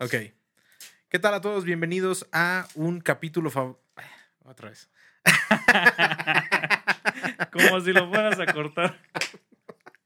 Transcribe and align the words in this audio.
Ok. 0.00 0.14
¿Qué 1.08 1.18
tal 1.20 1.34
a 1.34 1.40
todos? 1.40 1.64
Bienvenidos 1.64 2.26
a 2.32 2.66
un 2.74 3.00
capítulo 3.00 3.50
fav- 3.50 3.78
Otra 4.44 4.70
vez. 4.70 4.90
Como 7.52 7.80
si 7.80 7.92
lo 7.92 8.08
fueras 8.10 8.38
a 8.40 8.46
cortar. 8.52 8.98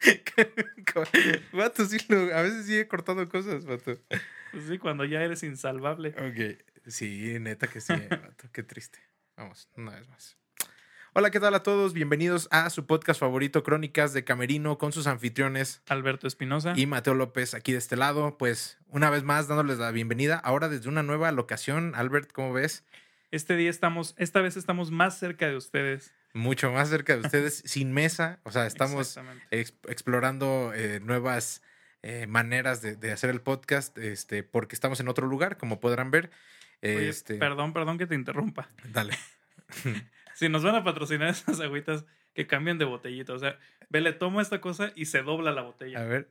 Vato, 1.52 1.84
sí, 1.86 1.98
lo- 2.09 2.34
a 2.34 2.43
veces 2.43 2.66
sigue 2.66 2.86
cortando 2.89 3.29
cosas, 3.29 3.64
vato. 3.66 3.98
Pues 4.52 4.64
sí, 4.66 4.79
cuando 4.79 5.04
ya 5.04 5.22
eres 5.22 5.43
insalvable. 5.43 6.11
Ok. 6.18 6.59
Sí, 6.86 7.36
neta 7.41 7.66
que 7.66 7.80
sí, 7.80 7.93
vato. 8.11 8.49
Qué 8.53 8.62
triste. 8.62 8.98
Vamos, 9.36 9.68
una 9.76 9.93
vez 9.95 10.09
más. 10.09 10.36
Hola, 11.14 11.31
¿qué 11.31 11.40
tal 11.40 11.54
a 11.54 11.62
todos? 11.62 11.95
Bienvenidos 11.95 12.48
a 12.50 12.71
su 12.71 12.86
podcast 12.86 13.18
favorito, 13.18 13.62
Crónicas 13.64 14.12
de 14.12 14.25
Camerino, 14.25 14.79
con 14.79 14.93
sus 14.93 15.07
anfitriones 15.07 15.82
Alberto 15.89 16.26
Espinosa. 16.29 16.75
y 16.76 16.86
Mateo 16.86 17.14
López 17.14 17.54
aquí 17.54 17.73
de 17.73 17.79
este 17.79 17.96
lado. 17.96 18.39
Pues 18.39 18.79
una 18.89 19.11
vez 19.11 19.25
más 19.25 19.48
dándoles 19.48 19.79
la 19.79 19.90
bienvenida, 19.90 20.36
ahora 20.36 20.68
desde 20.68 20.89
una 20.89 21.03
nueva 21.03 21.32
locación. 21.32 21.95
Albert, 21.95 22.31
¿cómo 22.32 22.53
ves? 22.53 22.84
Este 23.31 23.57
día 23.57 23.68
estamos, 23.70 24.14
esta 24.17 24.40
vez 24.43 24.57
estamos 24.57 24.90
más 24.90 25.18
cerca 25.18 25.48
de 25.48 25.57
ustedes. 25.57 26.14
Mucho 26.35 26.71
más 26.71 26.89
cerca 26.89 27.17
de 27.17 27.23
ustedes, 27.23 27.63
sin 27.67 27.93
mesa. 27.93 28.41
O 28.45 28.50
sea, 28.53 28.67
estamos 28.67 29.18
explorando 29.50 30.73
eh, 30.75 31.01
nuevas 31.01 31.63
eh, 32.03 32.27
maneras 32.27 32.81
de, 32.83 32.97
de 32.97 33.12
hacer 33.12 33.31
el 33.31 33.41
podcast, 33.41 33.97
este, 33.98 34.42
porque 34.42 34.75
estamos 34.77 35.01
en 35.01 35.09
otro 35.09 35.27
lugar, 35.27 35.56
como 35.56 35.81
podrán 35.81 36.11
ver. 36.11 36.31
Oye, 36.83 37.09
Este, 37.09 37.34
perdón, 37.34 37.73
perdón 37.73 37.98
que 37.98 38.06
te 38.06 38.14
interrumpa. 38.14 38.70
dale. 38.92 39.14
Si 40.35 40.48
nos 40.48 40.62
van 40.62 40.77
a 40.77 40.85
patrocinar 40.85 41.31
esas 41.31 41.59
agüitas 41.59 42.05
que 42.33 42.47
cambian 42.47 42.79
de 42.79 42.85
botellita. 42.85 43.33
O 43.33 43.39
sea, 43.41 43.59
ve, 43.91 44.01
le 44.01 44.13
tomo 44.13 44.41
esta 44.41 44.61
cosa 44.61 44.92
y 44.95 45.07
se 45.07 45.23
dobla 45.23 45.51
la 45.51 45.63
A 45.63 45.65
botella. 45.65 46.05
ver. 46.05 46.31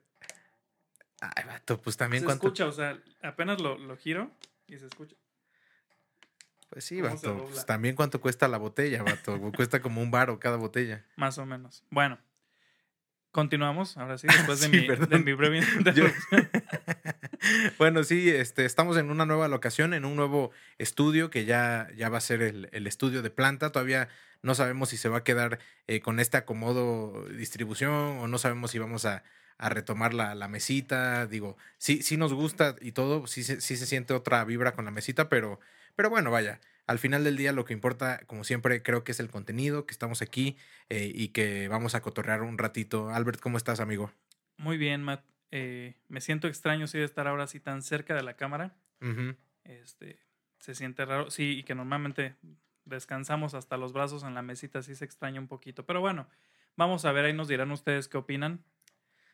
Ay, 1.19 1.43
vato, 1.45 1.81
pues 1.81 1.97
también 1.97 2.21
se 2.21 2.25
cuánto. 2.25 2.47
escucha, 2.47 2.67
o 2.67 2.71
sea, 2.71 2.97
apenas 3.21 3.59
lo, 3.59 3.77
lo 3.77 3.97
giro 3.97 4.31
y 4.65 4.77
se 4.77 4.85
escucha. 4.85 5.17
Pues 6.69 6.83
sí, 6.85 7.01
vato. 7.01 7.47
Pues 7.49 7.65
también 7.65 7.95
cuánto 7.95 8.19
cuesta 8.21 8.47
la 8.47 8.57
botella, 8.57 9.03
vato. 9.03 9.39
cuesta 9.55 9.81
como 9.81 10.01
un 10.01 10.11
baro 10.11 10.39
cada 10.39 10.57
botella. 10.57 11.05
Más 11.15 11.37
o 11.37 11.45
menos. 11.45 11.83
Bueno, 11.89 12.19
continuamos. 13.31 13.97
Ahora 13.97 14.17
sí, 14.17 14.27
después 14.31 14.59
de, 14.59 14.67
Sí, 14.67 14.71
mi, 14.71 14.87
de 14.87 15.19
mi 15.19 15.33
breve 15.33 15.59
interrupción. 15.77 16.49
bueno, 17.77 18.03
sí, 18.03 18.29
este, 18.29 18.65
estamos 18.65 18.97
en 18.97 19.09
una 19.09 19.25
nueva 19.25 19.47
locación, 19.47 19.93
en 19.93 20.05
un 20.05 20.15
nuevo 20.15 20.51
estudio 20.77 21.29
que 21.29 21.45
ya, 21.45 21.87
ya 21.95 22.09
va 22.09 22.17
a 22.17 22.21
ser 22.21 22.41
el, 22.41 22.69
el 22.71 22.87
estudio 22.87 23.21
de 23.21 23.29
planta. 23.29 23.71
Todavía 23.71 24.09
no 24.41 24.53
sabemos 24.55 24.89
si 24.89 24.97
se 24.97 25.09
va 25.09 25.19
a 25.19 25.23
quedar 25.23 25.59
eh, 25.87 26.01
con 26.01 26.19
este 26.19 26.37
acomodo 26.37 27.27
distribución 27.29 27.91
o 27.91 28.27
no 28.27 28.37
sabemos 28.37 28.71
si 28.71 28.79
vamos 28.79 29.05
a, 29.05 29.23
a 29.57 29.69
retomar 29.69 30.13
la, 30.13 30.35
la 30.35 30.47
mesita. 30.47 31.27
Digo, 31.27 31.57
sí, 31.77 32.03
sí 32.03 32.17
nos 32.17 32.33
gusta 32.33 32.75
y 32.81 32.91
todo, 32.91 33.25
sí, 33.27 33.43
sí 33.43 33.77
se 33.77 33.85
siente 33.85 34.13
otra 34.13 34.43
vibra 34.45 34.73
con 34.73 34.85
la 34.85 34.91
mesita, 34.91 35.29
pero, 35.29 35.59
pero 35.97 36.09
bueno, 36.09 36.31
vaya. 36.31 36.61
Al 36.85 36.99
final 36.99 37.25
del 37.25 37.35
día 37.35 37.51
lo 37.51 37.65
que 37.65 37.73
importa, 37.73 38.21
como 38.27 38.45
siempre, 38.45 38.81
creo 38.81 39.03
que 39.03 39.11
es 39.11 39.19
el 39.19 39.29
contenido, 39.29 39.85
que 39.85 39.91
estamos 39.91 40.21
aquí 40.21 40.55
eh, 40.89 41.11
y 41.13 41.29
que 41.29 41.67
vamos 41.67 41.95
a 41.95 42.01
cotorrear 42.01 42.43
un 42.43 42.57
ratito. 42.57 43.09
Albert, 43.09 43.41
¿cómo 43.41 43.57
estás, 43.57 43.81
amigo? 43.81 44.13
Muy 44.55 44.77
bien, 44.77 45.03
Matt. 45.03 45.25
Eh, 45.51 45.95
me 46.07 46.21
siento 46.21 46.47
extraño 46.47 46.87
sí 46.87 46.97
de 46.97 47.03
estar 47.03 47.27
ahora 47.27 47.43
así 47.43 47.59
tan 47.59 47.81
cerca 47.81 48.15
de 48.15 48.23
la 48.23 48.35
cámara. 48.35 48.77
Este, 49.65 50.19
se 50.59 50.75
siente 50.75 51.03
raro. 51.03 51.29
Sí, 51.31 51.57
y 51.57 51.63
que 51.63 51.75
normalmente 51.75 52.35
descansamos 52.85 53.53
hasta 53.53 53.75
los 53.75 53.91
brazos 53.91 54.23
en 54.23 54.33
la 54.33 54.41
mesita, 54.41 54.81
sí 54.81 54.95
se 54.95 55.03
extraña 55.03 55.41
un 55.41 55.47
poquito. 55.47 55.85
Pero 55.85 55.99
bueno, 55.99 56.29
vamos 56.75 57.05
a 57.05 57.11
ver, 57.11 57.25
ahí 57.25 57.33
nos 57.33 57.47
dirán 57.47 57.71
ustedes 57.71 58.07
qué 58.07 58.17
opinan. 58.17 58.63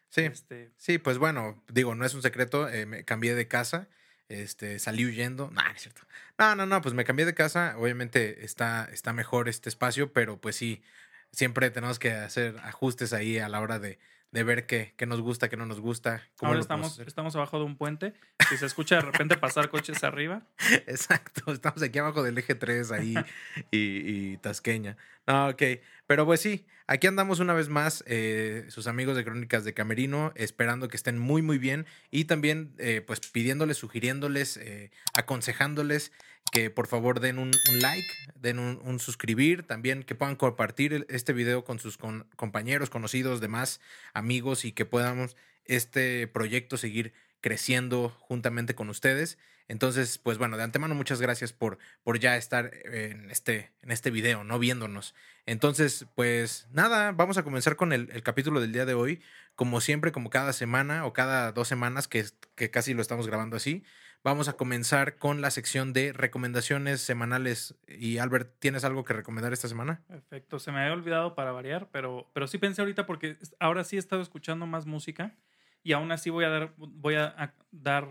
Sí. 0.10 0.22
Este, 0.22 0.72
Sí, 0.78 0.98
pues 0.98 1.18
bueno, 1.18 1.64
digo, 1.68 1.94
no 1.94 2.06
es 2.06 2.14
un 2.14 2.22
secreto, 2.22 2.70
eh, 2.70 2.86
me 2.86 3.04
cambié 3.04 3.36
de 3.36 3.48
casa, 3.48 3.90
este, 4.30 4.80
salí 4.80 5.06
huyendo, 5.06 5.50
no, 5.52 5.64
no 5.64 5.72
es 5.72 5.82
cierto. 5.82 6.02
No, 6.38 6.56
no, 6.56 6.66
no, 6.66 6.82
pues 6.82 6.94
me 6.94 7.06
cambié 7.06 7.26
de 7.26 7.34
casa, 7.34 7.76
obviamente 7.78 8.46
está, 8.46 8.90
está 8.92 9.14
mejor 9.14 9.50
este 9.50 9.70
espacio, 9.70 10.12
pero 10.14 10.38
pues 10.40 10.56
sí, 10.56 10.84
siempre 11.32 11.70
tenemos 11.72 12.00
que 12.00 12.12
hacer 12.12 12.58
ajustes 12.64 13.14
ahí 13.14 13.40
a 13.40 13.50
la 13.50 13.60
hora 13.62 13.80
de, 13.80 14.00
de 14.34 14.44
ver 14.44 14.66
qué, 14.66 14.96
qué 14.98 15.06
nos 15.06 15.22
gusta, 15.22 15.48
qué 15.48 15.58
no 15.58 15.68
nos 15.68 15.80
gusta. 15.80 16.24
cómo 16.38 16.50
ahora 16.50 16.60
estamos, 16.60 16.98
estamos 16.98 17.36
abajo 17.36 17.60
de 17.60 17.66
un 17.66 17.78
puente. 17.78 18.14
Si 18.50 18.58
se 18.58 18.66
escucha 18.66 18.96
de 18.96 19.02
repente 19.02 19.38
pasar 19.38 19.70
coches 19.70 20.04
arriba, 20.04 20.42
Exacto, 20.88 21.54
estamos 21.54 21.84
aquí 21.84 22.00
abajo 22.00 22.24
del 22.24 22.40
eje 22.40 22.56
3 22.56 22.92
ahí 22.92 23.14
y, 23.72 24.34
y 24.34 24.38
Tasqueña. 24.38 24.98
No, 25.28 25.50
ok, 25.50 25.62
pero 26.08 26.26
pues 26.26 26.42
sí, 26.42 26.66
aquí 26.88 27.06
andamos 27.06 27.40
una 27.40 27.54
vez 27.54 27.70
más, 27.70 28.04
eh, 28.08 28.66
sus 28.70 28.88
amigos 28.88 29.16
de 29.16 29.24
Crónicas 29.24 29.64
de 29.66 29.76
Camerino, 29.76 30.34
esperando 30.36 30.88
que 30.88 30.98
estén 30.98 31.20
muy, 31.20 31.44
muy 31.44 31.60
bien 31.60 31.86
y 32.10 32.26
también 32.26 32.74
eh, 32.80 33.02
pues 33.06 33.20
pidiéndoles, 33.20 33.78
sugiriéndoles, 33.78 34.58
eh, 34.58 34.90
aconsejándoles 35.14 36.12
que 36.52 36.70
por 36.70 36.88
favor 36.88 37.20
den 37.20 37.40
un, 37.40 37.52
like, 37.80 38.08
den 38.36 38.60
un, 38.60 39.00
suscribir, 39.00 39.64
también 39.64 40.04
que 40.04 40.16
puedan 40.16 40.36
compartir 40.36 41.06
este 41.10 41.34
video 41.34 41.64
con 41.64 41.80
sus 41.80 41.98
compañeros, 41.98 42.90
conocidos, 42.90 43.42
demás 43.42 43.82
amigos 44.14 44.66
y 44.66 44.72
que 44.72 44.86
podamos 44.86 45.36
este 45.66 46.28
proyecto 46.28 46.78
seguir 46.78 47.14
creciendo 47.42 48.10
juntamente 48.10 48.76
con 48.76 48.90
ustedes. 48.90 49.38
Entonces, 49.68 50.18
pues 50.18 50.38
bueno, 50.38 50.58
de 50.58 50.64
antemano 50.64 50.94
muchas 50.94 51.22
gracias 51.22 51.54
por, 51.54 51.78
por 52.04 52.20
ya 52.20 52.36
estar 52.36 52.72
en 52.86 53.32
este, 53.32 53.72
en 53.82 53.92
este 53.92 54.12
video, 54.12 54.44
¿no? 54.44 54.60
Viéndonos. 54.60 55.16
Entonces, 55.46 56.06
pues 56.16 56.68
nada, 56.72 57.12
vamos 57.14 57.38
a 57.38 57.44
comenzar 57.44 57.76
con 57.76 57.94
el, 57.94 58.10
el 58.12 58.24
capítulo 58.24 58.60
del 58.60 58.74
día 58.74 58.86
de 58.86 58.94
hoy. 58.94 59.22
Como 59.56 59.82
siempre, 59.82 60.12
como 60.12 60.30
cada 60.30 60.54
semana 60.54 61.06
o 61.06 61.14
cada 61.14 61.52
dos 61.54 61.68
semanas, 61.68 62.08
que, 62.08 62.26
que 62.56 62.72
casi 62.72 62.94
lo 62.94 63.02
estamos 63.02 63.28
grabando 63.28 63.56
así, 63.56 63.84
vamos 64.24 64.48
a 64.48 64.54
comenzar 64.54 65.18
con 65.18 65.42
la 65.42 65.52
sección 65.52 65.92
de 65.94 66.14
recomendaciones 66.14 67.02
semanales. 67.02 67.76
Y 67.88 68.18
Albert, 68.20 68.56
¿tienes 68.60 68.84
algo 68.86 69.04
que 69.04 69.14
recomendar 69.14 69.52
esta 69.54 69.68
semana? 69.68 70.02
perfecto. 70.08 70.60
Se 70.60 70.72
me 70.72 70.80
había 70.82 70.94
olvidado 70.94 71.36
para 71.36 71.52
variar, 71.52 71.90
pero, 71.92 72.30
pero 72.34 72.48
sí 72.48 72.58
pensé 72.58 72.82
ahorita 72.82 73.06
porque 73.06 73.38
ahora 73.60 73.84
sí 73.84 73.96
he 73.98 74.00
estado 74.00 74.22
escuchando 74.22 74.66
más 74.66 74.86
música 74.86 75.36
y 75.84 75.92
aún 75.94 76.12
así 76.12 76.30
voy 76.30 76.46
a 76.46 76.50
dar, 76.50 76.74
voy 76.78 77.16
a, 77.16 77.54
dar, 77.72 78.08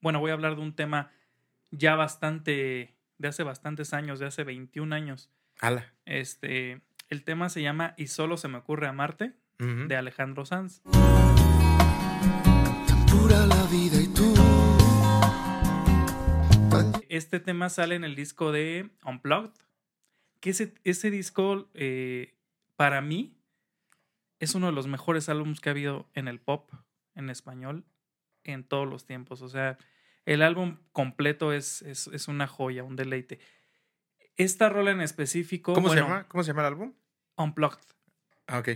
bueno, 0.00 0.20
voy 0.20 0.30
a 0.30 0.34
hablar 0.34 0.54
de 0.54 0.62
un 0.62 0.74
tema 0.74 1.10
ya 1.72 1.96
bastante, 1.96 2.94
de 3.18 3.28
hace 3.28 3.42
bastantes 3.42 3.92
años, 3.92 4.18
de 4.20 4.26
hace 4.26 4.44
21 4.44 4.94
años. 4.94 5.30
Ala. 5.60 5.92
Este, 6.04 6.80
el 7.08 7.24
tema 7.24 7.48
se 7.48 7.62
llama 7.62 7.94
Y 7.96 8.06
solo 8.06 8.36
se 8.36 8.48
me 8.48 8.58
ocurre 8.58 8.86
amarte, 8.86 9.32
Ujú. 9.58 9.88
de 9.88 9.96
Alejandro 9.96 10.44
Sanz. 10.46 10.80
Tan 12.86 13.06
pura 13.06 13.46
la 13.46 13.62
vida 13.64 14.00
y 14.00 14.06
tú. 14.08 14.32
Este 17.10 17.40
tema 17.40 17.68
sale 17.70 17.96
en 17.96 18.04
el 18.04 18.14
disco 18.14 18.52
de 18.52 18.88
Unplugged, 19.04 19.50
que 20.38 20.50
ese, 20.50 20.74
ese 20.84 21.10
disco, 21.10 21.68
eh, 21.74 22.36
para 22.76 23.00
mí, 23.00 23.36
es 24.38 24.54
uno 24.54 24.66
de 24.66 24.72
los 24.72 24.86
mejores 24.86 25.28
álbumes 25.28 25.58
que 25.58 25.70
ha 25.70 25.72
habido 25.72 26.08
en 26.14 26.28
el 26.28 26.38
pop 26.38 26.70
en 27.16 27.28
español 27.28 27.84
en 28.44 28.62
todos 28.62 28.88
los 28.88 29.06
tiempos. 29.06 29.42
O 29.42 29.48
sea, 29.48 29.76
el 30.24 30.40
álbum 30.40 30.76
completo 30.92 31.52
es, 31.52 31.82
es, 31.82 32.06
es 32.06 32.28
una 32.28 32.46
joya, 32.46 32.84
un 32.84 32.94
deleite. 32.94 33.40
Esta 34.36 34.68
rola 34.68 34.92
en 34.92 35.00
específico. 35.00 35.72
¿Cómo 35.72 35.88
se 35.88 35.96
llama? 35.96 36.28
¿Cómo 36.28 36.44
se 36.44 36.48
llama 36.48 36.62
el 36.62 36.68
álbum? 36.68 36.94
Unplugged. 37.36 37.84
Ah, 38.46 38.60
ok. 38.60 38.68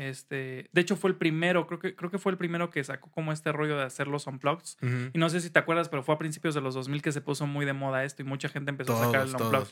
Este, 0.00 0.70
de 0.72 0.80
hecho, 0.80 0.96
fue 0.96 1.10
el 1.10 1.16
primero, 1.16 1.66
creo 1.66 1.78
que, 1.78 1.94
creo 1.94 2.10
que 2.10 2.18
fue 2.18 2.32
el 2.32 2.38
primero 2.38 2.70
que 2.70 2.82
sacó 2.82 3.10
como 3.10 3.32
este 3.32 3.52
rollo 3.52 3.76
de 3.76 3.84
hacer 3.84 4.08
los 4.08 4.26
unplugged. 4.26 4.64
Ujú. 4.82 5.10
Y 5.12 5.18
no 5.18 5.28
sé 5.28 5.40
si 5.40 5.50
te 5.50 5.58
acuerdas, 5.58 5.88
pero 5.90 6.02
fue 6.02 6.14
a 6.14 6.18
principios 6.18 6.54
de 6.54 6.60
los 6.62 6.74
2000 6.74 7.02
que 7.02 7.12
se 7.12 7.20
puso 7.20 7.46
muy 7.46 7.66
de 7.66 7.74
moda 7.74 8.04
esto 8.04 8.22
y 8.22 8.24
mucha 8.24 8.48
gente 8.48 8.70
empezó 8.70 8.96
a 8.96 9.04
sacar 9.04 9.22
el. 9.22 9.66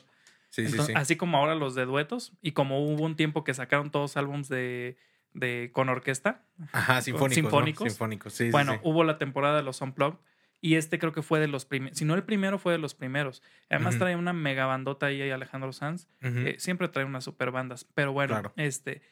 Sí, 0.51 0.67
sí, 0.67 0.79
sí. 0.79 0.93
Así 0.95 1.17
como 1.17 1.39
ahora 1.39 1.55
los 1.55 1.75
de 1.75 1.85
duetos 1.85 2.33
y 2.41 2.53
como 2.53 2.83
hubo 2.85 3.05
un 3.05 3.17
tiempo 3.17 3.45
que 3.45 3.53
sacaron 3.55 3.91
todos 3.91 4.17
álbums 4.17 4.49
de, 4.49 4.97
de 5.35 5.71
con 5.73 5.89
orquesta. 5.89 6.45
Ajá, 6.73 7.01
sinfónicos. 7.03 7.43
¿no? 7.43 7.51
sinfónicos. 7.51 7.89
Sinfónicos, 7.89 8.33
sí, 8.33 8.51
bueno, 8.51 8.81
hubo 8.83 9.05
la 9.05 9.19
temporada 9.19 9.57
de 9.57 9.63
los 9.63 9.81
unplugged 9.81 10.19
y 10.61 10.75
este 10.75 10.99
creo 10.99 11.13
que 11.13 11.23
fue 11.23 11.39
de 11.39 11.49
los 11.49 11.65
primeros, 11.67 11.99
si 11.99 12.05
no 12.05 12.15
el 12.15 12.25
primero 12.25 12.59
fue 12.59 12.73
de 12.73 12.79
los 12.79 12.95
primeros. 12.95 13.43
Además 13.71 13.99
trae 13.99 14.17
una 14.17 14.33
mega 14.33 14.67
bandota 14.67 15.07
ahí 15.07 15.31
Alejandro 15.31 15.73
Sanz. 15.73 16.09
Eh, 16.21 16.57
siempre 16.59 16.89
trae 16.89 17.05
unas 17.05 17.25
super 17.25 17.51
bandas, 17.51 17.85
pero 17.95 18.13
bueno, 18.13 18.35
Claro. 18.35 18.53
este 18.57 19.03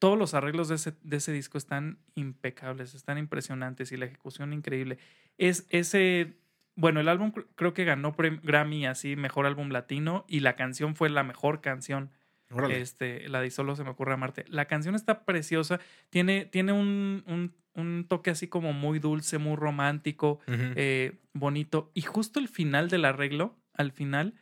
todos 0.00 0.18
los 0.18 0.34
arreglos 0.34 0.68
de 0.68 0.74
ese, 0.74 0.94
de 1.02 1.16
ese 1.18 1.30
disco 1.30 1.56
están 1.58 1.98
impecables, 2.16 2.94
están 2.94 3.18
impresionantes 3.18 3.92
y 3.92 3.96
la 3.96 4.06
ejecución 4.06 4.52
increíble. 4.52 4.98
Es 5.38 5.66
ese, 5.70 6.34
bueno, 6.74 6.98
el 7.00 7.08
álbum 7.08 7.32
cr- 7.32 7.46
creo 7.54 7.72
que 7.74 7.84
ganó 7.84 8.16
Grammy 8.42 8.86
así, 8.86 9.14
mejor 9.14 9.46
álbum 9.46 9.68
latino 9.70 10.24
y 10.26 10.40
la 10.40 10.56
canción 10.56 10.96
fue 10.96 11.08
la 11.10 11.22
mejor 11.22 11.60
canción 11.60 12.10
Órale. 12.50 12.80
este, 12.80 13.28
la 13.28 13.40
de 13.40 13.50
Solo 13.50 13.76
se 13.76 13.84
me 13.84 13.90
ocurre 13.90 14.14
amarte. 14.14 14.44
La 14.48 14.64
canción 14.64 14.94
está 14.96 15.24
preciosa, 15.24 15.78
tiene, 16.08 16.46
tiene 16.46 16.72
un, 16.72 17.22
un- 17.26 17.54
un 17.74 18.04
toque 18.08 18.30
así 18.30 18.48
como 18.48 18.72
muy 18.72 18.98
dulce, 18.98 19.38
muy 19.38 19.54
romántico, 19.54 20.40
eh, 20.48 21.18
bonito. 21.34 21.92
Y 21.94 22.00
justo 22.02 22.40
el 22.40 22.48
final 22.48 22.88
del 22.88 23.04
arreglo, 23.04 23.56
al 23.74 23.92
final, 23.92 24.34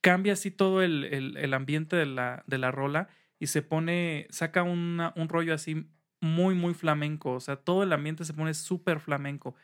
cambia 0.00 0.34
así 0.34 0.50
todo 0.52 0.82
el, 0.82 1.04
el- 1.04 1.36
el 1.38 1.54
ambiente 1.54 1.96
de 1.96 2.06
la, 2.06 2.44
de 2.46 2.58
la 2.58 2.70
rola 2.70 3.08
y 3.38 3.46
se 3.48 3.62
pone, 3.62 4.26
saca 4.30 4.62
una- 4.62 5.12
un 5.16 5.28
rollo 5.28 5.54
así 5.54 5.86
muy, 6.20 6.54
muy 6.54 6.74
flamenco. 6.74 7.32
O 7.32 7.40
sea, 7.40 7.56
todo 7.56 7.82
el 7.82 7.92
ambiente 7.92 8.24
se 8.24 8.34
pone 8.34 8.54
súper 8.54 9.00
flamenco. 9.00 9.54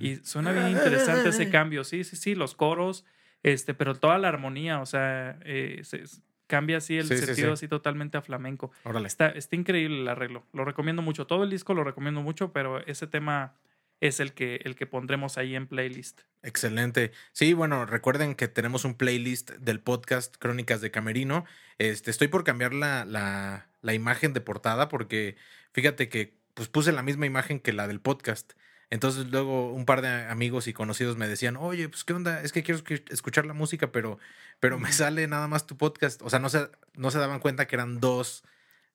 Y 0.00 0.16
suena 0.16 0.52
bien 0.52 0.68
interesante 0.70 1.28
ese 1.30 1.50
cambio. 1.50 1.84
Sí, 1.84 2.04
sí, 2.04 2.16
sí, 2.16 2.34
los 2.34 2.54
coros, 2.54 3.04
este, 3.42 3.74
pero 3.74 3.94
toda 3.94 4.16
la 4.18 4.28
armonía, 4.28 4.80
o 4.80 4.86
sea, 4.86 5.38
eh, 5.44 5.80
se- 5.84 6.04
cambia 6.46 6.76
así 6.78 6.96
el 6.98 7.06
Sí, 7.06 7.16
sí, 7.18 7.26
sentido 7.26 7.48
sí. 7.48 7.52
así 7.64 7.68
totalmente 7.68 8.16
a 8.18 8.22
flamenco. 8.22 8.70
Órale. 8.84 9.06
Está, 9.06 9.28
está 9.28 9.56
increíble 9.56 10.00
el 10.00 10.08
arreglo. 10.08 10.46
Lo 10.52 10.64
recomiendo 10.64 11.00
mucho. 11.02 11.26
Todo 11.26 11.44
el 11.44 11.50
disco 11.50 11.72
lo 11.74 11.82
recomiendo 11.84 12.20
mucho, 12.22 12.52
pero 12.52 12.78
ese 12.86 13.06
tema 13.06 13.54
es 14.02 14.20
el 14.20 14.34
que, 14.34 14.60
el 14.64 14.74
que 14.76 14.86
pondremos 14.86 15.38
ahí 15.38 15.54
en 15.54 15.66
playlist. 15.66 16.22
Excelente. 16.42 17.12
Sí, 17.32 17.54
bueno, 17.54 17.86
recuerden 17.86 18.34
que 18.34 18.48
tenemos 18.48 18.84
un 18.84 18.94
playlist 18.94 19.52
del 19.52 19.78
podcast 19.80 20.36
Crónicas 20.36 20.80
de 20.80 20.90
Camerino. 20.90 21.44
Este, 21.78 22.10
estoy 22.10 22.26
por 22.26 22.42
cambiar 22.42 22.74
la, 22.74 23.04
la, 23.04 23.68
la 23.80 23.94
imagen 23.94 24.32
de 24.32 24.40
portada 24.40 24.88
porque 24.88 25.36
fíjate 25.72 26.08
que 26.08 26.34
pues, 26.54 26.68
puse 26.68 26.90
la 26.90 27.02
misma 27.02 27.26
imagen 27.26 27.60
que 27.60 27.72
la 27.72 27.86
del 27.86 28.00
podcast. 28.00 28.54
Entonces 28.90 29.28
luego 29.28 29.72
un 29.72 29.86
par 29.86 30.02
de 30.02 30.08
amigos 30.08 30.66
y 30.66 30.72
conocidos 30.72 31.16
me 31.16 31.28
decían, 31.28 31.56
oye, 31.56 31.88
pues 31.88 32.04
qué 32.04 32.12
onda, 32.12 32.42
es 32.42 32.52
que 32.52 32.62
quiero 32.64 32.80
escu- 32.82 33.10
escuchar 33.10 33.46
la 33.46 33.54
música, 33.54 33.92
pero, 33.92 34.18
pero 34.60 34.78
me 34.80 34.92
sale 34.92 35.26
nada 35.28 35.46
más 35.46 35.66
tu 35.66 35.78
podcast. 35.78 36.20
O 36.22 36.28
sea, 36.28 36.40
no 36.40 36.48
se, 36.50 36.68
no 36.94 37.10
se 37.12 37.18
daban 37.18 37.38
cuenta 37.38 37.66
que 37.68 37.76
eran 37.76 38.00
dos, 38.00 38.42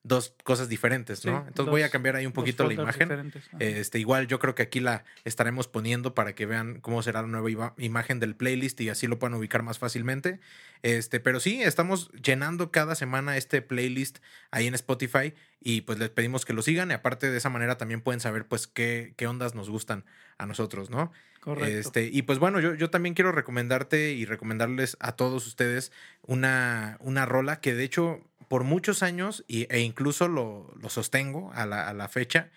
dos 0.04 0.34
cosas 0.44 0.70
diferentes, 0.70 1.20
Sí, 1.20 1.30
¿no? 1.30 1.44
Entonces 1.48 1.70
voy 1.70 1.82
a 1.82 1.90
cambiar 1.90 2.16
ahí 2.16 2.26
un 2.26 2.32
poquito 2.32 2.66
la 2.66 2.74
imagen. 2.74 3.32
Este, 3.60 4.00
igual 4.00 4.28
yo 4.28 4.40
creo 4.40 4.56
que 4.56 4.64
aquí 4.64 4.80
la 4.80 5.04
estaremos 5.26 5.68
poniendo 5.68 6.16
para 6.16 6.34
que 6.34 6.46
vean 6.46 6.80
cómo 6.80 7.04
será 7.04 7.22
la 7.22 7.28
nueva 7.28 7.74
imagen 7.78 8.20
del 8.20 8.36
playlist 8.36 8.80
y 8.82 8.90
así 8.90 9.08
lo 9.08 9.20
puedan 9.20 9.38
ubicar 9.38 9.64
más 9.64 9.80
fácilmente. 9.80 10.40
Este, 10.82 11.20
pero 11.20 11.40
sí, 11.40 11.62
estamos 11.62 12.12
llenando 12.14 12.72
cada 12.72 12.96
semana 12.96 13.36
este 13.38 13.62
playlist 13.62 14.20
ahí 14.52 14.68
en 14.68 14.76
Spotify 14.76 15.34
y 15.60 15.82
pues 15.82 16.00
les 16.00 16.10
pedimos 16.10 16.46
que 16.46 16.54
lo 16.54 16.62
sigan 16.62 16.92
y 16.92 16.94
aparte 16.94 17.30
de 17.30 17.38
esa 17.38 17.50
manera 17.50 17.78
también 17.78 18.02
pueden 18.02 18.20
saber 18.20 18.46
pues 18.46 18.68
qué, 18.68 19.14
qué 19.18 19.28
ondas 19.28 19.56
nos 19.56 19.70
gustan 19.70 20.06
a 20.38 20.46
nosotros, 20.46 20.90
¿no? 20.90 21.12
Este, 21.56 22.10
y 22.12 22.24
pues 22.24 22.40
bueno, 22.40 22.60
yo, 22.60 22.74
yo 22.76 22.90
también 22.90 23.16
quiero 23.16 23.32
recomendarte 23.32 24.12
y 24.12 24.26
recomendarles 24.26 24.98
a 25.00 25.14
todos 25.14 25.48
ustedes 25.48 25.92
una, 26.24 26.98
una 27.00 27.26
rola 27.26 27.62
que 27.62 27.74
de 27.74 27.84
hecho 27.84 28.22
por 28.48 28.64
muchos 28.64 29.04
años 29.04 29.44
y, 29.48 29.68
e 29.74 29.80
incluso 29.82 30.28
lo, 30.28 30.74
lo 30.82 30.90
sostengo 30.90 31.52
a 31.54 31.66
la, 31.66 31.88
a 31.88 31.94
la 31.94 32.08
fecha, 32.08 32.50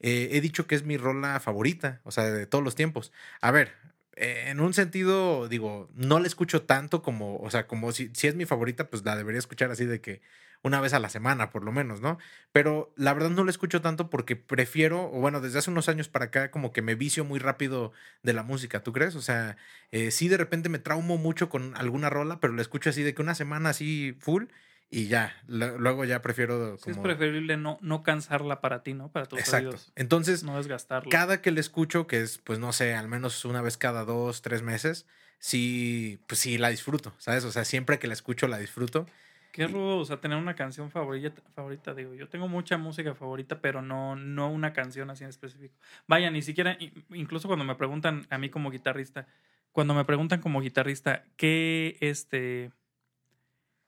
eh, 0.00 0.30
he 0.32 0.40
dicho 0.40 0.66
que 0.66 0.74
es 0.74 0.84
mi 0.84 0.96
rola 0.96 1.40
favorita, 1.40 2.00
o 2.04 2.10
sea, 2.10 2.24
de 2.24 2.46
todos 2.46 2.62
los 2.62 2.74
tiempos. 2.74 3.12
A 3.40 3.50
ver, 3.50 3.72
eh, 4.16 4.44
en 4.48 4.60
un 4.60 4.74
sentido, 4.74 5.48
digo, 5.48 5.88
no 5.94 6.18
la 6.18 6.26
escucho 6.26 6.62
tanto 6.62 7.02
como, 7.02 7.36
o 7.38 7.50
sea, 7.50 7.66
como 7.66 7.92
si, 7.92 8.10
si 8.14 8.26
es 8.26 8.34
mi 8.34 8.44
favorita, 8.44 8.88
pues 8.88 9.04
la 9.04 9.16
debería 9.16 9.38
escuchar 9.38 9.70
así 9.70 9.84
de 9.84 10.00
que 10.00 10.20
una 10.66 10.80
vez 10.80 10.92
a 10.94 10.98
la 10.98 11.08
semana, 11.08 11.50
por 11.50 11.62
lo 11.64 11.70
menos, 11.70 12.00
¿no? 12.00 12.18
Pero 12.52 12.92
la 12.96 13.14
verdad 13.14 13.30
no 13.30 13.44
la 13.44 13.50
escucho 13.50 13.80
tanto 13.80 14.10
porque 14.10 14.34
prefiero, 14.34 15.04
o 15.04 15.20
bueno, 15.20 15.40
desde 15.40 15.60
hace 15.60 15.70
unos 15.70 15.88
años 15.88 16.08
para 16.08 16.24
acá, 16.26 16.50
como 16.50 16.72
que 16.72 16.82
me 16.82 16.96
vicio 16.96 17.24
muy 17.24 17.38
rápido 17.38 17.92
de 18.24 18.32
la 18.32 18.42
música, 18.42 18.82
¿tú 18.82 18.92
crees? 18.92 19.14
O 19.14 19.22
sea, 19.22 19.56
eh, 19.92 20.10
sí 20.10 20.26
de 20.28 20.36
repente 20.36 20.68
me 20.68 20.80
traumo 20.80 21.18
mucho 21.18 21.48
con 21.48 21.76
alguna 21.76 22.10
rola, 22.10 22.40
pero 22.40 22.52
la 22.52 22.62
escucho 22.62 22.90
así 22.90 23.02
de 23.04 23.14
que 23.14 23.22
una 23.22 23.36
semana 23.36 23.68
así 23.70 24.16
full 24.18 24.46
y 24.90 25.06
ya, 25.06 25.34
lo- 25.46 25.78
luego 25.78 26.04
ya 26.04 26.20
prefiero 26.20 26.76
Sí, 26.78 26.90
es 26.90 26.96
como... 26.96 27.02
preferible 27.02 27.56
no, 27.56 27.78
no 27.80 28.02
cansarla 28.02 28.60
para 28.60 28.82
ti, 28.82 28.92
¿no? 28.94 29.12
Para 29.12 29.26
tus 29.26 29.38
Exacto. 29.38 29.68
oídos. 29.68 29.92
Entonces, 29.94 30.42
No 30.42 30.56
desgastarla. 30.56 31.10
cada 31.10 31.40
que 31.42 31.50
le 31.52 31.60
escucho, 31.60 32.06
que 32.08 32.22
es, 32.22 32.38
pues 32.38 32.58
no 32.58 32.72
sé, 32.72 32.94
al 32.94 33.06
menos 33.08 33.44
una 33.44 33.62
vez 33.62 33.76
cada 33.76 34.04
dos, 34.04 34.42
tres 34.42 34.62
meses, 34.62 35.06
sí, 35.38 36.18
pues 36.26 36.40
sí 36.40 36.58
la 36.58 36.70
disfruto, 36.70 37.14
¿sabes? 37.18 37.44
O 37.44 37.52
sea, 37.52 37.64
siempre 37.64 37.98
que 37.98 38.06
la 38.08 38.14
escucho 38.14 38.48
la 38.48 38.58
disfruto. 38.58 39.06
Qué 39.56 39.66
rudo, 39.66 39.96
o 39.96 40.04
sea, 40.04 40.18
tener 40.18 40.36
una 40.36 40.54
canción 40.54 40.90
favorita, 40.90 41.40
favorita, 41.54 41.94
digo, 41.94 42.12
yo 42.12 42.28
tengo 42.28 42.46
mucha 42.46 42.76
música 42.76 43.14
favorita, 43.14 43.62
pero 43.62 43.80
no, 43.80 44.14
no 44.14 44.50
una 44.50 44.74
canción 44.74 45.08
así 45.08 45.24
en 45.24 45.30
específico. 45.30 45.74
Vaya, 46.06 46.30
ni 46.30 46.42
siquiera, 46.42 46.76
incluso 47.14 47.48
cuando 47.48 47.64
me 47.64 47.74
preguntan 47.74 48.26
a 48.28 48.36
mí 48.36 48.50
como 48.50 48.70
guitarrista, 48.70 49.26
cuando 49.72 49.94
me 49.94 50.04
preguntan 50.04 50.42
como 50.42 50.60
guitarrista, 50.60 51.24
¿qué, 51.38 51.96
este, 52.02 52.70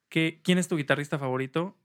qué, 0.08 0.40
quién 0.42 0.56
es 0.56 0.68
tu 0.68 0.78
guitarrista 0.78 1.18
favorito? 1.18 1.76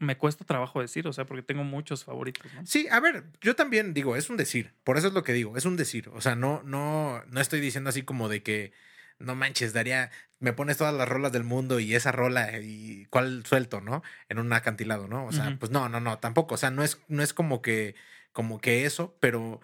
Me 0.00 0.18
cuesta 0.18 0.44
trabajo 0.44 0.80
decir, 0.80 1.06
o 1.06 1.12
sea, 1.12 1.24
porque 1.24 1.44
tengo 1.44 1.62
muchos 1.62 2.02
favoritos, 2.02 2.52
¿no? 2.52 2.66
Sí, 2.66 2.88
a 2.90 2.98
ver, 2.98 3.26
yo 3.40 3.54
también 3.54 3.94
digo, 3.94 4.16
es 4.16 4.28
un 4.28 4.36
decir, 4.36 4.72
por 4.82 4.98
eso 4.98 5.06
es 5.06 5.14
lo 5.14 5.22
que 5.22 5.32
digo, 5.32 5.56
es 5.56 5.66
un 5.66 5.76
decir. 5.76 6.08
O 6.08 6.20
sea, 6.20 6.34
no, 6.34 6.64
no, 6.64 7.22
no 7.26 7.40
estoy 7.40 7.60
diciendo 7.60 7.90
así 7.90 8.02
como 8.02 8.28
de 8.28 8.42
que, 8.42 8.72
no 9.18 9.34
manches, 9.34 9.72
daría, 9.72 10.10
me 10.40 10.52
pones 10.52 10.76
todas 10.76 10.94
las 10.94 11.08
rolas 11.08 11.32
del 11.32 11.44
mundo 11.44 11.80
y 11.80 11.94
esa 11.94 12.12
rola 12.12 12.58
y 12.60 13.06
cuál 13.10 13.44
suelto, 13.46 13.80
¿no? 13.80 14.02
En 14.28 14.38
un 14.38 14.52
acantilado, 14.52 15.08
¿no? 15.08 15.24
O 15.26 15.32
sea, 15.32 15.56
pues 15.58 15.70
no, 15.72 15.88
no, 15.88 16.00
no, 16.00 16.18
tampoco. 16.18 16.54
O 16.54 16.58
sea, 16.58 16.70
no 16.70 16.82
es, 16.82 16.98
no 17.08 17.22
es 17.22 17.32
como 17.32 17.62
que, 17.62 17.94
como 18.32 18.60
que 18.60 18.84
eso, 18.84 19.16
pero 19.20 19.60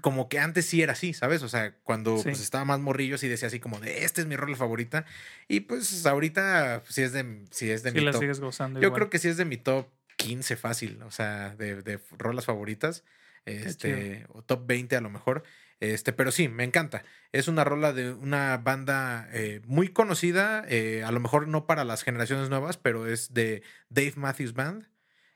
como 0.00 0.28
que 0.28 0.38
antes 0.38 0.64
sí 0.66 0.80
era 0.80 0.92
así, 0.92 1.12
¿sabes? 1.12 1.42
O 1.42 1.48
sea, 1.48 1.74
cuando 1.82 2.16
Sí. 2.16 2.24
pues 2.24 2.40
estaba 2.40 2.64
más 2.64 2.78
morrillo 2.78 3.18
sí 3.18 3.26
decía 3.26 3.48
así 3.48 3.58
como 3.58 3.80
de, 3.80 4.04
esta 4.04 4.20
es 4.20 4.26
mi 4.28 4.36
rola 4.36 4.56
favorita. 4.56 5.04
Y 5.48 5.60
pues 5.60 6.06
ahorita, 6.06 6.82
pues, 6.84 6.94
sí 6.94 7.02
es 7.02 7.12
de, 7.12 7.44
sí 7.50 7.68
es 7.70 7.82
de 7.82 7.90
Si 7.90 7.96
mi 7.98 8.04
la 8.04 8.12
top. 8.12 8.20
sigues 8.20 8.38
gozando 8.40 8.80
Yo 8.80 8.86
igual. 8.88 9.00
creo 9.00 9.10
que 9.10 9.18
sí 9.18 9.28
es 9.28 9.36
de 9.36 9.44
mi 9.44 9.56
top 9.56 9.88
15 10.16 10.56
fácil, 10.56 11.02
o 11.02 11.10
sea, 11.10 11.56
de, 11.56 11.82
de 11.82 11.98
rolas 12.16 12.44
favoritas. 12.44 13.02
Este, 13.46 14.26
o 14.30 14.42
top 14.42 14.66
20 14.66 14.96
a 14.96 15.00
lo 15.00 15.10
mejor. 15.10 15.42
Este, 15.80 16.12
pero 16.12 16.30
sí, 16.30 16.48
me 16.48 16.62
encanta. 16.64 17.04
Es 17.32 17.48
una 17.48 17.64
rola 17.64 17.92
de 17.92 18.12
una 18.12 18.56
banda 18.58 19.28
eh, 19.32 19.60
muy 19.66 19.88
conocida, 19.88 20.64
eh, 20.68 21.02
a 21.04 21.10
lo 21.10 21.18
mejor 21.20 21.48
no 21.48 21.66
para 21.66 21.84
las 21.84 22.04
generaciones 22.04 22.50
nuevas, 22.50 22.76
pero 22.76 23.06
es 23.08 23.34
de 23.34 23.62
Dave 23.88 24.12
Matthews 24.16 24.54
Band. 24.54 24.86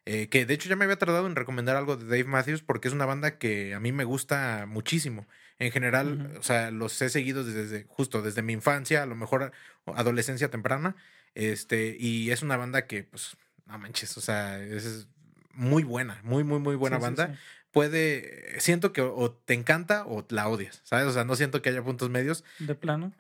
eh, 0.09 0.29
que 0.29 0.47
de 0.47 0.55
hecho 0.55 0.69
ya 0.69 0.77
me 0.77 0.85
había 0.85 0.99
tardado 0.99 1.27
en 1.27 1.35
recomendar 1.35 1.75
algo 1.75 1.97
de 1.97 2.05
Dave 2.05 2.25
Matthews 2.31 2.63
porque 2.63 2.87
es 2.87 2.95
una 2.95 3.07
banda 3.07 3.39
que 3.39 3.75
a 3.75 3.81
mí 3.81 3.91
me 3.91 4.05
gusta 4.05 4.65
muchísimo. 4.69 5.27
En 5.59 5.73
general, 5.73 6.37
o 6.39 6.43
sea, 6.45 6.71
los 6.71 7.01
he 7.03 7.09
seguido 7.09 7.43
desde 7.43 7.85
justo 7.89 8.23
desde 8.23 8.43
mi 8.43 8.53
infancia, 8.53 9.03
a 9.03 9.07
lo 9.07 9.17
mejor 9.17 9.51
adolescencia 9.87 10.49
temprana. 10.51 10.95
Este, 11.35 11.97
y 11.99 12.31
es 12.31 12.43
una 12.43 12.57
banda 12.57 12.87
que, 12.87 13.03
pues, 13.05 13.37
no 13.67 13.79
manches, 13.79 14.17
o 14.17 14.21
sea, 14.21 14.63
es 14.63 15.09
muy 15.55 15.83
buena, 15.83 16.21
muy, 16.23 16.45
muy, 16.45 16.61
muy 16.61 16.77
buena 16.77 16.97
Sí, 16.97 17.01
sí, 17.01 17.05
banda. 17.05 17.35
sí. 17.35 17.41
Puede, 17.77 18.59
siento 18.59 18.91
que 18.95 19.03
o 19.03 19.31
te 19.33 19.53
encanta 19.53 20.07
o 20.07 20.25
la 20.31 20.49
odias, 20.49 20.81
¿sabes? 20.83 21.05
O 21.09 21.13
sea, 21.13 21.25
no 21.27 21.37
siento 21.37 21.61
que 21.61 21.69
haya 21.69 21.85
puntos 21.85 22.09
medios. 22.09 22.43
De 22.59 22.75
plano. 22.75 23.13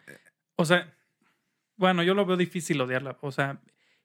O 0.56 0.64
sea, 0.64 0.94
bueno, 1.76 2.03
yo 2.03 2.14
lo 2.14 2.25
veo 2.25 2.38
difícil 2.38 2.81
odiarla. 2.81 3.19
O 3.20 3.32
sea, 3.32 3.60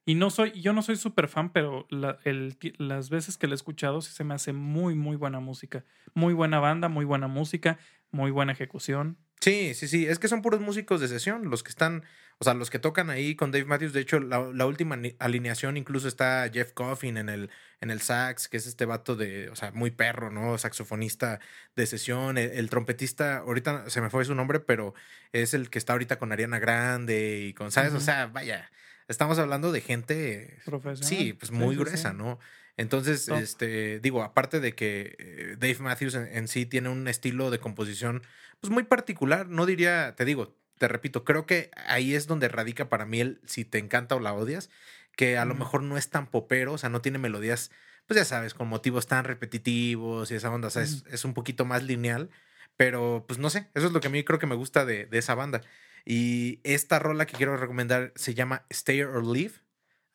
y 0.06 0.16
no 0.16 0.30
soy, 0.30 0.52
yo 0.62 0.74
no 0.74 0.82
soy 0.82 0.98
súper 0.98 1.30
fan, 1.30 1.54
pero 1.54 1.88
la- 1.90 2.20
el 2.26 2.58
ti- 2.58 2.74
las 2.80 3.10
veces 3.10 3.38
que 3.38 3.48
la 3.48 3.54
he 3.54 3.56
escuchado 3.56 4.02
sí 4.02 4.12
se 4.12 4.26
me 4.26 4.34
hace 4.34 4.52
muy, 4.52 4.94
muy 4.94 5.16
buena 5.16 5.40
música. 5.40 5.86
Muy 6.16 6.34
buena 6.34 6.60
banda, 6.60 6.90
muy 6.90 7.06
buena 7.06 7.28
música, 7.30 7.80
muy 8.12 8.30
buena 8.32 8.52
ejecución. 8.52 9.18
Sí, 9.40 9.74
sí, 9.74 9.88
sí, 9.88 10.06
es 10.06 10.20
que 10.20 10.28
son 10.28 10.42
puros 10.42 10.60
músicos 10.60 11.00
de 11.00 11.08
sesión, 11.08 11.50
los 11.50 11.64
que 11.64 11.70
están, 11.70 12.04
o 12.42 12.44
sea, 12.44 12.56
los 12.56 12.72
que 12.72 12.80
tocan 12.80 13.12
ahí 13.12 13.36
con 13.36 13.52
Dave 13.52 13.66
Matthews. 13.66 13.94
De 13.94 14.00
hecho, 14.00 14.20
la, 14.20 14.40
la 14.52 14.66
última 14.66 14.98
alineación 15.20 15.78
incluso 15.78 16.08
está 16.08 16.50
Jeff 16.52 16.72
Coffin 16.74 17.18
en 17.18 17.30
el, 17.30 17.52
en 17.82 17.92
el 17.92 18.02
sax, 18.02 18.48
que 18.48 18.58
es 18.58 18.66
este 18.66 18.86
vato 18.86 19.16
de, 19.16 19.50
o 19.50 19.56
sea, 19.56 19.72
muy 19.74 19.92
perro, 19.92 20.32
¿no? 20.32 20.58
Saxofonista 20.58 21.40
de 21.76 21.86
sesión. 21.86 22.40
El, 22.40 22.50
el 22.50 22.68
trompetista, 22.72 23.38
ahorita 23.38 23.92
se 23.92 24.02
me 24.02 24.10
fue 24.10 24.26
su 24.26 24.34
nombre, 24.34 24.60
pero 24.60 24.96
es 25.34 25.54
el 25.54 25.70
que 25.70 25.78
está 25.78 25.94
ahorita 25.94 26.18
con 26.18 26.32
Ariana 26.32 26.58
Grande 26.58 27.42
y 27.42 27.54
con, 27.54 27.72
¿sabes? 27.72 27.94
O 27.94 28.00
sea, 28.00 28.26
vaya, 28.26 28.72
estamos 29.08 29.38
hablando 29.38 29.72
de 29.72 29.82
gente 29.82 30.58
Profesional. 30.66 31.08
Sí, 31.08 31.34
pues 31.34 31.52
muy 31.52 31.76
sí, 31.76 31.82
gruesa, 31.82 32.10
sí. 32.10 32.18
¿no? 32.18 32.40
Entonces, 32.76 33.28
Top. 33.28 33.38
este, 33.38 34.00
digo, 34.00 34.24
aparte 34.24 34.60
de 34.60 34.74
que 34.74 35.16
eh, 35.20 35.56
Dave 35.60 35.78
Matthews 35.78 36.16
en, 36.16 36.26
en 36.26 36.48
sí 36.48 36.66
tiene 36.66 36.90
un 36.90 37.08
estilo 37.08 37.52
de 37.52 37.60
composición, 37.60 38.24
pues 38.62 38.72
muy 38.72 38.82
particular, 38.82 39.48
no 39.48 39.68
diría, 39.68 40.16
te 40.16 40.26
digo, 40.26 40.60
te 40.82 40.88
repito, 40.88 41.24
creo 41.24 41.46
que 41.46 41.70
ahí 41.86 42.16
es 42.16 42.26
donde 42.26 42.48
radica 42.48 42.90
para 42.90 43.06
mí 43.06 43.22
el 43.22 43.40
si 43.46 43.66
te 43.66 43.78
encanta 43.78 44.16
o 44.16 44.20
la 44.20 44.34
odias, 44.34 44.72
que 45.16 45.38
a 45.38 45.46
lo 45.46 45.54
mejor 45.54 45.84
no 45.84 45.96
es 45.96 46.10
tan 46.10 46.26
popero, 46.26 46.74
o 46.74 46.78
sea, 46.80 46.90
no 46.90 47.02
tiene 47.02 47.20
melodías, 47.20 47.70
pues 48.08 48.18
ya 48.18 48.26
sabes, 48.26 48.56
con 48.56 48.68
motivos 48.68 49.06
tan 49.06 49.24
repetitivos 49.24 50.32
y 50.32 50.34
esa 50.34 50.50
onda, 50.50 50.70
o 50.70 50.72
sea, 50.72 50.82
es, 50.82 51.06
es 51.12 51.24
un 51.24 51.36
poquito 51.36 51.66
más 51.66 51.84
lineal, 51.84 52.32
pero 52.78 53.26
pues 53.28 53.38
no 53.38 53.52
sé, 53.52 53.70
eso 53.76 53.86
es 53.86 53.94
lo 53.94 54.02
que 54.02 54.08
a 54.08 54.10
mí 54.10 54.24
creo 54.24 54.40
que 54.40 54.48
me 54.48 54.56
gusta 54.56 54.84
de, 54.84 55.06
de 55.06 55.20
esa 55.20 55.36
banda. 55.36 55.62
Y 56.04 56.62
esta 56.64 56.98
rola 56.98 57.28
que 57.28 57.38
quiero 57.38 57.56
recomendar 57.58 58.12
se 58.16 58.34
llama 58.34 58.66
Stay 58.72 59.04
or 59.04 59.24
Leave. 59.24 59.54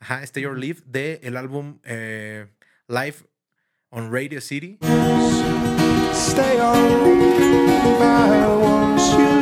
Ajá, 0.00 0.24
Stay 0.24 0.46
or. 0.46 0.58
Leave 0.58 0.80
de 0.84 1.20
el 1.22 1.36
álbum 1.36 1.78
eh, 1.84 2.48
Live 2.88 3.18
on 3.90 4.12
Radio 4.12 4.40
City. 4.40 4.80
Stay 6.12 6.58
I 6.58 8.46
want 8.60 8.98
you. 9.16 9.35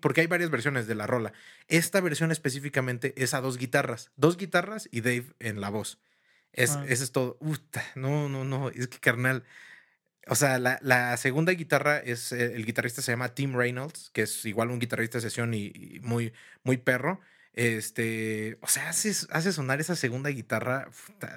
Porque 0.00 0.20
hay 0.22 0.26
varias 0.26 0.50
versiones 0.50 0.86
de 0.86 0.94
la 0.94 1.06
rola. 1.06 1.32
Esta 1.68 2.00
versión 2.00 2.32
específicamente 2.32 3.14
es 3.16 3.34
a 3.34 3.40
dos 3.40 3.56
guitarras. 3.58 4.10
Dos 4.16 4.36
guitarras 4.36 4.88
y 4.90 5.00
Dave 5.00 5.26
en 5.38 5.60
la 5.60 5.70
voz. 5.70 5.98
Es, 6.52 6.72
Ah. 6.72 6.84
Ese 6.88 7.04
es 7.04 7.12
todo. 7.12 7.36
Uta, 7.40 7.82
no, 7.94 8.28
no, 8.28 8.44
no. 8.44 8.68
Es 8.70 8.88
que 8.88 8.98
carnal. 8.98 9.44
O 10.28 10.34
sea, 10.34 10.58
la, 10.58 10.78
la 10.82 11.16
segunda 11.16 11.52
guitarra 11.52 11.98
es. 11.98 12.32
eh, 12.32 12.54
El 12.54 12.66
guitarrista 12.66 13.00
se 13.02 13.12
llama 13.12 13.34
Tim 13.34 13.54
Reynolds, 13.54 14.10
que 14.12 14.22
es 14.22 14.44
igual 14.44 14.70
un 14.70 14.78
guitarrista 14.78 15.18
de 15.18 15.22
sesión 15.22 15.54
y, 15.54 15.66
y 15.74 16.00
muy, 16.02 16.32
muy 16.64 16.76
perro. 16.76 17.20
Este. 17.54 18.58
O 18.60 18.66
sea, 18.66 18.88
hace, 18.88 19.12
hace 19.30 19.52
sonar 19.52 19.80
esa 19.80 19.94
segunda 19.96 20.30
guitarra. 20.30 20.88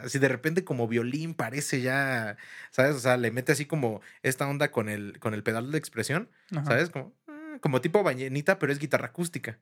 Así 0.04 0.18
de 0.20 0.27
repente, 0.27 0.63
como 0.63 0.88
violín, 0.88 1.34
parece 1.34 1.82
ya. 1.82 2.38
¿Sabes? 2.72 2.96
O 2.96 3.00
sea, 3.00 3.15
le 3.18 3.32
mete 3.32 3.51
así 3.51 3.65
como 3.65 4.01
esta 4.24 4.48
onda 4.48 4.72
con 4.72 4.89
el, 4.89 5.20
con 5.20 5.34
el 5.34 5.44
pedal 5.44 5.72
de 5.72 5.77
expresión. 5.77 6.30
Ajá. 6.51 6.65
¿Sabes? 6.65 6.89
Como, 6.89 7.13
como 7.60 7.82
tipo 7.82 8.04
bañenita, 8.04 8.60
pero 8.60 8.72
es 8.72 8.80
guitarra 8.80 9.08
acústica. 9.08 9.60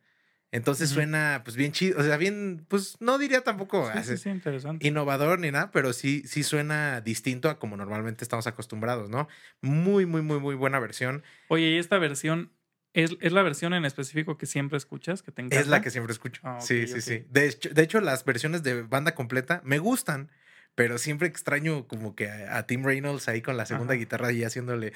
Entonces 0.53 0.91
suena, 0.91 1.41
pues 1.43 1.55
bien 1.55 1.71
chido. 1.71 1.99
O 1.99 2.03
sea, 2.03 2.15
bien. 2.15 2.63
Pues 2.67 2.97
no 2.99 3.17
diría 3.17 3.41
tampoco. 3.41 3.91
Sí, 3.91 4.03
sí, 4.03 4.17
sí, 4.17 4.29
interesante. 4.29 4.85
innovador 4.85 5.39
ni 5.39 5.49
nada, 5.49 5.71
pero 5.71 5.93
sí, 5.93 6.21
sí 6.27 6.43
suena 6.43 7.01
distinto 7.01 7.49
a 7.49 7.57
como 7.57 7.75
normalmente 7.75 8.23
estamos 8.23 8.45
acostumbrados, 8.45 9.09
¿no? 9.09 9.27
Muy, 9.61 10.05
muy, 10.05 10.21
muy, 10.21 10.39
muy 10.39 10.53
buena 10.53 10.79
versión. 10.79 11.23
Oye, 11.47 11.69
¿y 11.69 11.77
esta 11.79 11.97
versión 11.97 12.51
es, 12.93 13.17
es 13.19 13.31
la 13.31 13.41
versión 13.41 13.73
en 13.73 13.83
específico 13.83 14.37
que 14.37 14.45
siempre 14.45 14.77
escuchas? 14.77 15.23
Que 15.23 15.31
te 15.31 15.41
encanta? 15.41 15.59
Es 15.59 15.67
la 15.69 15.81
que 15.81 15.89
siempre 15.89 16.13
escucho. 16.13 16.39
Ah, 16.43 16.59
sí, 16.61 16.85
sí, 16.85 17.01
sí. 17.01 17.25
De 17.31 17.47
hecho, 17.47 17.69
de 17.69 17.81
hecho, 17.81 17.99
las 17.99 18.23
versiones 18.23 18.61
de 18.61 18.83
banda 18.83 19.15
completa 19.15 19.59
me 19.65 19.79
gustan, 19.79 20.29
pero 20.75 20.99
siempre 20.99 21.27
extraño 21.27 21.87
como 21.87 22.15
que 22.15 22.29
a, 22.29 22.57
a 22.57 22.67
Tim 22.67 22.83
Reynolds 22.83 23.27
ahí 23.27 23.41
con 23.41 23.57
la 23.57 23.65
segunda 23.65 23.93
Ajá. 23.93 23.99
guitarra 23.99 24.31
y 24.31 24.43
haciéndole. 24.43 24.93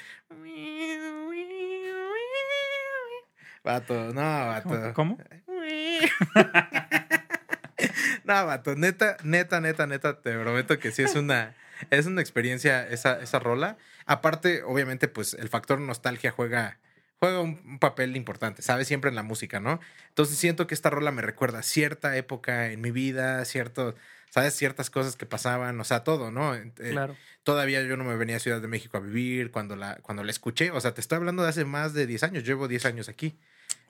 Vato, 3.67 4.13
no, 4.13 4.21
vato. 4.21 4.93
¿Cómo? 4.93 5.17
no, 8.23 8.45
vato, 8.45 8.75
neta, 8.75 9.17
neta, 9.23 9.59
neta, 9.59 9.85
neta, 9.85 10.21
te 10.21 10.39
prometo 10.39 10.79
que 10.79 10.93
sí 10.93 11.03
es 11.03 11.15
una, 11.15 11.53
es 11.89 12.05
una 12.05 12.21
experiencia 12.21 12.87
esa, 12.87 13.19
esa 13.19 13.39
rola. 13.39 13.75
Aparte, 14.05 14.63
obviamente, 14.63 15.09
pues 15.09 15.33
el 15.33 15.49
factor 15.49 15.81
nostalgia 15.81 16.31
juega, 16.31 16.79
juega 17.19 17.41
un, 17.41 17.61
un 17.65 17.79
papel 17.79 18.15
importante, 18.15 18.61
¿sabes? 18.61 18.87
Siempre 18.87 19.09
en 19.09 19.17
la 19.17 19.23
música, 19.23 19.59
¿no? 19.59 19.81
Entonces 20.07 20.37
siento 20.37 20.65
que 20.65 20.73
esta 20.73 20.89
rola 20.89 21.11
me 21.11 21.21
recuerda 21.21 21.61
cierta 21.61 22.15
época 22.15 22.71
en 22.71 22.79
mi 22.79 22.91
vida, 22.91 23.43
cierto, 23.43 23.95
¿sabes? 24.29 24.55
Ciertas 24.55 24.89
cosas 24.89 25.17
que 25.17 25.25
pasaban, 25.25 25.77
o 25.77 25.83
sea, 25.83 26.05
todo, 26.05 26.31
¿no? 26.31 26.55
Eh, 26.55 26.71
Claro. 26.77 27.17
Todavía 27.43 27.81
yo 27.81 27.97
no 27.97 28.05
me 28.05 28.15
venía 28.15 28.37
a 28.37 28.39
Ciudad 28.39 28.61
de 28.61 28.69
México 28.69 28.95
a 28.95 29.01
vivir 29.01 29.51
cuando 29.51 29.75
la, 29.75 29.97
cuando 30.01 30.23
la 30.23 30.31
escuché, 30.31 30.71
o 30.71 30.79
sea, 30.79 30.93
te 30.93 31.01
estoy 31.01 31.17
hablando 31.17 31.43
de 31.43 31.49
hace 31.49 31.65
más 31.65 31.93
de 31.93 32.07
10 32.07 32.23
años, 32.23 32.45
llevo 32.45 32.69
10 32.69 32.85
años 32.85 33.09
aquí. 33.09 33.37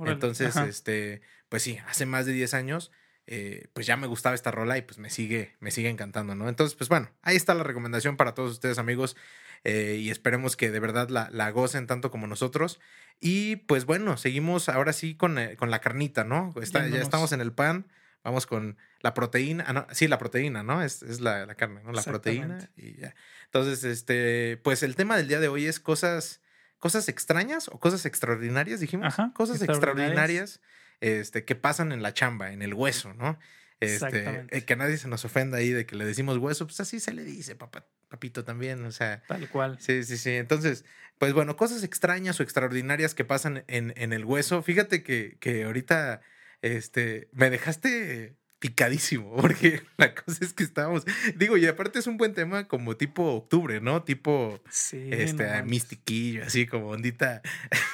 Entonces, 0.06 0.56
Ajá. 0.56 0.68
este, 0.68 1.22
pues 1.50 1.64
sí, 1.64 1.78
hace 1.88 2.06
más 2.06 2.26
de 2.26 2.34
10 2.34 2.54
años, 2.54 2.92
eh, 3.26 3.68
pues 3.74 3.86
ya 3.86 3.98
me 3.98 4.08
gustaba 4.08 4.36
esta 4.36 4.52
rola 4.52 4.78
y 4.78 4.82
pues 4.84 5.00
me 5.00 5.10
sigue, 5.10 5.56
me 5.60 5.72
sigue 5.72 5.90
encantando, 5.90 6.36
¿no? 6.36 6.48
Entonces, 6.48 6.76
pues 6.76 6.90
bueno, 6.90 7.10
ahí 7.22 7.36
está 7.36 7.54
la 7.54 7.64
recomendación 7.64 8.16
para 8.16 8.34
todos 8.34 8.52
ustedes, 8.54 8.78
amigos, 8.78 9.16
eh, 9.64 9.98
y 10.00 10.10
esperemos 10.12 10.56
que 10.56 10.72
de 10.72 10.80
verdad 10.80 11.10
la, 11.10 11.30
la 11.32 11.50
gocen 11.52 11.88
tanto 11.88 12.10
como 12.12 12.28
nosotros. 12.28 12.80
Y 13.20 13.58
pues 13.58 13.86
bueno, 13.86 14.16
seguimos 14.18 14.70
ahora 14.70 14.94
sí 14.94 15.16
con, 15.16 15.38
eh, 15.40 15.58
con 15.58 15.72
la 15.72 15.80
carnita, 15.82 16.24
¿no? 16.24 16.54
Está- 16.62 16.88
ya 16.88 17.02
estamos 17.02 17.32
en 17.32 17.42
el 17.42 17.52
pan, 17.52 17.88
vamos 18.24 18.46
con 18.46 18.78
la 19.02 19.14
proteína, 19.14 19.66
ah, 19.68 19.74
no, 19.74 19.88
sí, 19.92 20.08
la 20.08 20.20
proteína, 20.20 20.64
¿no? 20.64 20.82
Es, 20.84 21.02
es 21.04 21.20
la, 21.20 21.46
la 21.46 21.56
carne, 21.56 21.82
¿no? 21.84 21.92
La 21.92 22.04
proteína 22.04 22.70
y 22.78 22.96
ya. 22.98 23.16
Entonces, 23.46 23.84
este, 23.84 24.58
pues 24.64 24.84
el 24.84 24.96
tema 24.96 25.18
del 25.18 25.28
día 25.28 25.40
de 25.40 25.48
hoy 25.48 25.66
es 25.66 25.80
cosas, 25.80 26.42
cosas 26.80 27.10
extrañas 27.10 27.68
o 27.70 27.80
cosas 27.80 28.06
extraordinarias, 28.06 28.80
dijimos. 28.80 29.08
Ajá, 29.08 29.32
cosas 29.34 29.62
extraordinarias. 29.62 30.62
este, 31.00 31.46
que 31.46 31.56
pasan 31.56 31.92
en 31.92 32.02
la 32.02 32.14
chamba, 32.14 32.52
en 32.52 32.62
el 32.62 32.74
hueso, 32.74 33.14
¿no? 33.14 33.38
Este, 33.80 34.08
Exactamente. 34.08 34.58
eh, 34.58 34.66
que 34.66 34.76
nadie 34.76 34.98
se 34.98 35.08
nos 35.08 35.24
ofenda 35.26 35.60
ahí 35.60 35.70
de 35.70 35.86
que 35.86 35.96
le 35.96 36.06
decimos 36.06 36.38
hueso, 36.40 36.66
pues 36.66 36.80
así 36.80 37.00
se 37.00 37.14
le 37.14 37.24
dice, 37.24 37.56
papá, 37.56 37.86
papito 38.10 38.44
también, 38.44 38.84
o 38.84 38.92
sea. 38.92 39.22
Tal 39.28 39.48
cual. 39.50 39.78
Sí, 39.80 40.04
sí, 40.04 40.18
sí. 40.18 40.32
Entonces, 40.32 40.84
pues 41.20 41.34
bueno, 41.34 41.56
cosas 41.56 41.84
extrañas 41.84 42.40
o 42.40 42.44
extraordinarias 42.44 43.14
que 43.14 43.24
pasan 43.26 43.64
en, 43.68 43.94
en 43.96 44.14
el 44.14 44.26
hueso. 44.26 44.64
Fíjate 44.64 45.04
que, 45.04 45.38
que 45.40 45.66
ahorita 45.66 46.22
este, 46.64 47.30
me 47.34 47.52
dejaste 47.52 48.36
picadísimo, 48.60 49.36
porque 49.36 49.82
la 49.98 50.14
cosa 50.16 50.44
es 50.44 50.54
que 50.54 50.64
estábamos, 50.64 51.06
digo, 51.36 51.58
y 51.58 51.66
aparte 51.68 52.00
es 52.00 52.08
un 52.08 52.18
buen 52.18 52.34
tema 52.34 52.68
como 52.68 52.98
tipo 52.98 53.24
octubre, 53.34 53.80
¿no? 53.82 54.04
Tipo, 54.04 54.62
Sí. 54.70 55.10
este, 55.12 55.46
no 55.60 55.66
mistiquillo, 55.66 56.44
así 56.46 56.66
como 56.66 56.88
ondita. 56.90 57.42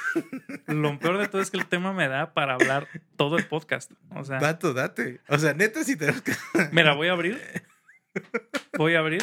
Lo 0.66 0.98
peor 0.98 1.18
de 1.18 1.28
todo 1.28 1.42
es 1.42 1.50
que 1.50 1.56
el 1.58 1.66
tema 1.66 1.92
me 1.92 2.08
da 2.08 2.32
para 2.34 2.54
hablar 2.54 2.88
todo 3.16 3.36
el 3.36 3.46
podcast. 3.46 3.90
O 4.10 4.24
sea, 4.24 4.38
Vato, 4.38 4.72
date. 4.72 5.20
O 5.28 5.38
sea, 5.38 5.54
neta, 5.54 5.84
si 5.84 5.96
tenemos 5.96 6.22
que... 6.22 6.32
mira, 6.72 6.94
voy 6.94 7.08
a 7.08 7.12
abrir. 7.12 7.40
Voy 8.78 8.94
a 8.94 9.00
abrir. 9.00 9.22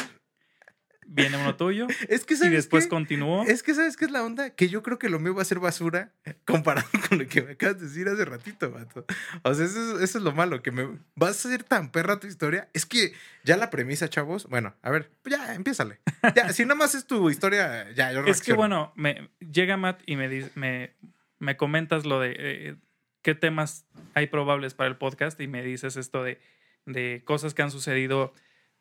Viene 1.14 1.36
uno 1.36 1.56
tuyo. 1.56 1.86
Es 2.08 2.24
que, 2.24 2.34
Y 2.34 2.36
¿sabes 2.38 2.52
después 2.52 2.84
qué? 2.84 2.90
continúo. 2.90 3.44
Es 3.44 3.62
que, 3.62 3.74
¿sabes 3.74 3.96
qué 3.96 4.06
es 4.06 4.10
la 4.10 4.22
onda? 4.24 4.50
Que 4.50 4.68
yo 4.68 4.82
creo 4.82 4.98
que 4.98 5.08
lo 5.10 5.18
mío 5.18 5.34
va 5.34 5.42
a 5.42 5.44
ser 5.44 5.58
basura 5.58 6.12
comparado 6.46 6.88
con 7.08 7.18
lo 7.18 7.26
que 7.26 7.42
me 7.42 7.52
acabas 7.52 7.78
de 7.80 7.86
decir 7.86 8.08
hace 8.08 8.24
ratito, 8.24 8.70
vato. 8.70 9.04
O 9.42 9.54
sea, 9.54 9.66
eso, 9.66 9.96
es- 9.98 10.02
eso 10.02 10.18
es 10.18 10.24
lo 10.24 10.32
malo, 10.32 10.62
que 10.62 10.70
me 10.70 10.88
vas 11.14 11.44
a 11.44 11.48
ser 11.50 11.64
tan 11.64 11.90
perra 11.92 12.18
tu 12.18 12.26
historia. 12.26 12.68
Es 12.72 12.86
que 12.86 13.12
ya 13.44 13.56
la 13.56 13.68
premisa, 13.70 14.08
chavos. 14.08 14.46
Bueno, 14.48 14.74
a 14.82 14.90
ver, 14.90 15.10
ya, 15.24 15.54
empiézale. 15.54 15.98
Ya, 16.34 16.52
si 16.52 16.62
nada 16.64 16.76
más 16.76 16.94
es 16.94 17.06
tu 17.06 17.28
historia, 17.30 17.90
ya, 17.92 18.12
yo 18.12 18.20
Es 18.26 18.40
que 18.40 18.52
reacciono. 18.52 18.56
bueno, 18.56 18.92
me, 18.96 19.28
llega 19.40 19.76
Matt 19.76 20.00
y 20.06 20.16
me, 20.16 20.28
dice- 20.28 20.50
me, 20.54 20.94
me 21.38 21.56
comentas 21.56 22.06
lo 22.06 22.20
de 22.20 22.34
eh, 22.38 22.76
qué 23.22 23.34
temas 23.34 23.84
hay 24.14 24.28
probables 24.28 24.74
para 24.74 24.88
el 24.88 24.96
podcast 24.96 25.38
y 25.40 25.46
me 25.46 25.62
dices 25.62 25.96
esto 25.96 26.22
de, 26.24 26.40
de 26.86 27.22
cosas 27.24 27.52
que 27.54 27.62
han 27.62 27.70
sucedido, 27.70 28.32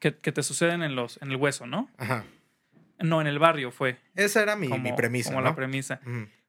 que, 0.02 0.18
que 0.18 0.34
te 0.34 0.44
suceden 0.44 0.84
en, 0.84 0.96
los, 0.96 1.22
en 1.22 1.32
el 1.32 1.38
hueso, 1.38 1.68
¿no? 1.68 1.90
Ajá. 1.98 2.26
No, 3.00 3.22
en 3.22 3.28
el 3.28 3.40
barrio 3.40 3.72
fue 3.72 3.98
Esa 4.16 4.42
era 4.44 4.56
mi, 4.56 4.68
como, 4.68 4.84
mi 4.84 4.94
premisa, 4.94 5.30
como 5.30 5.42
¿no? 5.42 5.48
la 5.48 5.56
premisa. 5.56 6.02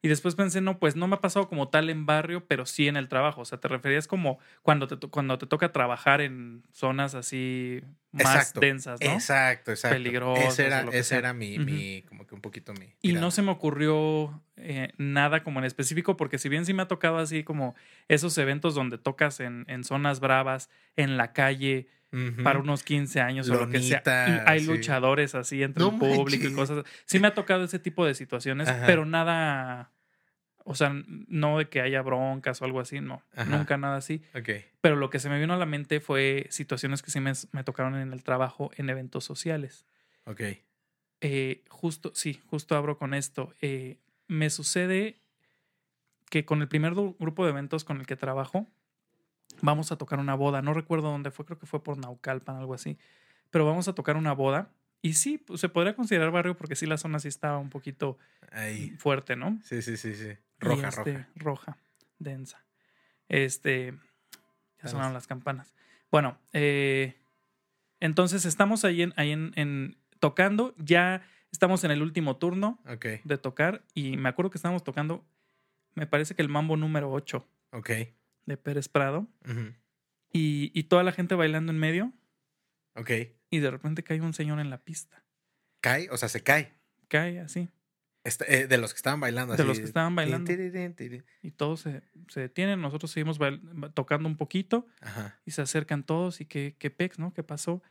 Y 0.04 0.08
después 0.08 0.34
pensé, 0.34 0.60
no, 0.60 0.80
pues 0.80 0.96
no 0.96 1.06
me 1.06 1.14
ha 1.14 1.20
pasado 1.20 1.48
como 1.48 1.68
tal 1.68 1.88
en 1.88 2.06
barrio, 2.06 2.44
pero 2.46 2.66
sí 2.66 2.88
en 2.88 2.96
el 2.96 3.08
trabajo. 3.08 3.42
O 3.42 3.44
sea, 3.44 3.60
te 3.60 3.68
referías 3.68 4.08
como 4.08 4.40
cuando 4.62 4.88
te, 4.88 4.96
cuando 5.08 5.38
te 5.38 5.46
toca 5.46 5.70
trabajar 5.70 6.20
en 6.20 6.64
zonas 6.72 7.14
así 7.14 7.82
más 8.10 8.34
Exacto, 8.34 8.60
densas, 8.60 9.00
¿no? 9.00 9.12
Exacto, 9.12 9.70
exacto. 9.70 9.94
Peligrosas 9.94 10.44
Ese 10.44 10.66
era, 10.66 10.80
ese 10.80 11.04
sea. 11.04 11.18
era 11.18 11.32
mi, 11.32 11.58
mi, 11.60 12.02
como 12.02 12.26
que 12.26 12.34
un 12.34 12.40
poquito 12.40 12.74
mi. 12.74 12.86
Y 13.00 13.08
tirada. 13.10 13.20
no 13.20 13.30
se 13.30 13.42
me 13.42 13.52
ocurrió 13.52 14.42
eh, 14.56 14.92
nada 14.98 15.44
como 15.44 15.60
en 15.60 15.66
específico, 15.66 16.16
porque 16.16 16.38
si 16.38 16.48
bien 16.48 16.66
sí 16.66 16.74
me 16.74 16.82
ha 16.82 16.88
tocado 16.88 17.18
así 17.18 17.44
como 17.44 17.76
esos 18.08 18.36
eventos 18.38 18.74
donde 18.74 18.98
tocas 18.98 19.38
en, 19.38 19.64
en 19.68 19.84
zonas 19.84 20.18
bravas, 20.18 20.68
en 20.96 21.16
la 21.16 21.32
calle, 21.32 21.86
Para 22.44 22.58
unos 22.58 22.82
15 22.82 23.20
años 23.22 23.48
o 23.48 23.54
lo 23.54 23.70
que 23.70 23.80
sea, 23.80 24.02
y 24.04 24.50
hay 24.50 24.60
sí. 24.60 24.66
luchadores 24.66 25.34
así 25.34 25.62
entre 25.62 25.82
No 25.82 25.92
el 25.92 25.98
público 25.98 26.46
y 26.46 26.52
cosas. 26.52 26.84
Sí 27.06 27.18
me 27.18 27.28
ha 27.28 27.34
tocado 27.34 27.64
ese 27.64 27.78
tipo 27.78 28.04
de 28.04 28.14
situaciones, 28.14 28.68
Ajá. 28.68 28.84
pero 28.84 29.06
nada, 29.06 29.92
o 30.62 30.74
sea, 30.74 30.92
no 31.06 31.56
de 31.56 31.70
que 31.70 31.80
haya 31.80 32.02
broncas 32.02 32.60
o 32.60 32.66
algo 32.66 32.80
así, 32.80 33.00
no, 33.00 33.22
Ajá. 33.34 33.56
nunca 33.56 33.78
nada 33.78 33.96
así. 33.96 34.22
Ok. 34.34 34.50
Pero 34.82 34.96
lo 34.96 35.08
que 35.08 35.20
se 35.20 35.30
me 35.30 35.40
vino 35.40 35.54
a 35.54 35.56
la 35.56 35.64
mente 35.64 36.00
fue 36.00 36.46
situaciones 36.50 37.00
que 37.00 37.10
sí 37.10 37.18
me, 37.20 37.32
me 37.52 37.64
tocaron 37.64 37.96
en 37.96 38.12
el 38.12 38.22
trabajo, 38.22 38.70
en 38.76 38.90
eventos 38.90 39.24
sociales. 39.24 39.86
Ok. 40.26 40.42
Eh, 41.22 41.64
justo, 41.68 42.12
sí, 42.14 42.40
justo 42.46 42.76
abro 42.76 42.98
con 42.98 43.14
esto. 43.14 43.54
Eh, 43.62 44.00
me 44.26 44.50
sucede 44.50 45.22
que 46.28 46.44
con 46.44 46.60
el 46.60 46.68
primer 46.68 46.94
grupo 46.94 47.44
de 47.44 47.52
eventos 47.52 47.84
con 47.84 48.00
el 48.00 48.06
que 48.06 48.16
trabajo, 48.16 48.68
vamos 49.62 49.90
a 49.92 49.96
tocar 49.96 50.18
una 50.18 50.34
boda. 50.34 50.60
No 50.60 50.74
recuerdo 50.74 51.10
dónde 51.10 51.30
fue, 51.30 51.46
creo 51.46 51.58
que 51.58 51.66
fue 51.66 51.82
por 51.82 51.96
Naucalpan, 51.96 52.56
algo 52.56 52.74
así. 52.74 52.98
Pero 53.50 53.64
vamos 53.64 53.88
a 53.88 53.94
tocar 53.94 54.16
una 54.16 54.32
boda. 54.34 54.70
Y 55.00 55.14
sí, 55.14 55.38
pues, 55.38 55.60
se 55.60 55.68
podría 55.68 55.96
considerar 55.96 56.30
barrio 56.30 56.56
porque 56.56 56.76
sí 56.76 56.86
la 56.86 56.96
zona 56.98 57.18
sí 57.18 57.28
estaba 57.28 57.58
un 57.58 57.70
poquito 57.70 58.18
Ahí. 58.52 58.90
fuerte, 58.98 59.34
¿no? 59.36 59.58
Sí, 59.64 59.80
sí, 59.82 59.96
sí, 59.96 60.14
sí. 60.14 60.36
Roja, 60.60 60.88
este, 60.88 61.12
roja. 61.12 61.28
Roja, 61.36 61.76
densa. 62.18 62.64
Este. 63.28 63.94
Ya 64.82 64.88
sonaron 64.88 65.12
las 65.14 65.26
campanas. 65.26 65.74
Bueno, 66.10 66.38
eh, 66.52 67.16
entonces 68.00 68.44
estamos 68.44 68.84
ahí, 68.84 69.02
en, 69.02 69.12
ahí 69.16 69.30
en, 69.32 69.52
en- 69.56 69.96
tocando. 70.20 70.74
Ya 70.78 71.22
estamos 71.50 71.84
en 71.84 71.90
el 71.90 72.02
último 72.02 72.36
turno 72.36 72.78
de 73.24 73.38
tocar. 73.38 73.82
Y 73.94 74.16
me 74.16 74.28
acuerdo 74.28 74.50
que 74.50 74.58
estábamos 74.58 74.84
tocando. 74.84 75.24
Me 75.94 76.06
parece 76.06 76.34
que 76.34 76.42
el 76.42 76.48
mambo 76.48 76.76
número 76.76 77.10
8 77.12 77.46
ok. 77.72 77.90
De 78.46 78.56
Pérez 78.56 78.88
Prado. 78.88 79.28
Y, 80.32 80.70
y 80.74 80.84
toda 80.84 81.02
la 81.02 81.12
gente 81.12 81.34
bailando 81.34 81.72
en 81.72 81.78
medio. 81.78 82.12
Ok. 82.94 83.10
Y 83.50 83.58
de 83.58 83.70
repente 83.70 84.02
cae 84.02 84.20
un 84.20 84.34
señor 84.34 84.60
en 84.60 84.70
la 84.70 84.78
pista. 84.78 85.24
Cae, 85.80 86.08
o 86.10 86.16
sea, 86.16 86.28
se 86.28 86.42
cae. 86.42 86.72
Cae 87.08 87.40
así. 87.40 87.68
Está- 88.24 88.44
eh, 88.46 88.66
de 88.68 88.78
los 88.78 88.92
que 88.94 88.96
estaban 88.98 89.20
bailando. 89.20 89.54
De 89.56 89.62
así, 89.62 89.68
los 89.68 89.78
que 89.78 89.84
estaban 89.84 90.14
bailando. 90.14 90.50
Y 91.42 91.50
todos 91.50 91.80
se, 91.80 92.02
se 92.28 92.40
detienen. 92.40 92.80
Nosotros 92.80 93.10
seguimos 93.10 93.38
tocando 93.94 94.28
un 94.28 94.36
poquito. 94.36 94.86
Ajá. 95.00 95.40
y 95.44 95.50
se 95.50 95.60
acercan 95.62 96.04
todos 96.04 96.40
y 96.40 96.46
que, 96.46 96.76
que 96.78 96.90
pex, 96.90 97.18
¿no? 97.18 97.34
¿Qué 97.34 97.42
pasó? 97.42 97.82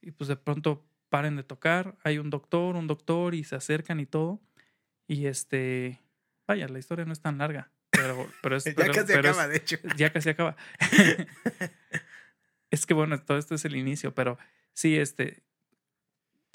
Y 0.00 0.12
pues 0.12 0.28
de 0.28 0.36
pronto 0.36 0.84
paren 1.08 1.36
de 1.36 1.42
tocar, 1.42 1.96
hay 2.04 2.18
un 2.18 2.28
doctor, 2.28 2.76
un 2.76 2.86
doctor 2.86 3.34
y 3.34 3.42
se 3.42 3.56
acercan 3.56 3.98
y 3.98 4.06
todo. 4.06 4.40
Y 5.06 5.24
este, 5.26 6.02
vaya, 6.46 6.68
la 6.68 6.78
historia 6.78 7.06
no 7.06 7.12
es 7.14 7.20
tan 7.22 7.38
larga, 7.38 7.72
pero, 8.00 8.28
pero 8.42 8.56
es... 8.56 8.64
Ya 8.64 8.74
pero- 8.74 8.92
casi 8.92 9.06
pero 9.06 9.20
es- 9.20 9.36
acaba, 9.36 9.48
de 9.48 9.56
hecho. 9.56 9.76
ya 9.96 10.12
casi 10.12 10.28
acaba. 10.30 10.56
es 12.70 12.86
que 12.86 12.94
bueno, 12.94 13.20
todo 13.22 13.38
esto 13.38 13.54
es 13.54 13.64
el 13.64 13.76
inicio, 13.76 14.14
pero 14.14 14.38
sí, 14.72 14.96
este, 14.96 15.42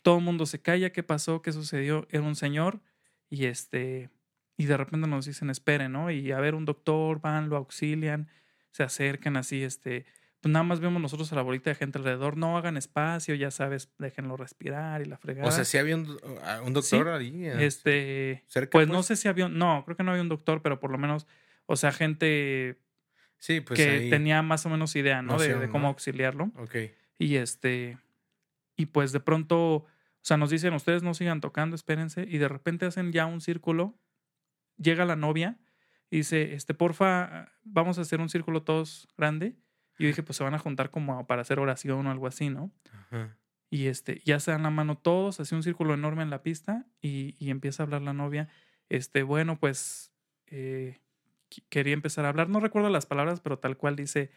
todo 0.03 0.17
el 0.17 0.23
mundo 0.23 0.45
se 0.45 0.61
calla, 0.61 0.91
¿qué 0.91 1.03
pasó? 1.03 1.41
¿Qué 1.41 1.51
sucedió? 1.51 2.07
Era 2.11 2.23
un 2.23 2.35
señor 2.35 2.81
Y 3.29 3.45
este, 3.45 4.09
y 4.57 4.65
de 4.65 4.77
repente 4.77 5.07
nos 5.07 5.25
dicen, 5.25 5.49
esperen, 5.49 5.91
¿no? 5.91 6.11
Y 6.11 6.31
a 6.31 6.39
ver, 6.39 6.53
un 6.55 6.65
doctor, 6.65 7.19
van, 7.21 7.49
lo 7.49 7.57
auxilian, 7.57 8.29
se 8.71 8.83
acercan 8.83 9.37
así, 9.37 9.63
este, 9.63 10.05
pues 10.43 10.51
nada 10.51 10.63
más 10.63 10.81
vemos 10.81 11.01
nosotros 11.01 11.31
a 11.31 11.35
la 11.37 11.41
bolita 11.41 11.69
de 11.69 11.75
gente 11.75 11.99
alrededor, 11.99 12.35
no 12.35 12.57
hagan 12.57 12.75
espacio, 12.75 13.33
ya 13.33 13.49
sabes, 13.49 13.89
déjenlo 13.97 14.35
respirar 14.35 15.01
y 15.01 15.05
la 15.05 15.17
fregada. 15.17 15.47
O 15.47 15.51
sea, 15.51 15.63
sí 15.63 15.77
había 15.77 15.95
un, 15.95 16.17
ah, 16.43 16.61
un 16.65 16.73
doctor 16.73 17.07
ahí. 17.07 17.45
eh, 17.45 17.65
este, 17.65 18.43
cerca, 18.47 18.71
pues 18.71 18.89
no 18.89 19.03
sé 19.03 19.15
si 19.15 19.29
había, 19.29 19.47
no, 19.47 19.83
creo 19.85 19.95
que 19.95 20.03
no 20.03 20.11
había 20.11 20.21
un 20.21 20.27
doctor, 20.27 20.61
pero 20.61 20.81
por 20.81 20.91
lo 20.91 20.97
menos, 20.97 21.27
o 21.65 21.77
sea, 21.77 21.93
gente 21.93 22.77
Sí, 23.37 23.61
pues 23.61 23.79
que 23.79 23.89
ahí. 23.89 24.09
tenía 24.09 24.41
más 24.41 24.65
o 24.65 24.69
menos 24.69 24.97
idea, 24.97 25.21
¿no? 25.21 25.37
de, 25.37 25.69
cómo 25.69 25.83
¿no? 25.83 25.87
auxiliarlo. 25.87 26.51
Ok. 26.57 26.75
Y 27.19 27.37
este, 27.37 27.97
y 28.75 28.87
pues 28.87 29.13
de 29.13 29.21
pronto, 29.21 29.57
o 29.75 29.87
sea, 30.19 30.35
nos 30.35 30.49
dicen, 30.49 30.73
ustedes 30.73 31.03
no 31.03 31.13
sigan 31.13 31.39
tocando, 31.39 31.77
espérense, 31.77 32.25
y 32.27 32.37
de 32.37 32.49
repente 32.49 32.85
hacen 32.85 33.13
ya 33.13 33.27
un 33.27 33.39
círculo, 33.39 33.97
llega 34.77 35.05
la 35.05 35.15
novia 35.15 35.57
y 36.09 36.17
dice, 36.17 36.53
este, 36.53 36.73
porfa, 36.73 37.53
vamos 37.63 37.97
a 37.97 38.01
hacer 38.01 38.19
un 38.19 38.27
círculo 38.27 38.63
todos 38.63 39.07
grande. 39.17 39.55
Y 39.97 40.03
yo 40.03 40.07
dije, 40.07 40.23
pues 40.23 40.37
se 40.37 40.43
van 40.43 40.53
a 40.55 40.59
juntar 40.59 40.89
como 40.91 41.25
para 41.27 41.41
hacer 41.41 41.59
oración 41.59 42.07
o 42.07 42.11
algo 42.11 42.27
así, 42.27 42.49
¿no? 42.49 42.71
Ajá. 42.91 43.37
Y 43.69 43.87
este, 43.87 44.21
ya 44.23 44.39
se 44.39 44.51
dan 44.51 44.63
la 44.63 44.69
mano 44.69 44.97
todos, 44.97 45.39
hace 45.39 45.55
un 45.55 45.63
círculo 45.63 45.93
enorme 45.95 46.21
en 46.23 46.29
la 46.29 46.43
pista 46.43 46.85
y, 47.01 47.35
y 47.39 47.49
empieza 47.49 47.83
a 47.83 47.85
hablar 47.85 48.01
la 48.03 48.13
novia. 48.13 48.49
Este, 48.89 49.23
bueno, 49.23 49.59
pues 49.59 50.13
eh, 50.47 51.01
qu- 51.49 51.63
quería 51.69 51.93
empezar 51.93 52.25
a 52.25 52.29
hablar. 52.29 52.49
No 52.49 52.59
recuerdo 52.59 52.89
las 52.89 53.05
palabras, 53.07 53.39
pero 53.41 53.57
tal 53.59 53.77
cual 53.77 53.95
dice, 53.95 54.31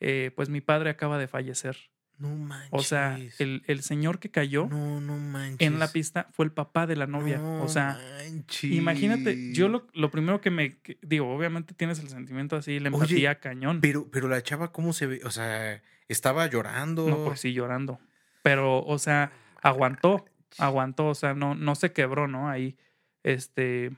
eh, 0.00 0.30
pues 0.36 0.50
mi 0.50 0.60
padre 0.60 0.90
acaba 0.90 1.18
de 1.18 1.28
fallecer. 1.28 1.76
No 2.22 2.36
manches. 2.36 2.68
O 2.72 2.82
sea, 2.82 3.18
el, 3.38 3.62
el 3.66 3.82
señor 3.82 4.18
que 4.20 4.30
cayó 4.30 4.66
No, 4.68 5.00
no 5.00 5.16
manches. 5.18 5.66
en 5.66 5.78
la 5.78 5.88
pista 5.88 6.28
fue 6.32 6.44
el 6.44 6.52
papá 6.52 6.86
de 6.86 6.94
la 6.96 7.06
novia. 7.06 7.38
No 7.38 7.62
o 7.62 7.68
sea, 7.68 7.98
manches. 8.24 8.70
imagínate, 8.70 9.52
yo 9.52 9.68
lo, 9.68 9.88
lo 9.92 10.10
primero 10.10 10.40
que 10.40 10.50
me 10.50 10.78
que- 10.78 10.98
digo, 11.02 11.34
obviamente 11.34 11.74
tienes 11.74 11.98
el 11.98 12.08
sentimiento 12.08 12.54
así, 12.56 12.78
la 12.78 12.90
Oye, 12.90 12.96
empatía 12.96 13.40
cañón. 13.40 13.80
Pero, 13.80 14.08
pero 14.10 14.28
la 14.28 14.40
chava, 14.42 14.70
¿cómo 14.72 14.92
se 14.92 15.06
ve? 15.06 15.20
O 15.24 15.30
sea, 15.30 15.82
estaba 16.08 16.46
llorando. 16.46 17.08
No, 17.08 17.24
pues 17.24 17.40
sí, 17.40 17.52
llorando. 17.52 17.98
Pero, 18.44 18.84
o 18.84 18.98
sea, 18.98 19.32
aguantó, 19.60 20.24
aguantó, 20.58 21.08
o 21.08 21.14
sea, 21.14 21.34
no, 21.34 21.54
no 21.54 21.74
se 21.74 21.92
quebró, 21.92 22.28
¿no? 22.28 22.48
Ahí, 22.48 22.76
este, 23.24 23.92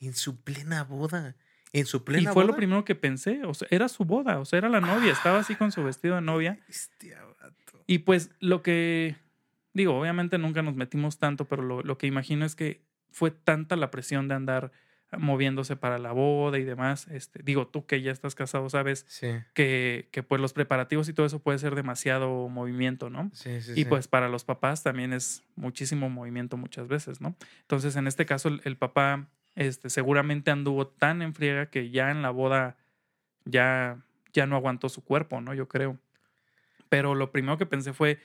En 0.00 0.14
su 0.14 0.40
plena 0.42 0.84
boda. 0.84 1.36
En 1.72 1.84
su 1.84 1.98
y 1.98 2.00
plena 2.00 2.32
fue 2.32 2.44
lo 2.44 2.48
boda. 2.48 2.56
primero 2.56 2.84
que 2.86 2.94
pensé, 2.94 3.44
o 3.44 3.52
sea, 3.52 3.68
era 3.70 3.88
su 3.88 4.04
boda, 4.04 4.38
o 4.38 4.44
sea, 4.46 4.58
era 4.58 4.68
la 4.70 4.80
novia, 4.80 5.12
estaba 5.12 5.40
así 5.40 5.56
con 5.56 5.72
su 5.72 5.84
vestido 5.84 6.14
de 6.14 6.22
novia. 6.22 6.58
Hostia. 6.70 7.20
Y 7.86 7.98
pues 7.98 8.30
lo 8.40 8.62
que, 8.62 9.16
digo, 9.72 9.98
obviamente 9.98 10.38
nunca 10.38 10.62
nos 10.62 10.74
metimos 10.74 11.18
tanto, 11.18 11.44
pero 11.46 11.62
lo, 11.62 11.82
lo 11.82 11.98
que 11.98 12.06
imagino 12.06 12.44
es 12.44 12.56
que 12.56 12.82
fue 13.10 13.30
tanta 13.30 13.76
la 13.76 13.90
presión 13.90 14.28
de 14.28 14.34
andar 14.34 14.72
moviéndose 15.16 15.76
para 15.76 15.98
la 15.98 16.12
boda 16.12 16.58
y 16.58 16.64
demás. 16.64 17.06
Este, 17.08 17.40
digo, 17.42 17.68
tú 17.68 17.86
que 17.86 18.02
ya 18.02 18.10
estás 18.10 18.34
casado, 18.34 18.68
sabes 18.68 19.04
Sí, 19.08 19.28
que, 19.54 20.08
que 20.10 20.22
pues 20.22 20.40
los 20.40 20.52
preparativos 20.52 21.08
y 21.08 21.12
todo 21.12 21.26
eso 21.26 21.38
puede 21.38 21.58
ser 21.58 21.74
demasiado 21.76 22.48
movimiento, 22.48 23.08
¿no? 23.08 23.30
sí, 23.32 23.60
sí. 23.60 23.72
Y 23.76 23.84
pues 23.84 24.08
para 24.08 24.28
los 24.28 24.44
papás 24.44 24.82
también 24.82 25.12
es 25.12 25.44
muchísimo 25.54 26.10
movimiento 26.10 26.56
muchas 26.56 26.88
veces, 26.88 27.20
¿no? 27.20 27.36
Entonces, 27.62 27.94
en 27.96 28.08
este 28.08 28.26
caso, 28.26 28.48
el, 28.48 28.60
el 28.64 28.76
papá 28.76 29.28
este, 29.54 29.90
seguramente 29.90 30.50
anduvo 30.50 30.88
tan 30.88 31.22
en 31.22 31.34
friega 31.34 31.70
que 31.70 31.90
ya 31.90 32.10
en 32.10 32.20
la 32.22 32.30
boda 32.30 32.76
ya, 33.44 34.04
ya 34.32 34.46
no 34.46 34.56
aguantó 34.56 34.88
su 34.88 35.04
cuerpo, 35.04 35.40
¿no? 35.40 35.54
Yo 35.54 35.68
creo. 35.68 35.98
Pero 36.88 37.14
lo 37.14 37.32
primero 37.32 37.58
que 37.58 37.66
pensé 37.66 37.92
fue, 37.92 38.20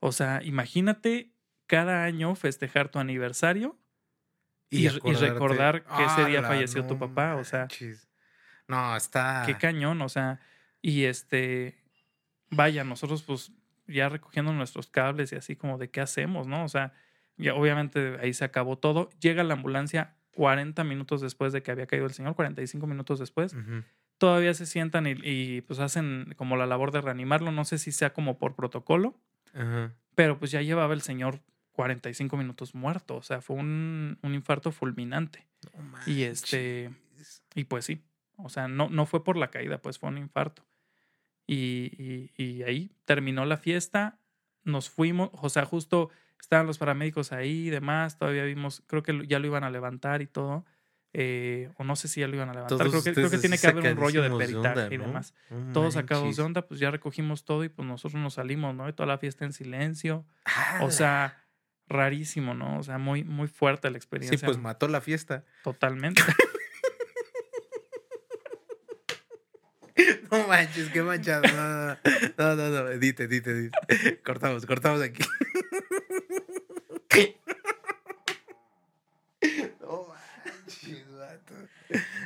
o 0.00 0.12
sea, 0.12 0.40
imagínate 0.42 1.32
cada 1.66 2.04
año 2.04 2.34
festejar 2.34 2.88
tu 2.88 2.98
aniversario 2.98 3.78
y- 4.70 4.88
recordar 4.88 5.84
que 5.84 6.04
ese 6.04 6.24
día 6.26 6.38
¡Hala, 6.40 6.48
falleció 6.48 6.86
tu 6.86 6.98
papá, 6.98 7.36
o 7.36 7.44
sea. 7.44 7.66
No, 8.66 8.96
está. 8.96 9.44
Qué 9.46 9.56
cañón, 9.56 10.00
o 10.02 10.08
sea, 10.08 10.40
y 10.80 11.04
este, 11.04 11.76
vaya, 12.50 12.84
nosotros 12.84 13.22
pues 13.22 13.52
ya 13.86 14.08
recogiendo 14.08 14.52
nuestros 14.52 14.86
cables 14.88 15.32
y 15.32 15.36
así 15.36 15.56
como 15.56 15.78
de 15.78 15.90
qué 15.90 16.00
hacemos, 16.00 16.46
¿no? 16.46 16.64
O 16.64 16.68
sea, 16.68 16.92
ya 17.36 17.54
obviamente 17.54 18.16
ahí 18.20 18.32
se 18.32 18.44
acabó 18.44 18.78
todo. 18.78 19.10
Llega 19.20 19.44
la 19.44 19.54
ambulancia 19.54 20.16
40 20.34 20.82
minutos 20.84 21.20
después 21.20 21.52
de 21.52 21.62
que 21.62 21.70
había 21.70 21.86
caído 21.86 22.06
el 22.06 22.12
señor, 22.14 22.34
45 22.34 22.86
minutos 22.86 23.18
después. 23.18 23.54
Todavía 24.18 24.54
se 24.54 24.66
sientan 24.66 25.06
y, 25.06 25.14
y, 25.22 25.60
pues 25.62 25.80
hacen 25.80 26.34
como 26.36 26.56
la 26.56 26.66
labor 26.66 26.92
de 26.92 27.00
reanimarlo. 27.00 27.52
No 27.52 27.64
sé 27.64 27.78
si 27.78 27.92
sea 27.92 28.12
como 28.12 28.38
por 28.38 28.54
protocolo, 28.54 29.18
Ajá. 29.52 29.92
pero 30.14 30.38
pues 30.38 30.50
ya 30.50 30.62
llevaba 30.62 30.94
el 30.94 31.02
señor 31.02 31.40
45 31.72 32.36
minutos 32.36 32.74
muerto. 32.74 33.16
O 33.16 33.22
sea, 33.22 33.40
fue 33.40 33.56
un, 33.56 34.18
un 34.22 34.34
infarto 34.34 34.72
fulminante. 34.72 35.46
Y 36.06 36.22
este, 36.22 36.90
y 37.54 37.64
pues 37.64 37.84
sí, 37.84 38.02
o 38.36 38.48
sea, 38.48 38.68
no, 38.68 38.88
no 38.88 39.06
fue 39.06 39.24
por 39.24 39.36
la 39.36 39.50
caída, 39.50 39.78
pues 39.78 39.98
fue 39.98 40.08
un 40.08 40.18
infarto. 40.18 40.64
Y, 41.46 41.92
y, 41.98 42.42
y 42.42 42.62
ahí 42.62 42.90
terminó 43.04 43.44
la 43.44 43.56
fiesta, 43.56 44.18
nos 44.62 44.88
fuimos, 44.90 45.30
o 45.32 45.48
sea, 45.48 45.64
justo 45.64 46.10
estaban 46.40 46.66
los 46.66 46.78
paramédicos 46.78 47.32
ahí 47.32 47.66
y 47.66 47.70
demás, 47.70 48.18
todavía 48.18 48.44
vimos, 48.44 48.82
creo 48.86 49.02
que 49.02 49.26
ya 49.26 49.38
lo 49.38 49.46
iban 49.46 49.64
a 49.64 49.70
levantar 49.70 50.22
y 50.22 50.26
todo, 50.26 50.64
eh, 51.16 51.70
o 51.78 51.84
no 51.84 51.94
sé 51.96 52.08
si 52.08 52.20
ya 52.20 52.26
lo 52.28 52.34
iban 52.34 52.48
a 52.48 52.52
levantar, 52.54 52.76
Todos 52.76 52.90
creo 52.90 53.02
que, 53.04 53.12
creo 53.14 53.30
que 53.30 53.36
ustedes 53.36 53.40
tiene 53.40 53.56
que 53.58 53.66
haber 53.68 53.92
un 53.92 53.98
rollo 54.00 54.20
de 54.22 54.30
peritaje 54.30 54.68
onda, 54.82 54.94
y 54.94 54.98
¿no? 54.98 55.06
demás. 55.06 55.32
No 55.48 55.72
Todos 55.72 55.94
sacados 55.94 56.36
de 56.36 56.42
onda, 56.42 56.66
pues 56.66 56.80
ya 56.80 56.90
recogimos 56.90 57.44
todo 57.44 57.62
y 57.64 57.68
pues 57.68 57.86
nosotros 57.86 58.20
nos 58.20 58.34
salimos, 58.34 58.74
¿no? 58.74 58.88
Y 58.88 58.92
toda 58.92 59.06
la 59.06 59.18
fiesta 59.18 59.44
en 59.44 59.52
silencio, 59.52 60.26
o 60.80 60.90
sea, 60.90 61.46
rarísimo, 61.86 62.54
¿no? 62.54 62.78
O 62.78 62.82
sea, 62.82 62.98
muy, 62.98 63.22
muy 63.24 63.46
fuerte 63.46 63.88
la 63.88 63.94
Sí, 63.94 63.96
experiencia. 63.98 64.44
pues 64.46 64.58
mató 64.58 64.88
la 64.88 65.00
fiesta. 65.00 65.44
Totalmente. 65.62 66.20
No 70.30 70.48
manches, 70.48 70.88
qué 70.90 71.00
manchado. 71.02 71.42
No, 71.46 71.94
no, 72.36 72.56
no, 72.56 72.68
no, 72.70 72.88
edite, 72.90 73.24
edite, 73.24 73.50
edite. 73.52 74.20
Cortamos, 74.24 74.66
cortamos 74.66 75.00
aquí. 75.00 75.22
No 79.80 80.08
manches, 80.08 81.06
vato. 81.16 81.54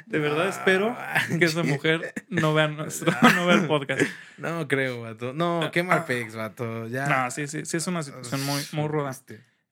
De 0.08 0.18
verdad 0.18 0.44
No 0.44 0.50
espero 0.50 0.96
que 1.38 1.44
esa 1.44 1.62
mujer 1.62 2.14
no 2.28 2.54
vea 2.54 2.68
nuestro, 2.68 3.12
no 3.34 3.46
vea 3.46 3.56
el 3.56 3.66
podcast. 3.66 4.00
No 4.38 4.66
creo, 4.66 5.02
vato. 5.02 5.32
No, 5.34 5.70
qué 5.72 5.82
mal 5.82 6.04
pex, 6.06 6.34
vato. 6.34 6.86
Ya. 6.88 7.06
No, 7.06 7.30
sí, 7.30 7.46
sí, 7.46 7.64
sí 7.66 7.76
es 7.76 7.86
una 7.86 8.02
situación 8.02 8.44
muy, 8.46 8.62
muy 8.72 8.88
ruda. 8.88 9.14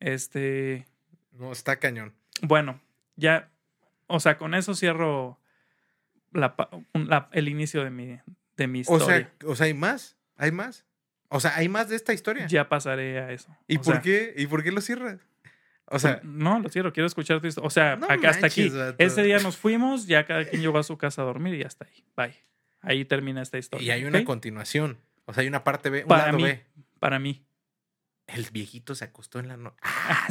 Este, 0.01 0.87
No, 1.33 1.53
está 1.53 1.77
cañón. 1.77 2.14
bueno, 2.42 2.81
ya, 3.16 3.49
o 4.09 4.20
sea, 4.20 4.37
con 4.37 4.55
eso 4.55 4.75
cierro 4.75 5.40
la, 6.33 6.55
la- 6.92 7.29
el 7.33 7.49
inicio 7.49 7.83
de 7.83 7.90
mi, 7.90 8.18
de 8.59 8.66
mi 8.66 8.81
O 8.87 8.96
historia. 8.99 9.31
sea, 9.40 9.49
o 9.49 9.57
sea, 9.57 9.66
¿hay 9.66 9.75
más? 9.75 10.16
¿Hay 10.37 10.53
más? 10.53 10.85
O 11.29 11.40
sea, 11.40 11.57
¿hay 11.57 11.68
más 11.70 11.88
de 11.88 11.96
esta 11.96 12.12
historia? 12.12 12.46
ya 12.46 12.68
pasaré 12.68 13.18
a 13.20 13.33
eso. 13.33 13.57
¿Y 13.66 13.79
O 13.79 13.83
por 13.83 13.94
sea, 13.94 14.03
qué? 14.03 14.35
¿Y 14.37 14.46
por 14.46 14.62
qué 14.62 14.70
lo 14.70 14.81
cierras? 14.83 15.18
O 15.88 15.99
sea, 15.99 16.20
no, 16.25 16.59
lo 16.61 16.68
cierro, 16.68 16.92
quiero 16.92 17.07
escuchar 17.07 17.40
tu 17.40 17.46
historia. 17.46 17.66
O 17.66 17.70
sea, 17.70 17.96
No 17.96 18.07
acá, 18.11 18.31
hasta 18.31 18.46
aquí. 18.49 18.68
vato. 18.68 18.96
Ese 18.99 19.22
día 19.22 19.38
nos 19.38 19.57
fuimos, 19.57 20.07
ya 20.07 20.27
cada 20.27 20.44
quien 20.44 20.61
llegó 20.62 20.79
a 20.79 20.83
su 20.83 20.99
casa 20.99 21.22
a 21.22 21.25
dormir 21.25 21.55
y 21.55 21.59
ya 21.59 21.66
está 21.68 21.87
ahí. 21.87 22.05
Bye. 22.16 22.35
Ahí 22.81 23.05
termina 23.05 23.40
esta 23.42 23.59
historia. 23.59 23.87
y 23.87 23.90
hay 23.90 24.05
una 24.05 24.25
continuación. 24.25 24.99
O 25.27 25.33
sea, 25.35 25.42
hay 25.42 25.49
una 25.49 25.62
parte 25.64 25.90
B, 25.90 26.03
un 26.03 26.09
Para 26.09 26.27
lado 26.27 26.38
mí. 26.38 26.42
B. 26.44 26.64
Para 27.01 27.18
mí. 27.18 27.42
El 28.27 28.44
viejito 28.51 28.96
se 28.96 29.05
acostó 29.05 29.38
en 29.38 29.46
la 29.49 29.57
noche. 29.57 29.77
¡Ah! 29.83 30.27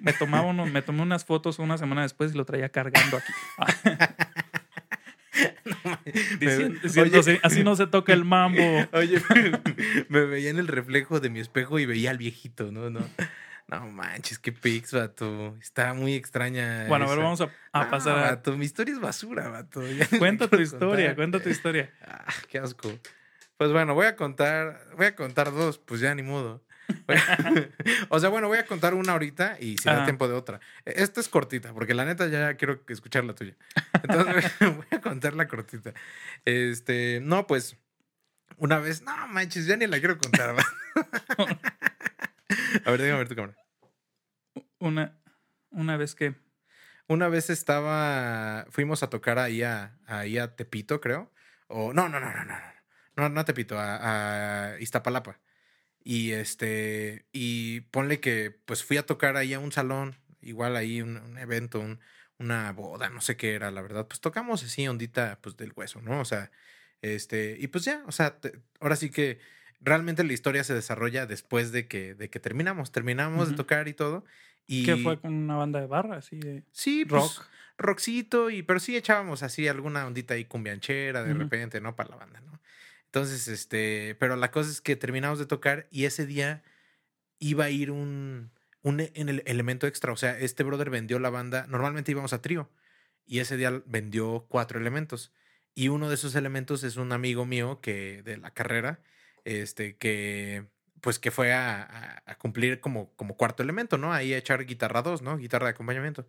Me, 0.00 0.12
tomaba 0.12 0.46
uno- 0.46 0.66
me 0.66 0.82
tomé 0.82 1.02
unas 1.02 1.24
fotos 1.24 1.58
una 1.58 1.76
semana 1.76 2.02
después 2.02 2.32
y 2.32 2.36
lo 2.36 2.44
traía 2.44 2.68
cargando 2.68 3.16
aquí. 3.16 3.32
Diciendo- 6.38 6.78
diciendo 6.82 7.18
así, 7.20 7.38
así 7.42 7.64
no 7.64 7.74
se 7.76 7.86
toca 7.88 8.12
el 8.12 8.24
mambo. 8.24 8.62
Oye, 8.92 9.20
me 10.08 10.20
veía 10.24 10.50
en 10.50 10.58
el 10.58 10.68
reflejo 10.68 11.18
de 11.20 11.30
mi 11.30 11.40
espejo 11.40 11.78
y 11.80 11.86
veía 11.86 12.10
al 12.10 12.18
viejito, 12.18 12.70
¿no? 12.70 12.90
No, 12.90 13.00
no 13.68 13.86
manches, 13.88 14.38
qué 14.38 14.52
pix, 14.52 14.92
vato. 14.92 15.56
Está 15.60 15.94
muy 15.94 16.14
extraña. 16.14 16.86
Bueno, 16.88 17.06
a 17.06 17.08
ver, 17.08 17.18
vamos 17.18 17.40
a, 17.40 17.48
a 17.72 17.84
No, 17.84 17.90
pasar 17.90 18.18
a... 18.18 18.22
vato, 18.22 18.56
mi 18.56 18.64
historia 18.66 18.94
es 18.94 19.00
basura, 19.00 19.48
vato. 19.48 19.82
Ya 19.88 20.06
Cuenta 20.18 20.48
tu 20.48 20.60
historia, 20.60 20.96
contar. 21.08 21.16
cuenta 21.16 21.40
tu 21.42 21.48
historia. 21.48 21.90
Ah, 22.06 22.32
qué 22.48 22.58
asco. 22.58 22.90
Pues 23.56 23.70
bueno, 23.72 23.94
voy 23.94 24.06
a 24.06 24.16
contar, 24.16 24.88
voy 24.96 25.06
a 25.06 25.14
contar 25.16 25.52
dos, 25.52 25.78
pues 25.78 26.00
ya 26.00 26.14
ni 26.14 26.22
modo. 26.22 26.62
o 28.10 28.20
sea, 28.20 28.28
bueno, 28.28 28.48
voy 28.48 28.58
a 28.58 28.66
contar 28.66 28.92
una 28.94 29.12
ahorita 29.12 29.56
y 29.60 29.78
si 29.78 29.84
da 29.84 29.96
Ajá. 29.96 30.04
tiempo 30.04 30.28
de 30.28 30.34
otra. 30.34 30.60
Esta 30.84 31.20
es 31.20 31.28
cortita, 31.28 31.72
porque 31.72 31.94
la 31.94 32.04
neta 32.04 32.26
ya 32.26 32.54
quiero 32.56 32.82
escuchar 32.88 33.24
la 33.24 33.34
tuya. 33.34 33.56
Entonces 34.02 34.52
voy 34.60 34.86
a 34.90 35.00
contar 35.00 35.34
la 35.34 35.48
cortita. 35.48 35.94
Este, 36.44 37.20
no, 37.22 37.46
pues, 37.46 37.76
una 38.58 38.78
vez, 38.78 39.00
no 39.02 39.16
manches, 39.28 39.66
ya 39.66 39.76
ni 39.76 39.86
la 39.86 39.98
quiero 39.98 40.18
contar. 40.18 40.54
a 42.84 42.90
ver, 42.90 43.00
déjame 43.00 43.18
ver 43.18 43.28
tu 43.28 43.34
cámara. 43.36 43.56
Una, 44.78 45.18
una 45.70 45.96
vez 45.96 46.14
que... 46.14 46.34
Una 47.06 47.28
vez 47.28 47.50
estaba, 47.50 48.66
fuimos 48.70 49.02
a 49.02 49.10
tocar 49.10 49.38
ahí 49.38 49.62
a, 49.62 49.98
ahí 50.06 50.38
a 50.38 50.56
Tepito, 50.56 51.02
creo. 51.02 51.30
O 51.68 51.92
no, 51.92 52.08
no, 52.08 52.18
no, 52.18 52.32
no, 52.32 52.44
no, 52.46 52.54
no, 53.16 53.28
no 53.28 53.40
a 53.40 53.44
Tepito, 53.44 53.78
a, 53.78 54.72
a 54.74 54.80
Iztapalapa. 54.80 55.38
Y 56.04 56.32
este, 56.32 57.26
y 57.32 57.82
ponle 57.82 58.20
que 58.20 58.50
pues 58.66 58.84
fui 58.84 58.96
a 58.98 59.06
tocar 59.06 59.36
ahí 59.36 59.54
a 59.54 59.60
un 59.60 59.72
salón 59.72 60.16
igual 60.42 60.76
ahí 60.76 61.02
un, 61.02 61.16
un 61.18 61.38
evento, 61.38 61.80
un- 61.80 62.00
una 62.38 62.72
boda, 62.72 63.10
no 63.10 63.20
sé 63.20 63.36
qué 63.36 63.54
era, 63.54 63.70
la 63.70 63.82
verdad. 63.82 64.08
Pues 64.08 64.20
tocamos 64.20 64.64
así 64.64 64.88
ondita 64.88 65.38
pues 65.42 65.56
del 65.56 65.72
hueso, 65.76 66.00
¿no? 66.02 66.20
O 66.20 66.24
sea, 66.24 66.50
este, 67.02 67.56
y 67.60 67.68
pues 67.68 67.84
ya, 67.84 68.02
o 68.06 68.12
sea, 68.12 68.40
te- 68.40 68.60
ahora 68.80 68.96
sí 68.96 69.10
que 69.10 69.38
realmente 69.80 70.24
la 70.24 70.32
historia 70.32 70.64
se 70.64 70.74
desarrolla 70.74 71.26
después 71.26 71.72
de 71.72 71.86
que, 71.88 72.14
de 72.14 72.30
que 72.30 72.40
terminamos, 72.40 72.92
terminamos 72.92 73.50
de 73.50 73.56
tocar 73.56 73.88
y 73.88 73.94
todo. 73.94 74.24
Y 74.66 74.84
Que 74.84 74.96
fue 74.96 75.20
con 75.20 75.34
una 75.34 75.56
banda 75.56 75.80
de 75.80 75.86
barra, 75.86 76.16
así 76.16 76.38
de 76.38 76.62
Sí, 76.72 77.04
pues, 77.04 77.22
rock. 77.22 77.46
rockcito, 77.76 78.50
y, 78.50 78.62
pero 78.62 78.80
sí 78.80 78.96
echábamos 78.96 79.42
así 79.42 79.68
alguna 79.68 80.06
ondita 80.06 80.34
ahí 80.34 80.44
cumbianchera 80.46 81.22
de 81.22 81.34
repente, 81.34 81.80
¿no? 81.80 81.96
Para 81.96 82.10
la 82.10 82.16
banda, 82.16 82.40
¿no? 82.40 82.60
Entonces, 83.06 83.46
este, 83.48 84.16
pero 84.18 84.36
la 84.36 84.50
cosa 84.50 84.70
es 84.70 84.80
que 84.80 84.96
terminamos 84.96 85.38
de 85.38 85.46
tocar 85.46 85.86
y 85.90 86.04
ese 86.06 86.26
día 86.26 86.62
iba 87.38 87.64
a 87.66 87.70
ir 87.70 87.90
un, 87.90 88.50
un 88.82 89.00
e- 89.00 89.12
en 89.14 89.28
el 89.28 89.42
elemento 89.46 89.86
extra. 89.86 90.12
O 90.12 90.16
sea, 90.16 90.38
este 90.38 90.62
brother 90.64 90.90
vendió 90.90 91.18
la 91.18 91.30
banda, 91.30 91.66
normalmente 91.68 92.10
íbamos 92.10 92.32
a 92.32 92.40
trío, 92.42 92.70
y 93.26 93.38
ese 93.40 93.56
día 93.56 93.82
vendió 93.86 94.46
cuatro 94.48 94.80
elementos. 94.80 95.32
Y 95.74 95.88
uno 95.88 96.08
de 96.08 96.14
esos 96.14 96.34
elementos 96.34 96.82
es 96.84 96.96
un 96.96 97.12
amigo 97.12 97.44
mío 97.46 97.80
que 97.80 98.22
de 98.22 98.36
la 98.36 98.50
carrera, 98.52 99.00
este, 99.44 99.96
que 99.96 100.66
pues 101.00 101.18
que 101.18 101.30
fue 101.30 101.52
a, 101.52 102.22
a- 102.26 102.34
cumplir 102.38 102.80
como, 102.80 103.14
como 103.16 103.36
cuarto 103.36 103.62
elemento, 103.62 103.98
¿no? 103.98 104.12
Ahí 104.14 104.32
a 104.32 104.38
echar 104.38 104.64
guitarra 104.64 105.02
dos, 105.02 105.20
¿no? 105.22 105.36
Guitarra 105.36 105.66
de 105.66 105.72
acompañamiento. 105.72 106.26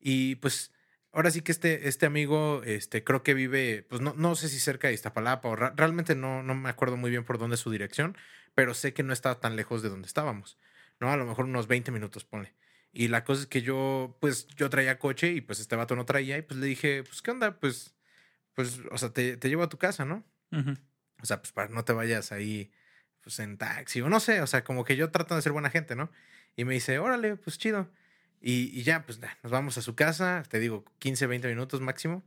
Y 0.00 0.36
pues 0.36 0.72
ahora 1.12 1.30
sí 1.30 1.42
que 1.42 1.52
este, 1.52 1.88
este 1.88 2.06
amigo, 2.06 2.62
este, 2.64 3.04
creo 3.04 3.22
que 3.22 3.34
vive, 3.34 3.84
pues 3.88 4.00
no, 4.00 4.14
no 4.16 4.34
sé 4.34 4.48
si 4.48 4.58
cerca 4.58 4.88
de 4.88 4.94
Iztapalapa 4.94 5.48
o 5.48 5.56
realmente 5.56 6.14
no, 6.14 6.42
no 6.42 6.54
me 6.54 6.68
acuerdo 6.70 6.96
muy 6.96 7.10
bien 7.10 7.24
por 7.24 7.38
dónde 7.38 7.54
es 7.56 7.60
su 7.60 7.70
dirección, 7.70 8.16
pero 8.54 8.74
sé 8.74 8.94
que 8.94 9.02
no 9.02 9.12
estaba 9.12 9.40
tan 9.40 9.56
lejos 9.56 9.82
de 9.82 9.88
donde 9.90 10.06
estábamos, 10.06 10.58
¿no? 11.00 11.10
A 11.12 11.16
lo 11.16 11.26
mejor 11.26 11.44
unos 11.46 11.66
20 11.66 11.90
minutos, 11.92 12.24
ponle. 12.24 12.54
Y 12.92 13.08
la 13.08 13.24
cosa 13.24 13.42
es 13.42 13.46
que 13.48 13.62
yo, 13.62 14.16
pues 14.20 14.46
yo 14.56 14.70
traía 14.70 14.98
coche 14.98 15.32
y 15.32 15.40
pues 15.42 15.60
este 15.60 15.76
vato 15.76 15.96
no 15.96 16.06
traía 16.06 16.38
y 16.38 16.42
pues 16.42 16.58
le 16.58 16.66
dije, 16.66 17.02
pues 17.02 17.20
¿qué 17.22 17.30
onda? 17.30 17.58
Pues, 17.58 17.94
pues, 18.54 18.80
o 18.90 18.98
sea, 18.98 19.12
te, 19.12 19.36
te 19.36 19.48
llevo 19.48 19.62
a 19.62 19.68
tu 19.68 19.78
casa, 19.78 20.04
¿no? 20.06 20.24
Ujú. 20.52 20.74
O 21.22 21.26
sea, 21.26 21.40
pues 21.40 21.52
para 21.52 21.68
no 21.68 21.84
te 21.84 21.92
vayas 21.92 22.32
ahí 22.32 22.70
pues 23.22 23.40
en 23.40 23.58
taxi 23.58 24.00
o 24.02 24.08
no 24.08 24.20
sé, 24.20 24.40
o 24.40 24.46
sea, 24.46 24.62
como 24.62 24.84
que 24.84 24.94
yo 24.94 25.10
trato 25.10 25.34
de 25.34 25.42
ser 25.42 25.52
buena 25.52 25.70
gente, 25.70 25.96
¿no? 25.96 26.10
Y 26.54 26.64
me 26.64 26.74
dice, 26.74 26.98
órale, 26.98 27.36
pues 27.36 27.58
chido. 27.58 27.90
Y, 28.40 28.70
y 28.78 28.82
ya, 28.82 29.04
pues 29.04 29.18
nah, 29.18 29.32
nos 29.42 29.50
vamos 29.50 29.78
a 29.78 29.82
su 29.82 29.94
casa, 29.94 30.44
te 30.48 30.60
digo, 30.60 30.84
15, 31.00 31.26
20 31.26 31.48
minutos 31.48 31.80
máximo. 31.80 32.24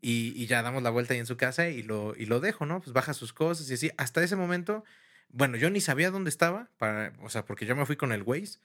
Y, 0.00 0.32
y 0.36 0.46
ya 0.46 0.62
damos 0.62 0.82
la 0.82 0.90
vuelta 0.90 1.14
ahí 1.14 1.20
en 1.20 1.26
su 1.26 1.36
casa 1.36 1.68
y 1.68 1.82
lo, 1.82 2.14
y 2.16 2.26
lo 2.26 2.40
dejo, 2.40 2.66
¿no? 2.66 2.80
Pues 2.80 2.92
baja 2.92 3.14
sus 3.14 3.32
cosas 3.32 3.70
y 3.70 3.74
así. 3.74 3.90
Hasta 3.96 4.22
ese 4.22 4.36
momento, 4.36 4.84
bueno, 5.30 5.56
yo 5.56 5.70
ni 5.70 5.80
sabía 5.80 6.10
dónde 6.10 6.28
estaba, 6.28 6.68
para, 6.76 7.12
o 7.22 7.30
sea, 7.30 7.44
porque 7.44 7.64
yo 7.64 7.74
me 7.76 7.86
fui 7.86 7.96
con 7.96 8.12
el 8.12 8.22
Waze. 8.22 8.58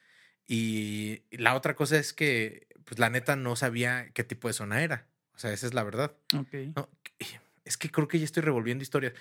Y 0.48 1.22
la 1.32 1.56
otra 1.56 1.76
cosa 1.76 1.98
es 1.98 2.14
que, 2.14 2.68
pues 2.86 3.00
la 3.00 3.10
neta 3.10 3.36
no 3.36 3.56
sabía 3.56 4.10
qué 4.14 4.24
tipo 4.24 4.48
de 4.48 4.54
zona 4.54 4.82
era. 4.82 5.08
O 5.36 5.40
sea, 5.40 5.54
esa 5.54 5.68
es 5.68 5.74
la 5.74 5.84
verdad. 5.84 6.14
Ok. 6.36 6.54
No, 6.76 6.90
es 7.64 7.78
que 7.78 7.92
creo 7.92 8.08
que 8.08 8.18
ya 8.18 8.26
estoy 8.26 8.44
revolviendo 8.44 8.82
historias. 8.82 9.14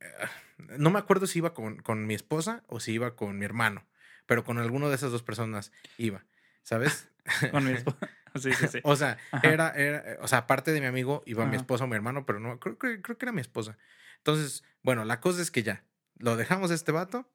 Eh, 0.00 0.76
No 0.78 0.90
me 0.90 0.98
acuerdo 0.98 1.26
si 1.26 1.38
iba 1.38 1.54
con, 1.54 1.76
con 1.76 2.06
mi 2.06 2.14
esposa 2.14 2.62
o 2.66 2.80
si 2.80 2.92
iba 2.92 3.16
con 3.16 3.38
mi 3.38 3.44
hermano, 3.44 3.86
pero 4.26 4.44
con 4.44 4.58
alguno 4.58 4.88
de 4.88 4.96
esas 4.96 5.12
dos 5.12 5.22
personas 5.22 5.72
iba, 5.98 6.24
¿sabes? 6.62 7.08
Con 7.52 7.64
mi 7.64 7.72
esposa. 7.72 7.98
Sí, 8.36 8.52
sí, 8.52 8.66
sí. 8.66 8.80
O 8.82 8.96
sea, 8.96 9.16
Ajá. 9.30 9.48
era, 9.48 9.70
era, 9.70 10.18
o 10.20 10.26
sea, 10.26 10.38
aparte 10.38 10.72
de 10.72 10.80
mi 10.80 10.86
amigo, 10.86 11.22
iba 11.24 11.46
mi 11.46 11.54
esposa 11.54 11.84
o 11.84 11.86
mi 11.86 11.94
hermano, 11.94 12.26
pero 12.26 12.40
no, 12.40 12.58
creo, 12.58 12.76
que 12.78 13.00
creo 13.00 13.16
que 13.16 13.24
era 13.26 13.30
mi 13.30 13.40
esposa. 13.40 13.78
Entonces, 14.16 14.64
bueno, 14.82 15.04
la 15.04 15.20
cosa 15.20 15.40
es 15.40 15.52
que 15.52 15.62
ya, 15.62 15.84
lo 16.18 16.34
dejamos 16.36 16.72
a 16.72 16.74
este 16.74 16.90
vato 16.90 17.30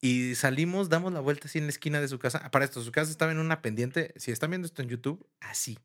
y 0.00 0.34
salimos, 0.34 0.88
damos 0.88 1.12
la 1.12 1.20
vuelta 1.20 1.46
así 1.46 1.58
en 1.58 1.66
la 1.66 1.70
esquina 1.70 2.00
de 2.00 2.08
su 2.08 2.18
casa. 2.18 2.50
Para 2.50 2.64
esto, 2.64 2.82
su 2.82 2.90
casa 2.90 3.12
estaba 3.12 3.30
en 3.30 3.38
una 3.38 3.62
pendiente, 3.62 4.12
si 4.16 4.32
están 4.32 4.50
viendo 4.50 4.66
esto 4.66 4.82
en 4.82 4.88
YouTube, 4.88 5.24
así. 5.38 5.78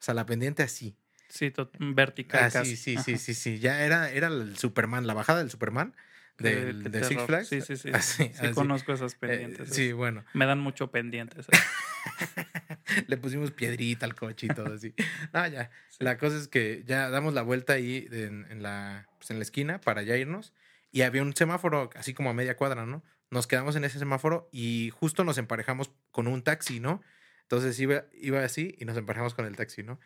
O 0.00 0.02
sea, 0.02 0.14
la 0.14 0.26
pendiente 0.26 0.64
así. 0.64 0.96
Sí, 1.32 1.50
to- 1.50 1.70
vertical 1.78 2.42
Ah, 2.44 2.50
sí, 2.50 2.58
casi. 2.58 2.76
sí, 2.76 2.94
Ajá. 2.96 3.04
sí, 3.04 3.16
sí, 3.16 3.32
sí. 3.34 3.58
Ya 3.58 3.84
era, 3.84 4.10
era 4.10 4.26
el 4.28 4.58
Superman, 4.58 5.06
la 5.06 5.14
bajada 5.14 5.38
del 5.38 5.50
Superman 5.50 5.94
qué 6.36 6.72
de 6.74 7.04
Six. 7.04 7.22
Flags. 7.22 7.48
Sí, 7.48 7.60
sí, 7.62 7.76
sí. 7.76 7.90
Así, 7.92 8.24
sí 8.24 8.32
así. 8.40 8.52
conozco 8.54 8.92
esas 8.92 9.14
Eh, 9.14 9.16
pendientes. 9.20 9.70
sí, 9.74 9.92
bueno. 9.92 10.24
Me 10.34 10.44
dan 10.44 10.58
mucho 10.60 10.90
pendientes. 10.90 11.46
Le 13.06 13.16
pusimos 13.16 13.50
piedrita 13.52 14.04
al 14.06 14.14
coche 14.14 14.46
y 14.46 14.54
todo 14.54 14.74
así. 14.74 14.94
No, 15.32 15.46
ya. 15.46 15.70
Sí. 15.88 15.98
La 16.04 16.16
cosa 16.18 16.36
es 16.38 16.48
que 16.48 16.82
ya 16.86 17.10
damos 17.10 17.32
la 17.34 17.42
vuelta 17.42 17.74
ahí 17.74 18.08
en, 18.10 18.46
en 18.50 18.62
la, 18.62 19.06
pues, 19.18 19.30
en 19.30 19.38
la 19.38 19.42
esquina 19.42 19.80
para 19.80 20.02
ya 20.02 20.16
irnos. 20.16 20.52
Y 20.90 21.02
había 21.02 21.22
un 21.22 21.34
semáforo 21.36 21.90
así 21.94 22.12
como 22.14 22.30
a 22.30 22.34
media 22.34 22.56
cuadra, 22.56 22.86
¿no? 22.86 23.02
Nos 23.30 23.46
quedamos 23.46 23.76
en 23.76 23.84
ese 23.84 23.98
semáforo 23.98 24.48
y 24.52 24.90
justo 24.90 25.22
nos 25.24 25.38
emparejamos 25.38 25.90
con 26.10 26.26
un 26.26 26.42
taxi, 26.42 26.80
¿no? 26.80 27.02
Entonces 27.42 27.78
iba, 27.80 28.04
iba 28.14 28.42
así 28.44 28.74
y 28.78 28.84
nos 28.86 28.96
emparejamos 28.96 29.34
con 29.34 29.44
el 29.46 29.56
taxi, 29.56 29.82
¿no? 29.82 30.00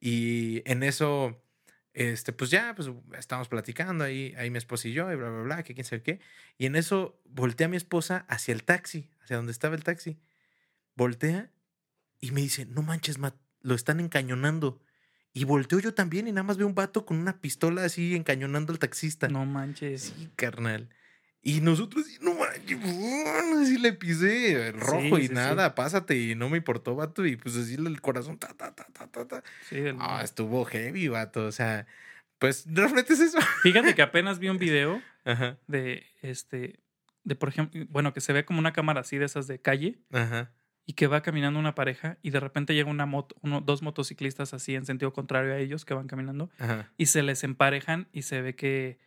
Y 0.00 0.62
en 0.70 0.82
eso, 0.82 1.42
este, 1.92 2.32
pues 2.32 2.50
ya, 2.50 2.74
pues 2.74 2.90
estábamos 3.18 3.48
platicando 3.48 4.04
ahí, 4.04 4.34
ahí 4.36 4.50
mi 4.50 4.58
esposa 4.58 4.88
y 4.88 4.92
yo, 4.92 5.10
y 5.12 5.16
bla, 5.16 5.30
bla, 5.30 5.42
bla, 5.42 5.62
que 5.62 5.74
quién 5.74 5.84
sabe 5.84 6.02
qué. 6.02 6.20
Y 6.56 6.66
en 6.66 6.76
eso 6.76 7.20
voltea 7.24 7.68
mi 7.68 7.76
esposa 7.76 8.24
hacia 8.28 8.52
el 8.52 8.64
taxi, 8.64 9.10
hacia 9.22 9.36
donde 9.36 9.52
estaba 9.52 9.74
el 9.74 9.84
taxi. 9.84 10.18
Voltea 10.94 11.50
y 12.20 12.30
me 12.30 12.40
dice, 12.40 12.66
no 12.66 12.82
manches, 12.82 13.18
Matt, 13.18 13.36
lo 13.62 13.74
están 13.74 14.00
encañonando. 14.00 14.80
Y 15.32 15.44
volteo 15.44 15.78
yo 15.78 15.94
también 15.94 16.26
y 16.26 16.32
nada 16.32 16.42
más 16.42 16.56
veo 16.56 16.66
un 16.66 16.74
vato 16.74 17.04
con 17.04 17.18
una 17.18 17.40
pistola 17.40 17.84
así 17.84 18.16
encañonando 18.16 18.72
al 18.72 18.78
taxista. 18.78 19.28
No 19.28 19.44
manches. 19.44 20.14
Sí, 20.16 20.30
carnal. 20.36 20.88
Y 21.42 21.60
nosotros, 21.60 22.04
no 22.20 22.34
manches, 22.34 22.78
así 23.62 23.78
le 23.78 23.92
pisé 23.92 24.68
el 24.68 24.80
rojo 24.80 25.00
Sí, 25.00 25.06
y 25.16 25.20
sí, 25.22 25.28
sí. 25.28 25.34
nada, 25.34 25.74
pásate. 25.74 26.16
Y 26.18 26.34
no 26.34 26.48
me 26.48 26.58
importó, 26.58 26.94
vato. 26.96 27.24
Y 27.24 27.36
pues 27.36 27.56
así 27.56 27.74
el 27.74 28.00
corazón, 28.00 28.38
ta, 28.38 28.48
ta, 28.48 28.74
ta, 28.74 28.86
ta, 28.92 29.26
ta, 29.26 29.42
Ah, 29.98 30.20
estuvo 30.24 30.64
heavy, 30.64 31.08
vato. 31.08 31.46
O 31.46 31.52
sea, 31.52 31.86
pues 32.38 32.64
realmente 32.68 33.12
es 33.14 33.20
eso. 33.20 33.38
Fíjate 33.62 33.94
que 33.94 34.02
apenas 34.02 34.38
vi 34.38 34.48
un 34.48 34.58
video 34.58 35.00
Ajá, 35.24 35.58
de 35.68 36.04
este. 36.22 36.80
De 37.24 37.34
por 37.36 37.50
ejemplo, 37.50 37.84
bueno, 37.90 38.12
que 38.12 38.20
se 38.20 38.32
ve 38.32 38.44
como 38.44 38.58
una 38.58 38.72
cámara 38.72 39.00
así 39.02 39.16
de 39.18 39.26
esas 39.26 39.46
de 39.46 39.60
calle 39.60 39.98
ajá. 40.12 40.50
y 40.86 40.94
que 40.94 41.06
va 41.08 41.20
caminando 41.22 41.60
una 41.60 41.74
pareja 41.74 42.16
y 42.22 42.30
de 42.30 42.40
repente 42.40 42.74
llega 42.74 42.88
una 42.90 43.04
moto, 43.06 43.36
uno, 43.42 43.60
dos 43.60 43.82
motociclistas 43.82 44.54
así 44.54 44.74
en 44.74 44.86
sentido 44.86 45.12
contrario 45.12 45.52
a 45.52 45.58
ellos 45.58 45.84
que 45.84 45.92
van 45.92 46.06
caminando 46.06 46.48
Ajá. 46.58 46.90
y 46.96 47.06
se 47.06 47.22
les 47.22 47.44
emparejan 47.44 48.08
y 48.12 48.22
se 48.22 48.40
ve 48.40 48.54
que, 48.54 48.98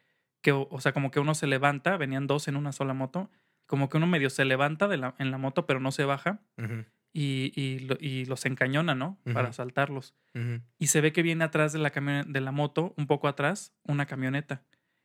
que 0.41 0.51
o 0.51 0.79
sea, 0.81 0.91
como 0.93 1.11
que 1.11 1.19
uno 1.19 1.35
se 1.35 1.47
levanta, 1.47 1.97
venían 1.97 2.27
dos 2.27 2.47
en 2.47 2.55
una 2.55 2.71
sola 2.71 2.93
moto, 2.93 3.29
como 3.67 3.89
que 3.89 3.97
uno 3.97 4.07
medio 4.07 4.29
se 4.29 4.43
levanta 4.45 4.87
de 4.87 4.97
la, 4.97 5.15
en 5.19 5.31
la 5.31 5.37
moto 5.37 5.65
pero 5.65 5.79
no 5.79 5.91
se 5.91 6.03
baja 6.03 6.41
y, 7.13 7.51
y, 7.55 7.79
lo- 7.79 7.97
y 7.99 8.25
los 8.25 8.45
encañona, 8.45 8.95
¿no? 8.95 9.17
Para 9.33 9.49
asaltarlos. 9.49 10.15
Y 10.79 10.87
se 10.87 11.01
ve 11.01 11.11
que 11.13 11.21
viene 11.23 11.43
atrás 11.43 11.73
de 11.73 11.79
la, 11.79 11.89
de 11.91 12.41
la 12.41 12.51
moto, 12.51 12.93
un 12.97 13.05
poco 13.07 13.27
atrás, 13.27 13.73
una 13.83 14.05
camioneta. 14.05 14.63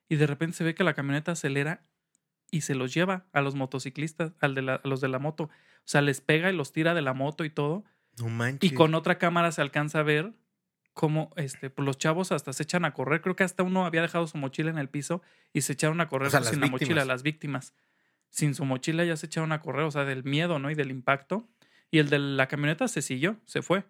Y 0.09 0.16
de 0.16 0.27
repente 0.27 0.57
se 0.57 0.64
ve 0.64 0.75
que 0.75 0.85
la 0.85 0.94
camioneta 0.94 1.33
acelera 1.33 1.83
y 2.51 2.61
se 2.62 2.75
los 2.77 2.94
lleva 2.94 3.27
a 3.33 3.40
los 3.40 3.55
motociclistas, 3.57 4.33
al 4.40 4.55
de 4.55 4.62
la- 4.62 4.81
a 4.83 4.88
los 4.88 5.01
de 5.01 5.09
la 5.09 5.18
moto. 5.18 5.44
O 5.44 5.51
sea, 5.85 6.01
les 6.01 6.20
pega 6.20 6.51
y 6.51 6.57
los 6.57 6.72
tira 6.72 6.94
de 6.94 7.03
la 7.03 7.12
moto 7.12 7.44
y 7.44 7.51
todo. 7.51 7.85
No 8.18 8.29
manches. 8.29 8.70
Y 8.70 8.75
con 8.75 8.94
otra 8.94 9.18
cámara 9.18 9.51
se 9.53 9.61
alcanza 9.62 9.99
a 10.01 10.03
ver 10.05 10.33
cómo 10.96 11.30
este, 11.37 11.68
pues 11.68 11.85
los 11.85 11.98
chavos 11.98 12.32
hasta 12.32 12.54
se 12.54 12.62
echan 12.62 12.87
a 12.87 12.94
correr. 12.94 13.20
Creo 13.20 13.37
que 13.37 13.44
hasta 13.44 13.62
uno 13.62 13.85
había 13.85 14.00
dejado 14.00 14.26
su 14.26 14.38
mochila 14.38 14.70
en 14.70 14.78
el 14.78 14.88
piso 14.88 15.20
y 15.52 15.61
se 15.61 15.74
echaron 15.74 16.00
a 16.00 16.09
correr 16.09 16.30
sea, 16.30 16.40
pues, 16.40 16.48
sin 16.48 16.61
la 16.61 16.68
mochila, 16.68 17.04
las 17.04 17.22
víctimas. 17.22 17.74
Sin 18.30 18.54
su 18.54 18.64
mochila 18.64 19.04
ya 19.04 19.14
se 19.14 19.26
echaron 19.26 19.52
a 19.52 19.61
correr, 19.61 19.85
o 19.85 19.90
sea, 19.90 20.06
del 20.06 20.24
miedo, 20.24 20.59
¿no? 20.59 20.70
Y 20.70 20.74
del 20.74 20.90
impacto. 20.90 21.46
Y 21.90 21.98
el 21.98 22.09
de 22.09 22.18
la 22.18 22.48
camioneta 22.48 22.88
se 22.88 23.02
siguió, 23.02 23.37
se 23.44 23.61
fue. 23.61 23.85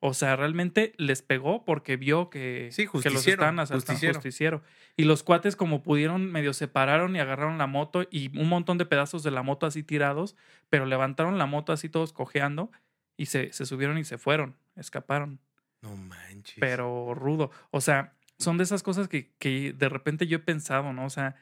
O 0.00 0.14
sea, 0.14 0.34
realmente 0.34 0.94
les 0.96 1.20
pegó 1.20 1.62
porque 1.66 1.98
vio 1.98 2.30
que, 2.30 2.70
Sí, 2.72 2.86
que 2.86 3.10
los 3.10 3.26
estaban 3.26 3.58
asaltando. 3.58 4.14
Justiciero. 4.14 4.62
Y 4.96 5.04
los 5.04 5.22
cuates, 5.22 5.56
como 5.56 5.82
pudieron, 5.82 6.32
medio 6.32 6.54
separaron 6.54 7.14
y 7.16 7.18
agarraron 7.18 7.58
la 7.58 7.66
moto 7.66 8.08
y 8.10 8.34
un 8.38 8.48
montón 8.48 8.78
de 8.78 8.86
pedazos 8.86 9.22
de 9.22 9.30
la 9.30 9.42
moto 9.42 9.66
así 9.66 9.82
tirados, 9.82 10.36
pero 10.70 10.86
levantaron 10.86 11.36
la 11.36 11.44
moto 11.44 11.74
así 11.74 11.90
todos 11.90 12.14
cojeando 12.14 12.70
y 13.18 13.26
se, 13.26 13.52
se 13.52 13.66
subieron 13.66 13.98
y 13.98 14.04
se 14.04 14.16
fueron, 14.16 14.56
escaparon. 14.74 15.38
No 15.82 15.96
manches. 15.96 16.56
Pero 16.58 17.14
rudo. 17.14 17.50
O 17.70 17.80
sea, 17.80 18.14
son 18.38 18.58
de 18.58 18.64
esas 18.64 18.82
cosas 18.82 19.08
que, 19.08 19.32
que 19.38 19.72
de 19.72 19.88
repente 19.88 20.26
yo 20.26 20.36
he 20.36 20.40
pensado, 20.40 20.92
¿no? 20.92 21.04
O 21.06 21.10
sea, 21.10 21.36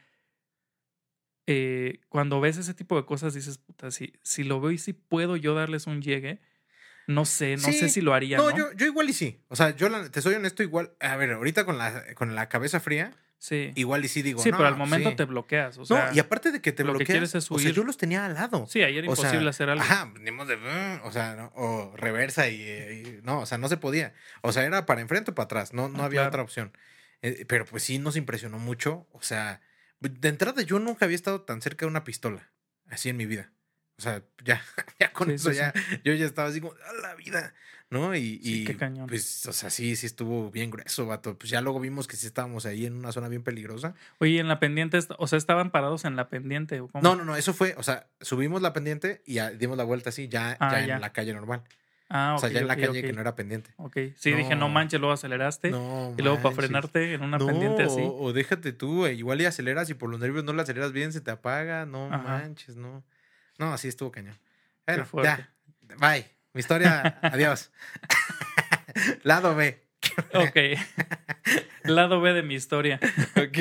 eh, 1.47 2.01
cuando 2.09 2.41
ves 2.41 2.57
ese 2.57 2.75
tipo 2.75 2.97
de 2.97 3.05
cosas 3.05 3.35
dices, 3.35 3.59
puta, 3.59 3.91
si, 3.91 4.15
si 4.23 4.45
lo 4.45 4.61
veo 4.61 4.71
y 4.71 4.79
si 4.79 4.93
puedo 4.93 5.37
yo 5.37 5.55
darles 5.55 5.87
un 5.87 6.01
llegue, 6.01 6.41
no 7.07 7.27
sé, 7.27 7.57
no 7.57 7.71
sé 7.71 7.91
si 7.91 8.01
lo 8.01 8.15
haría, 8.15 8.39
No, 8.39 8.51
¿no? 8.51 8.57
yo, 8.57 8.73
yo 8.73 8.87
igual 8.87 9.11
y 9.11 9.13
sí. 9.13 9.41
O 9.49 9.57
sea, 9.57 9.77
yo 9.77 9.91
te 10.11 10.23
soy 10.23 10.35
honesto, 10.35 10.63
igual. 10.63 10.93
A 11.01 11.17
ver, 11.17 11.33
ahorita 11.33 11.67
con 11.67 11.77
la, 11.77 12.15
con 12.15 12.35
la 12.35 12.49
cabeza 12.49 12.81
fría, 12.81 13.15
Sí. 13.39 13.73
igual 13.75 14.03
y 14.05 14.09
sí 14.09 14.23
digo. 14.23 14.43
sí, 14.43 14.51
no, 14.51 14.57
pero 14.57 14.69
al 14.69 14.77
momento 14.77 15.11
sí. 15.11 15.17
te 15.17 15.25
bloqueas. 15.25 15.77
O 15.77 15.85
sea, 15.85 16.07
no, 16.11 16.15
y 16.17 16.19
aparte 16.19 16.51
de 16.51 16.63
que 16.63 16.73
te 16.73 16.83
lo 16.83 16.93
que 16.93 16.99
bloqueas, 16.99 17.09
quieres 17.15 17.35
es 17.35 17.51
o 17.51 17.59
sea, 17.59 17.67
huir. 17.67 17.75
yo 17.75 17.85
los 17.85 17.99
tenía 17.99 18.25
al 18.25 18.35
lado. 18.35 18.67
sí, 18.67 18.83
ahí 18.83 18.97
era 18.97 19.11
O 19.11 19.15
sea, 19.17 19.25
imposible 19.27 19.51
hacer 19.51 19.69
algo. 19.69 19.83
Ajá, 19.85 20.11
venimos 20.15 20.49
de. 20.49 20.57
"Mm", 20.57 21.01
O 21.05 21.13
sea, 21.13 21.35
¿no? 21.35 21.53
o 21.55 21.95
reversa 21.97 22.49
y, 22.49 22.63
y- 22.63 23.21
No, 23.23 23.41
o 23.41 23.47
sea, 23.47 23.59
no 23.59 23.69
se 23.69 23.77
podía. 23.77 24.15
O 24.41 24.53
sea, 24.53 24.65
era 24.65 24.87
para 24.87 25.03
enfrente 25.03 25.33
o 25.33 25.35
para 25.35 25.45
atrás. 25.45 25.73
No, 25.75 25.89
no 25.91 26.03
Ah, 26.03 26.07
había 26.07 26.21
claro. 26.21 26.29
otra 26.29 26.43
opción. 26.43 26.73
Eh, 27.23 27.45
pero 27.47 27.65
pues 27.67 27.83
sí 27.83 27.99
nos 27.99 28.17
impresionó 28.17 28.59
mucho. 28.59 29.07
O 29.13 29.21
sea, 29.23 29.61
de 30.01 30.29
entrada 30.29 30.63
yo 30.63 30.79
nunca 30.79 31.05
había 31.05 31.17
estado 31.17 31.43
tan 31.43 31.61
cerca 31.61 31.85
de 31.85 31.91
una 31.91 32.05
pistola. 32.05 32.51
Así 32.89 33.09
en 33.11 33.17
mi 33.19 33.27
vida. 33.27 33.53
O 33.99 34.03
sea, 34.03 34.23
ya, 34.43 34.63
ya 34.99 35.13
con 35.13 35.29
Sí, 35.29 35.35
eso 35.35 35.51
sí, 35.51 35.57
ya, 35.57 35.73
yo 36.03 36.15
ya 36.15 36.25
estaba 36.27 36.49
así 36.49 36.61
como, 36.61 36.73
a 36.75 36.93
la 37.01 37.15
vida, 37.15 37.55
¿no? 37.95 38.15
Y, 38.15 38.39
Sí, 38.43 38.63
y, 38.63 38.65
qué 38.65 38.77
cañón. 38.77 39.07
pues, 39.07 39.47
o 39.47 39.53
sea, 39.55 39.71
sí, 39.71 39.97
sí 39.97 40.05
estuvo 40.05 40.51
bien 40.51 40.71
grueso, 40.71 41.07
vato. 41.07 41.39
Pues 41.39 41.49
ya 41.51 41.63
luego 41.63 41.81
vimos 41.81 42.07
que 42.07 42.17
sí 42.17 42.27
estábamos 42.27 42.67
ahí 42.67 42.85
en 42.85 42.95
una 42.95 43.11
zona 43.13 43.29
bien 43.29 43.43
peligrosa. 43.43 43.95
Oye, 44.19 44.39
en 44.41 44.49
la 44.49 44.59
pendiente, 44.61 44.99
o 45.19 45.27
sea, 45.27 45.39
estaban 45.39 45.71
parados 45.71 46.05
en 46.05 46.17
la 46.17 46.29
pendiente. 46.29 46.81
¿o 46.81 46.89
cómo? 46.89 47.03
No, 47.03 47.17
no, 47.17 47.25
no, 47.25 47.37
eso 47.37 47.55
fue, 47.55 47.75
o 47.79 47.83
sea, 47.83 48.07
subimos 48.21 48.61
la 48.61 48.73
pendiente 48.75 49.23
y 49.25 49.35
ya 49.35 49.51
dimos 49.51 49.79
la 49.79 49.85
vuelta 49.85 50.11
así, 50.11 50.29
ya, 50.29 50.57
Ah, 50.61 50.73
ya 50.81 50.87
ya. 50.87 50.95
en 50.97 51.01
la 51.01 51.13
calle 51.15 51.33
normal. 51.33 51.63
Ah, 52.11 52.35
o 52.37 52.39
sea, 52.39 52.51
ya 52.51 52.61
en 52.61 52.69
la 52.69 52.77
calle 52.77 53.01
que 53.03 53.13
no 53.15 53.23
era 53.23 53.35
pendiente. 53.35 53.71
Ok, 53.79 53.97
sí, 54.17 54.33
dije, 54.33 54.55
no 54.55 54.69
manches, 54.69 55.01
luego 55.01 55.15
aceleraste. 55.15 55.71
No, 55.71 56.15
y 56.19 56.23
luego 56.23 56.41
para 56.43 56.55
frenarte 56.55 57.15
en 57.15 57.23
una 57.23 57.39
no, 57.39 57.47
pendiente 57.47 57.83
así. 57.83 58.03
O, 58.03 58.25
o 58.25 58.33
déjate 58.35 58.73
tú, 58.73 59.07
igual 59.07 59.41
y 59.41 59.47
aceleras 59.47 59.89
y 59.89 59.95
por 59.95 60.11
los 60.11 60.21
nervios 60.21 60.45
no 60.45 60.53
la 60.53 60.63
aceleras 60.63 60.93
bien, 60.93 61.13
se 61.13 61.23
te 61.23 61.31
apaga. 61.31 61.87
No 61.87 62.07
Ajá. 62.13 62.19
manches, 62.19 62.77
no. 62.77 63.03
No, 63.59 63.73
así 63.73 63.89
estuvo 63.89 64.13
cañón. 64.13 64.37
Bueno, 64.87 65.07
ya. 65.23 65.51
Bye. 65.99 66.27
Mi 66.55 66.61
historia, 66.61 67.19
adiós. 67.23 67.71
Lado 69.25 69.55
B. 69.57 69.83
Ok. 70.35 70.57
Lado 71.85 72.21
B 72.21 72.33
de 72.33 72.43
mi 72.43 72.55
historia. 72.55 73.01
Ok. 73.37 73.59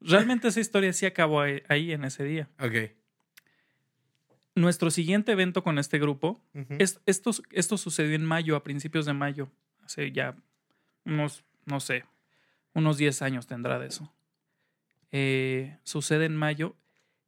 Realmente 0.00 0.48
esa 0.48 0.60
historia 0.60 0.92
sí 0.92 1.06
acabó 1.06 1.40
ahí, 1.40 1.62
ahí 1.68 1.92
en 1.92 2.04
ese 2.04 2.24
día. 2.24 2.48
Ok. 2.60 2.92
Nuestro 4.54 4.90
siguiente 4.90 5.32
evento 5.32 5.64
con 5.64 5.78
este 5.78 5.98
grupo, 5.98 6.44
es- 6.78 7.00
esto, 7.06 7.30
esto 7.50 7.76
sucedió 7.78 8.14
en 8.14 8.24
mayo, 8.24 8.54
a 8.56 8.62
principios 8.62 9.06
de 9.06 9.14
mayo. 9.14 9.50
Hace 9.84 10.12
ya 10.12 10.36
unos, 11.04 11.44
no 11.64 11.80
sé, 11.80 12.04
unos 12.74 12.96
10 12.98 13.22
años 13.22 13.46
tendrá 13.46 13.78
de 13.78 13.86
eso. 13.88 14.12
Eh, 15.12 15.78
sucede 15.82 16.26
en 16.26 16.36
mayo. 16.36 16.76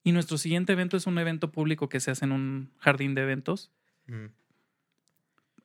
Y 0.05 0.13
nuestro 0.13 0.39
siguiente 0.39 0.73
evento 0.75 0.97
es 0.97 1.07
un 1.07 1.19
evento 1.19 1.51
público 1.51 1.89
que 1.89 1.99
se 2.01 2.11
hace 2.13 2.25
en 2.27 2.33
un 2.33 2.71
jardín 2.79 3.15
de 3.15 3.23
eventos. 3.23 3.73
Mm. 4.07 4.27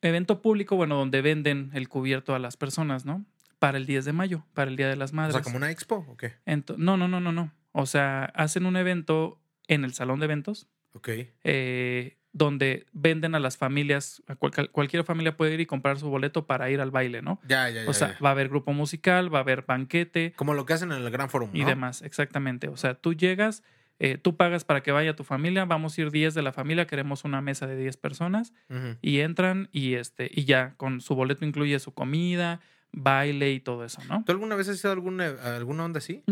Evento 0.02 0.42
público, 0.42 0.74
bueno, 0.76 0.96
donde 0.96 1.22
venden 1.22 1.70
el 1.74 1.88
cubierto 1.88 2.34
a 2.34 2.38
las 2.40 2.56
personas, 2.56 3.04
¿no? 3.04 3.24
Para 3.60 3.78
el 3.78 3.86
10 3.86 4.04
de 4.04 4.12
mayo, 4.12 4.44
para 4.52 4.68
el 4.70 4.76
Día 4.76 4.88
de 4.88 4.96
las 4.96 5.12
O 5.12 5.16
Madres. 5.16 5.34
sea, 5.34 5.42
como 5.42 5.56
una 5.58 5.70
expo, 5.70 6.04
¿o 6.08 6.16
qué? 6.16 6.32
Ento- 6.44 6.76
no, 6.76 6.96
no, 6.96 7.06
no, 7.06 7.20
no, 7.20 7.30
no. 7.30 7.52
O 7.70 7.86
sea, 7.86 8.24
hacen 8.34 8.66
un 8.66 8.76
evento 8.76 9.40
en 9.68 9.84
el 9.84 9.94
salón 9.94 10.18
de 10.18 10.24
eventos 10.24 10.66
Ok. 10.94 11.08
eh, 11.44 12.18
donde 12.32 12.86
venden 12.92 13.34
a 13.36 13.38
las 13.38 13.56
familias, 13.56 14.22
a 14.26 14.34
cual- 14.34 14.70
cualquier 14.72 15.04
familia 15.04 15.36
puede 15.36 15.54
ir 15.54 15.60
y 15.60 15.66
comprar 15.66 15.98
su 15.98 16.08
boleto 16.08 16.46
para 16.48 16.68
ir 16.70 16.80
al 16.80 16.90
baile, 16.90 17.22
¿no? 17.22 17.40
Ya, 17.46 17.68
ya, 17.70 17.84
ya. 17.84 17.88
O 17.90 17.92
sea, 17.92 18.14
ya. 18.14 18.18
va 18.24 18.30
a 18.30 18.32
haber 18.32 18.48
grupo 18.48 18.72
musical, 18.72 19.32
va 19.32 19.38
a 19.38 19.42
haber 19.42 19.62
banquete 19.62 20.32
Como 20.34 20.54
lo 20.54 20.66
que 20.66 20.72
hacen 20.72 20.90
en 20.90 21.00
el 21.02 21.10
Gran 21.10 21.30
Forum, 21.30 21.50
y 21.52 21.60
¿no? 21.60 21.68
demás, 21.68 22.02
exactamente. 22.02 22.66
O 22.68 22.76
sea, 22.76 22.94
tú 22.94 23.14
llegas, 23.14 23.62
eh, 24.04 24.18
tú 24.18 24.36
pagas 24.36 24.64
para 24.64 24.82
que 24.82 24.90
vaya 24.90 25.14
tu 25.14 25.22
familia, 25.22 25.64
vamos 25.64 25.96
a 25.96 26.00
ir 26.00 26.10
10 26.10 26.34
de 26.34 26.42
la 26.42 26.52
familia, 26.52 26.86
queremos 26.88 27.24
una 27.24 27.40
mesa 27.40 27.66
de 27.68 27.76
10 27.76 27.96
personas 27.98 28.52
y 29.00 29.20
entran 29.20 29.68
y 29.72 29.94
este 29.94 30.28
y 30.32 30.44
ya 30.44 30.74
con 30.76 31.00
su 31.00 31.14
boleto 31.14 31.44
incluye 31.44 31.78
su 31.78 31.92
comida, 31.94 32.60
baile 32.90 33.52
y 33.52 33.60
todo 33.60 33.84
eso, 33.84 34.02
¿no? 34.08 34.24
¿Tú 34.26 34.32
alguna 34.32 34.56
vez 34.56 34.68
has 34.68 34.80
ido 34.80 34.90
a 34.90 34.94
alguna, 34.94 35.26
a 35.28 35.56
alguna 35.56 35.84
onda 35.84 35.98
así? 35.98 36.22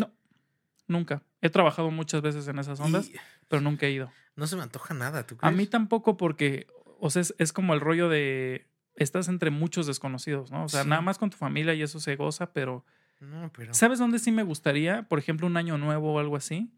Nunca. 0.89 1.23
He 1.41 1.51
trabajado 1.51 1.91
muchas 1.91 2.21
veces 2.23 2.49
en 2.49 2.59
esas 2.59 2.81
ondas, 2.81 3.09
Y 3.09 3.15
pero 3.49 3.63
nunca 3.63 3.87
he 3.87 3.93
ido. 3.93 4.11
no 4.37 4.47
se 4.47 4.57
me 4.57 4.63
antoja 4.63 4.93
nada, 4.95 5.27
¿tú 5.27 5.37
A 5.37 5.39
crees? 5.39 5.57
mí 5.57 5.67
tampoco 5.67 6.17
porque, 6.17 6.67
o 6.99 7.11
sea, 7.11 7.23
es, 7.23 7.35
es 7.39 7.53
como 7.53 7.75
el 7.75 7.81
rollo 7.81 8.09
de 8.09 8.67
estás 8.97 9.29
entre 9.29 9.51
muchos 9.51 9.87
desconocidos, 9.87 10.51
¿no? 10.51 10.65
O 10.65 10.69
sea, 10.69 10.83
Sí. 10.83 10.89
nada 10.89 11.01
más 11.03 11.19
con 11.19 11.31
tu 11.31 11.37
familia 11.37 11.73
y 11.75 11.83
eso 11.83 12.01
se 12.01 12.17
goza, 12.17 12.53
pero 12.53 12.85
No, 13.21 13.51
pero... 13.57 13.73
¿sabes 13.73 13.99
dónde 14.01 14.19
sí 14.19 14.33
me 14.33 14.43
gustaría? 14.43 15.05
Por 15.05 15.19
ejemplo, 15.19 15.47
un 15.47 15.57
año 15.57 15.79
nuevo 15.79 16.13
o 16.15 16.19
algo 16.19 16.37
así, 16.37 16.71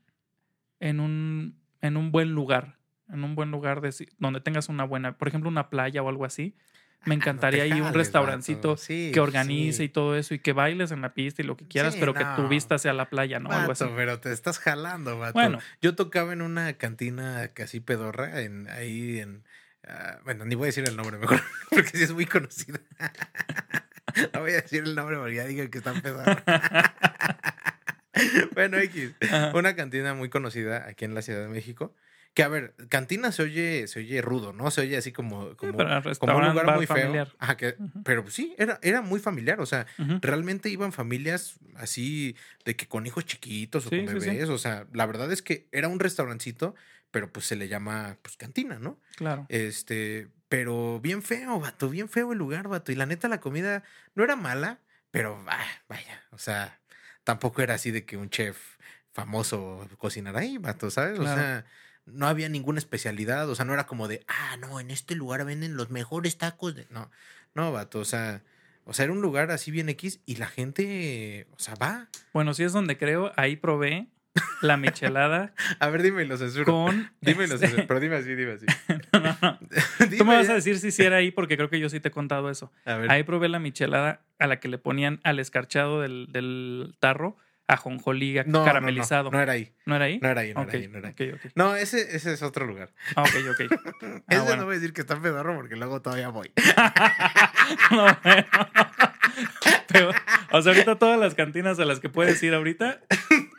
en 0.83 1.01
un 1.01 1.57
en 1.81 1.97
un 1.97 2.13
buen 2.13 2.33
lugar, 2.33 2.77
en 3.09 3.25
un 3.25 3.35
buen 3.35 3.51
lugar 3.51 3.81
de, 3.81 3.93
donde 4.19 4.41
tengas 4.41 4.69
una 4.69 4.85
buena, 4.85 5.17
por 5.17 5.29
ejemplo, 5.29 5.49
una 5.49 5.71
playa 5.71 6.03
o 6.03 6.09
algo 6.09 6.25
así. 6.25 6.55
Me 7.05 7.15
Ah, 7.15 7.17
encantaría 7.17 7.67
ir 7.67 7.83
a 7.83 7.87
un 7.89 7.95
restaurancito. 7.95 8.77
Sí, 8.77 9.11
que 9.13 9.19
organice 9.19 9.79
sí. 9.79 9.83
y 9.85 9.89
todo 9.89 10.15
eso 10.17 10.35
y 10.35 10.39
que 10.39 10.53
bailes 10.53 10.93
en 10.93 11.01
la 11.01 11.15
pista 11.15 11.43
y 11.43 11.45
lo 11.45 11.57
que 11.57 11.67
quieras, 11.67 11.95
Sí, 11.95 12.01
pero 12.01 12.15
que 12.15 12.25
tu 12.37 12.47
vista 12.47 12.79
sea 12.79 12.93
la 12.93 13.11
playa, 13.11 13.41
¿no? 13.41 13.51
Algo 13.51 13.73
así. 13.73 13.85
Pero 13.97 14.21
te 14.21 14.33
estás 14.33 14.61
jalando, 14.61 15.19
vato. 15.19 15.33
Bueno. 15.33 15.59
Yo 15.81 15.97
tocaba 15.97 16.33
en 16.33 16.43
una 16.43 16.75
cantina 16.75 17.49
casi 17.55 17.81
pedorra, 17.81 18.43
en, 18.43 18.69
ahí 18.69 19.19
en... 19.19 19.43
ah, 19.89 20.19
bueno, 20.23 20.45
ni 20.45 20.55
voy 20.55 20.67
a 20.67 20.67
decir 20.67 20.85
el 20.89 20.97
nombre 20.97 21.19
mejor, 21.23 21.41
porque 21.71 21.97
sí 21.97 22.05
es 22.05 22.13
muy 22.13 22.27
conocida. 22.27 22.79
no 24.35 24.41
voy 24.41 24.53
a 24.53 24.61
decir 24.63 24.85
el 24.85 24.95
nombre 24.95 25.17
porque 25.17 25.35
ya 25.35 25.45
digan 25.45 25.69
que 25.71 25.79
están 25.79 26.01
pedorra. 26.03 26.45
bueno, 28.55 28.79
X. 28.79 29.13
Ajá. 29.23 29.53
Una 29.55 29.75
cantina 29.77 30.15
muy 30.15 30.29
conocida 30.29 30.87
aquí 30.89 31.05
en 31.05 31.15
la 31.15 31.23
Ciudad 31.23 31.41
de 31.43 31.49
México. 31.49 31.95
Que 32.35 32.43
a 32.43 32.49
ver, 32.49 32.75
cantina 32.89 33.31
se 33.31 33.43
oye, 33.43 33.87
se 33.89 33.99
oye 34.01 34.23
rudo, 34.23 34.55
¿no? 34.55 34.71
Se 34.71 34.81
oye 34.81 34.97
así 34.97 35.13
como, 35.13 35.55
como, 35.57 35.77
pero 35.77 36.01
como 36.19 36.39
un 36.39 36.49
lugar 36.49 36.77
muy 36.77 36.87
feo. 36.87 36.97
familiar. 36.97 37.29
Ajá, 37.39 37.59
que, 37.59 37.77
Ujú. 37.79 38.03
pero 38.05 38.31
sí, 38.31 38.55
era, 38.57 38.79
era 38.83 39.03
muy 39.03 39.21
familiar. 39.21 39.61
O 39.61 39.67
sea, 39.67 39.87
Ujú. 39.99 40.19
realmente 40.23 40.71
iban 40.71 40.93
familias 40.95 41.57
así 41.77 42.35
de 42.65 42.75
que 42.75 42.87
con 42.89 43.07
hijos 43.07 43.27
chiquitos 43.27 43.85
o 43.85 43.91
Sí, 43.91 43.97
con 43.99 44.07
sí, 44.15 44.21
sí. 44.21 44.27
bebés. 44.31 44.49
O 44.49 44.57
sea, 44.57 44.87
la 44.95 45.05
verdad 45.05 45.31
es 45.31 45.43
que 45.43 45.69
era 45.73 45.89
un 45.89 46.01
restaurancito, 46.01 46.75
pero 47.11 47.31
pues 47.31 47.45
se 47.45 47.55
le 47.57 47.69
llama 47.69 48.17
pues 48.23 48.39
cantina, 48.39 48.79
¿no? 48.79 48.99
Claro. 49.17 49.45
Este, 49.51 50.29
pero 50.49 51.01
bien 51.01 51.23
feo, 51.23 51.61
vato, 51.61 51.91
bien 51.91 52.09
feo 52.09 52.33
el 52.33 52.39
lugar, 52.39 52.67
vato. 52.69 52.93
Y 52.93 52.95
la 52.95 53.05
neta, 53.05 53.29
la 53.29 53.41
comida 53.41 53.83
no 54.15 54.25
era 54.25 54.37
mala, 54.37 54.81
pero 55.11 55.39
ah, 55.49 55.67
vaya, 55.87 56.23
o 56.31 56.39
sea, 56.39 56.81
tampoco 57.25 57.63
era 57.63 57.75
así 57.75 57.91
de 57.91 58.05
que 58.05 58.17
un 58.17 58.31
chef 58.31 58.77
famoso 59.13 59.87
cocinara 59.99 60.41
ahí, 60.41 60.59
vato, 60.59 60.91
¿sabes? 60.91 61.19
O 61.19 61.25
sea, 61.25 61.65
no 62.07 62.27
había 62.27 62.49
ninguna 62.49 62.79
especialidad, 62.79 63.49
o 63.49 63.55
sea, 63.55 63.65
no 63.65 63.75
era 63.75 63.87
como 63.87 64.09
de, 64.09 64.25
ah, 64.27 64.57
no, 64.59 64.81
en 64.81 64.91
este 64.91 65.15
lugar 65.15 65.45
venden 65.45 65.77
los 65.77 65.91
mejores 65.91 66.39
tacos. 66.39 66.75
De... 66.75 66.87
No, 66.91 67.11
no, 67.55 67.73
vato, 67.73 68.01
o 68.01 68.05
sea, 68.05 68.43
o 68.85 68.95
sea, 68.95 69.05
era 69.05 69.13
un 69.13 69.21
lugar 69.21 69.51
así 69.51 69.71
bien 69.71 69.89
X 69.91 70.21
y 70.27 70.37
la 70.37 70.47
gente, 70.47 71.47
o 71.53 71.59
sea, 71.59 71.75
va. 71.75 72.09
Bueno, 72.33 72.55
si 72.55 72.65
es 72.65 72.73
donde 72.73 72.99
creo, 72.99 73.33
ahí 73.37 73.57
probé 73.57 74.09
la 74.63 74.77
michelada 74.77 75.53
A 75.81 75.89
ver, 75.91 76.03
dime 76.03 76.25
lo 76.25 76.37
censuro. 76.37 76.65
con. 76.65 77.11
Dime 77.21 77.47
lo 77.47 77.55
este, 77.55 77.67
censuro, 77.67 77.87
pero 77.87 78.01
dime 78.01 78.17
así, 78.17 78.35
dime 78.35 78.53
así. 78.53 78.67
no, 79.13 79.21
no, 79.21 79.37
no. 79.41 79.59
Tú 80.19 80.25
me 80.25 80.37
vas 80.37 80.47
ya. 80.47 80.53
a 80.53 80.57
decir 80.57 80.79
si 80.79 80.91
sí 80.91 81.03
era 81.03 81.17
ahí 81.17 81.31
porque 81.31 81.57
creo 81.57 81.69
que 81.69 81.81
yo 81.81 81.89
sí 81.89 82.01
te 82.01 82.09
he 82.09 82.11
contado 82.13 82.51
eso. 82.51 82.73
A 82.85 82.97
ver. 82.97 83.11
Ahí 83.11 83.23
probé 83.25 83.49
la 83.49 83.59
michelada 83.59 84.23
a 84.39 84.47
la 84.47 84.61
que 84.61 84.69
le 84.69 84.79
ponían 84.79 85.21
al 85.25 85.39
escarchado 85.39 86.01
del, 86.01 86.29
del 86.31 86.95
tarro 87.01 87.37
ajonjolí 87.69 88.35
No, 88.35 88.43
no, 88.47 88.59
no, 88.61 88.65
caramelizado. 88.65 89.31
No, 89.31 89.41
era 89.41 89.53
ahí. 89.53 89.73
¿No 89.87 89.97
era 89.97 90.05
ahí? 90.07 90.19
No 90.21 90.29
era 90.29 90.41
ahí, 90.43 90.53
no 90.53 90.63
era 90.63 90.73
ahí, 90.73 90.89
no 90.89 90.99
era 90.99 91.09
ahí. 91.09 91.31
ok, 91.31 91.35
ok. 91.47 91.53
No, 91.55 91.77
ese, 91.77 92.15
ese 92.17 92.33
es 92.33 92.43
otro 92.43 92.67
lugar. 92.67 92.91
Ah, 93.17 93.23
ok, 93.23 93.31
ok. 93.51 93.61
ese 93.61 94.23
Ah, 94.29 94.35
no 94.37 94.45
bueno. 94.45 94.65
voy 94.65 94.75
a 94.75 94.79
decir 94.79 94.93
que 94.93 95.01
está 95.01 95.21
pedorro 95.21 95.55
porque 95.57 95.77
luego 95.77 96.03
todavía 96.03 96.29
voy. 96.29 96.53
No, 97.91 98.17
bueno. 98.23 98.47
O 100.51 100.63
sea, 100.63 100.73
ahorita 100.73 100.99
todas 100.99 101.19
las 101.19 101.35
cantinas 101.35 101.79
a 101.79 101.85
las 101.85 102.01
que 102.01 102.09
puedes 102.09 102.43
ir 102.43 102.55
ahorita 102.55 103.01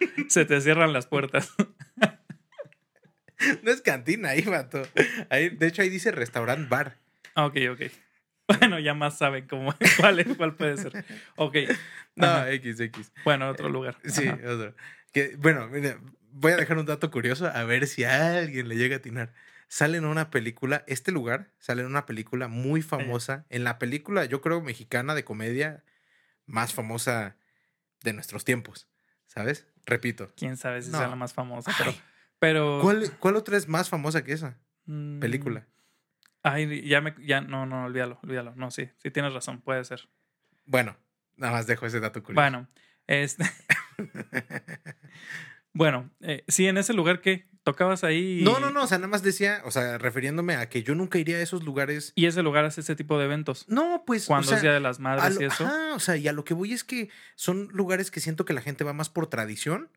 se 0.27 0.45
te 0.45 0.61
cierran 0.61 0.93
las 0.93 1.07
puertas. 1.07 1.53
No 3.61 3.71
es 3.71 3.81
cantina 3.81 4.29
ahí, 4.29 4.41
vato. 4.43 4.83
Ahí, 5.29 5.49
de 5.49 5.67
hecho, 5.67 5.81
ahí 5.81 5.89
dice 5.89 6.11
restaurant 6.11 6.69
bar. 6.69 6.97
Ah, 7.35 7.45
ok, 7.45 7.57
ok. 7.71 7.81
Bueno, 8.47 8.79
ya 8.79 8.93
más 8.93 9.17
saben 9.17 9.47
cómo, 9.47 9.73
cuál, 9.97 10.19
es, 10.19 10.27
cuál 10.37 10.55
puede 10.55 10.77
ser. 10.77 11.05
Ok. 11.35 11.55
No, 12.15 12.27
Ajá. 12.27 12.51
X, 12.51 12.79
X. 12.79 13.11
Bueno, 13.23 13.49
otro 13.49 13.69
lugar. 13.69 13.97
Sí, 14.05 14.27
otro. 14.27 14.75
Que, 15.11 15.35
bueno, 15.37 15.67
mira, 15.67 15.99
voy 16.31 16.51
a 16.51 16.57
dejar 16.57 16.77
un 16.77 16.85
dato 16.85 17.09
curioso 17.11 17.47
a 17.47 17.63
ver 17.63 17.87
si 17.87 18.03
a 18.03 18.37
alguien 18.37 18.67
le 18.67 18.75
llega 18.75 18.95
a 18.95 18.99
atinar. 18.99 19.33
Sale 19.67 19.97
en 19.97 20.05
una 20.05 20.29
película, 20.29 20.83
este 20.87 21.11
lugar 21.11 21.51
sale 21.57 21.81
en 21.81 21.87
una 21.87 22.05
película 22.05 22.47
muy 22.47 22.81
famosa. 22.81 23.45
En 23.49 23.63
la 23.63 23.79
película, 23.79 24.25
yo 24.25 24.41
creo, 24.41 24.61
mexicana 24.61 25.15
de 25.15 25.23
comedia 25.23 25.83
más 26.45 26.73
famosa 26.73 27.37
de 28.03 28.13
nuestros 28.13 28.45
tiempos. 28.45 28.87
¿Sabes? 29.25 29.67
Repito. 29.85 30.31
Quién 30.35 30.57
sabe 30.57 30.81
si 30.81 30.91
No. 30.91 30.97
sea 30.97 31.07
la 31.07 31.15
más 31.15 31.33
famosa, 31.33 31.71
pero. 31.77 31.93
Pero 32.39 32.79
¿Cuál, 32.81 33.09
¿Cuál 33.19 33.35
otra 33.37 33.55
es 33.57 33.67
más 33.67 33.89
famosa 33.89 34.23
que 34.23 34.33
esa 34.33 34.57
mm, 34.85 35.19
película? 35.19 35.65
Ay, 36.41 36.85
ya 36.87 36.99
me. 36.99 37.15
Ya, 37.19 37.39
no, 37.41 37.65
no, 37.65 37.85
olvídalo, 37.85 38.19
olvídalo. 38.21 38.53
No, 38.55 38.69
sí, 38.69 38.89
sí 38.97 39.11
tienes 39.11 39.33
razón, 39.33 39.61
puede 39.61 39.83
ser. 39.85 40.09
Bueno, 40.65 40.97
nada 41.37 41.53
más 41.53 41.67
dejo 41.67 41.85
ese 41.85 41.99
dato 42.01 42.21
curioso. 42.21 42.41
Bueno, 42.41 42.67
este. 43.07 43.45
bueno, 45.73 46.09
eh, 46.21 46.43
sí, 46.47 46.67
en 46.67 46.77
ese 46.77 46.93
lugar 46.93 47.21
que 47.21 47.47
tocabas 47.63 48.03
ahí. 48.03 48.39
y- 48.41 48.43
No, 48.43 48.59
no, 48.59 48.71
no, 48.71 48.83
o 48.83 48.87
sea, 48.87 48.97
nada 48.97 49.07
más 49.07 49.23
decía, 49.23 49.61
o 49.65 49.71
sea, 49.71 49.97
refiriéndome 49.97 50.55
a 50.55 50.67
que 50.69 50.83
yo 50.83 50.95
nunca 50.95 51.17
iría 51.17 51.37
a 51.37 51.41
esos 51.41 51.63
lugares. 51.63 52.11
Y 52.15 52.25
ese 52.25 52.43
lugar 52.43 52.65
hace 52.65 52.81
ese 52.81 52.95
tipo 52.95 53.17
de 53.17 53.25
eventos. 53.25 53.65
No, 53.69 54.03
pues. 54.05 54.25
o 54.25 54.27
Cuando 54.27 54.47
sea, 54.49 54.57
es 54.57 54.61
Día 54.63 54.73
de 54.73 54.79
las 54.81 54.99
Madres 54.99 55.35
lo- 55.35 55.41
y 55.41 55.45
eso. 55.45 55.65
Ajá, 55.65 55.93
o 55.95 55.99
sea, 55.99 56.17
y 56.17 56.27
a 56.27 56.33
lo 56.33 56.43
que 56.43 56.53
voy 56.53 56.73
es 56.73 56.83
que 56.83 57.09
son 57.35 57.69
lugares 57.71 58.11
que 58.11 58.19
siento 58.19 58.45
que 58.45 58.53
la 58.53 58.61
gente 58.61 58.83
va 58.83 58.93
más 58.93 59.09
por 59.09 59.27
tradición. 59.27 59.89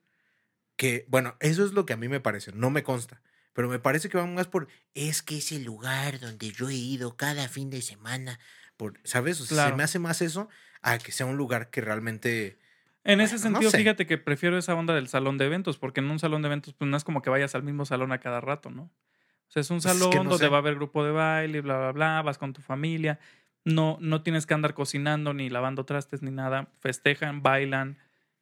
Que, 0.77 1.07
bueno, 1.09 1.37
eso 1.41 1.65
es 1.65 1.73
lo 1.73 1.87
que 1.87 1.95
a 1.95 1.97
mí 1.97 2.07
me 2.09 2.21
parece, 2.21 2.53
no 2.53 2.71
me 2.71 2.83
consta. 2.83 3.23
Pero 3.55 3.69
me 3.71 3.79
parece 3.79 4.11
que 4.11 4.19
van 4.19 4.35
más 4.35 4.47
por. 4.47 4.69
Es 4.95 5.23
que 5.23 5.39
es 5.39 5.51
el 5.51 5.65
lugar 5.65 6.21
donde 6.21 6.53
yo 6.53 6.69
he 6.69 6.75
ido 6.75 7.17
cada 7.17 7.49
fin 7.49 7.71
de 7.71 7.81
semana. 7.81 8.39
Por, 8.77 9.01
¿Sabes? 9.05 9.41
O 9.41 9.47
sea, 9.47 9.71
se 9.71 9.75
me 9.75 9.83
hace 9.83 9.99
más 9.99 10.21
eso 10.21 10.51
a 10.83 10.99
que 10.99 11.11
sea 11.13 11.25
un 11.27 11.37
lugar 11.39 11.71
que 11.71 11.81
realmente. 11.81 12.59
En 13.07 13.21
ese 13.21 13.35
no 13.37 13.41
sentido, 13.41 13.71
sé. 13.71 13.79
fíjate 13.79 14.07
que 14.07 14.19
prefiero 14.19 14.59
esa 14.59 14.75
onda 14.75 14.95
del 14.95 15.09
salón 15.09 15.39
de 15.39 15.47
eventos, 15.47 15.79
porque 15.79 16.01
en 16.01 16.11
un 16.11 16.19
salón 16.19 16.43
de 16.43 16.47
eventos, 16.49 16.75
pues 16.75 16.91
no 16.91 16.97
es 16.97 17.05
como 17.05 17.23
que 17.23 17.31
vayas 17.31 17.55
al 17.55 17.63
mismo 17.63 17.85
salón 17.85 18.13
a 18.13 18.19
cada 18.19 18.41
rato, 18.41 18.71
¿no? 18.71 18.83
O 18.83 19.51
sea, 19.51 19.61
es 19.61 19.71
un 19.71 19.77
Pues 19.81 19.87
es 19.87 19.93
que 19.93 19.99
salón 19.99 20.25
no 20.25 20.31
donde 20.31 20.45
sé. 20.47 20.49
va 20.51 20.57
a 20.57 20.61
haber 20.61 20.75
grupo 20.75 21.05
de 21.05 21.13
baile, 21.13 21.61
bla, 21.61 21.79
bla, 21.79 21.93
bla, 21.93 22.23
vas 22.23 22.37
con 22.39 22.53
tu 22.53 22.61
familia. 22.63 23.19
No, 23.65 23.97
no 24.01 24.23
tienes 24.23 24.47
que 24.47 24.55
andar 24.55 24.75
cocinando 24.75 25.35
ni 25.35 25.49
lavando 25.51 25.85
trastes 25.87 26.23
ni 26.23 26.31
nada. 26.31 26.69
Festejan, 26.81 27.43
bailan. 27.43 27.99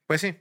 Pues 0.06 0.20
sí. 0.22 0.36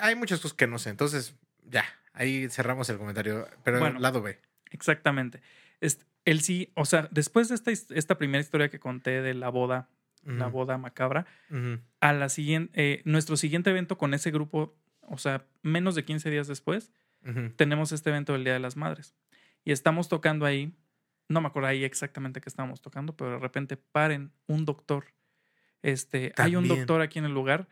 Hay 0.00 0.14
muchas 0.16 0.40
cosas 0.40 0.56
que 0.56 0.66
no 0.66 0.78
sé. 0.78 0.90
Entonces, 0.90 1.34
ya. 1.64 1.84
Ahí 2.12 2.48
cerramos 2.48 2.88
el 2.90 2.98
comentario. 2.98 3.46
Pero 3.64 3.78
Bueno. 3.80 3.98
lado 4.00 4.22
B. 4.22 4.38
Exactamente. 4.70 5.40
Este, 5.80 6.04
él 6.24 6.40
sí, 6.40 6.72
o 6.74 6.84
sea, 6.84 7.08
después 7.12 7.48
de 7.48 7.54
esta, 7.54 7.70
esta 7.70 8.18
primera 8.18 8.40
historia 8.42 8.68
que 8.70 8.80
conté 8.80 9.22
de 9.22 9.34
la 9.34 9.48
boda, 9.50 9.88
la 10.26 10.48
boda 10.48 10.76
macabra, 10.78 11.26
a 12.00 12.12
la 12.12 12.28
siguiente, 12.28 12.72
eh, 12.74 13.02
nuestro 13.04 13.36
siguiente 13.36 13.70
evento 13.70 13.96
con 13.96 14.12
ese 14.12 14.30
grupo, 14.30 14.76
o 15.02 15.18
sea, 15.18 15.46
menos 15.62 15.94
de 15.94 16.04
15 16.04 16.30
días 16.30 16.48
después, 16.48 16.92
tenemos 17.56 17.90
este 17.92 18.10
evento 18.10 18.32
del 18.34 18.44
Día 18.44 18.52
de 18.52 18.60
las 18.60 18.76
Madres. 18.76 19.14
Y 19.64 19.72
estamos 19.72 20.08
tocando 20.08 20.46
ahí, 20.46 20.72
no 21.28 21.40
me 21.40 21.48
acuerdo 21.48 21.68
ahí 21.68 21.82
exactamente 21.84 22.40
qué 22.40 22.48
estábamos 22.48 22.80
tocando, 22.82 23.16
pero 23.16 23.32
de 23.32 23.38
repente 23.38 23.76
paren 23.76 24.32
un 24.46 24.64
doctor. 24.64 25.06
Este, 25.82 26.32
hay 26.36 26.56
un 26.56 26.68
doctor 26.68 27.00
aquí 27.00 27.18
en 27.18 27.24
el 27.24 27.32
lugar 27.32 27.68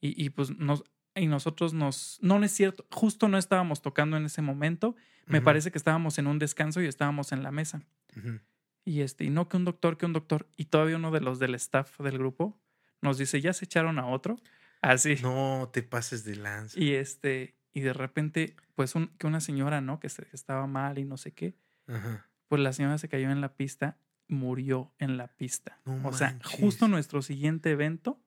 y, 0.00 0.22
y 0.22 0.30
pues 0.30 0.50
nos, 0.58 0.84
y 1.14 1.26
nosotros 1.26 1.74
nos, 1.74 2.18
no, 2.22 2.38
no 2.38 2.44
es 2.44 2.52
cierto, 2.52 2.86
justo 2.90 3.28
no 3.28 3.38
estábamos 3.38 3.82
tocando 3.82 4.16
en 4.16 4.24
ese 4.26 4.42
momento, 4.42 4.94
me 5.26 5.40
parece 5.42 5.70
que 5.70 5.78
estábamos 5.78 6.18
en 6.18 6.26
un 6.26 6.38
descanso 6.38 6.80
y 6.80 6.86
estábamos 6.86 7.32
en 7.32 7.42
la 7.42 7.50
mesa. 7.50 7.82
ujú. 8.16 8.40
Y 8.88 9.02
este, 9.02 9.24
y 9.24 9.30
no 9.30 9.48
que 9.48 9.56
un 9.58 9.64
doctor, 9.66 9.98
que 9.98 10.06
un 10.06 10.12
doctor, 10.14 10.48
y 10.56 10.66
todavía 10.66 10.96
uno 10.96 11.10
de 11.10 11.20
los 11.20 11.38
del 11.38 11.54
staff 11.56 12.00
del 12.00 12.16
grupo 12.18 12.58
nos 13.02 13.18
dice, 13.18 13.40
ya 13.40 13.52
se 13.52 13.66
echaron 13.66 13.98
a 13.98 14.06
otro, 14.06 14.38
así. 14.80 15.16
No 15.22 15.68
te 15.72 15.82
pases 15.82 16.24
de 16.24 16.36
lanza. 16.36 16.78
Y 16.80 16.94
este, 16.94 17.56
y 17.72 17.80
de 17.80 17.92
repente, 17.92 18.56
pues 18.74 18.94
un- 18.94 19.08
que 19.18 19.26
una 19.26 19.40
señora, 19.40 19.80
¿no? 19.80 20.00
Que, 20.00 20.08
se- 20.08 20.24
que 20.24 20.34
estaba 20.34 20.66
mal 20.66 20.98
y 20.98 21.04
no 21.04 21.16
sé 21.18 21.32
qué, 21.32 21.54
Ajá. 21.86 22.28
pues 22.48 22.62
la 22.62 22.72
señora 22.72 22.96
se 22.98 23.08
cayó 23.08 23.30
en 23.30 23.40
la 23.42 23.54
pista, 23.56 23.98
murió 24.26 24.92
en 24.98 25.16
la 25.18 25.28
pista. 25.28 25.80
No 25.84 26.08
o 26.08 26.12
sea, 26.12 26.38
justo 26.58 26.88
nuestro 26.88 27.20
siguiente 27.22 27.70
evento, 27.70 28.20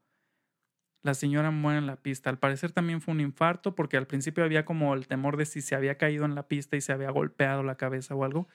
la 1.03 1.15
señora 1.15 1.49
muere 1.49 1.79
en 1.79 1.87
la 1.87 1.95
pista. 1.95 2.29
Al 2.29 2.37
parecer 2.37 2.71
también 2.71 3.01
fue 3.01 3.13
un 3.15 3.21
infarto, 3.21 3.73
porque 3.73 3.97
al 3.97 4.05
principio 4.05 4.43
había 4.43 4.63
como 4.65 4.93
el 4.93 5.07
temor 5.07 5.35
de 5.37 5.45
si 5.47 5.61
se 5.61 5.73
había 5.73 5.97
caído 5.97 6.25
en 6.25 6.35
la 6.35 6.47
pista 6.47 6.77
y 6.77 6.81
se 6.81 6.91
había 6.93 7.09
golpeado 7.09 7.63
la 7.63 7.75
cabeza 7.77 8.13
o 8.13 8.23
algo, 8.23 8.47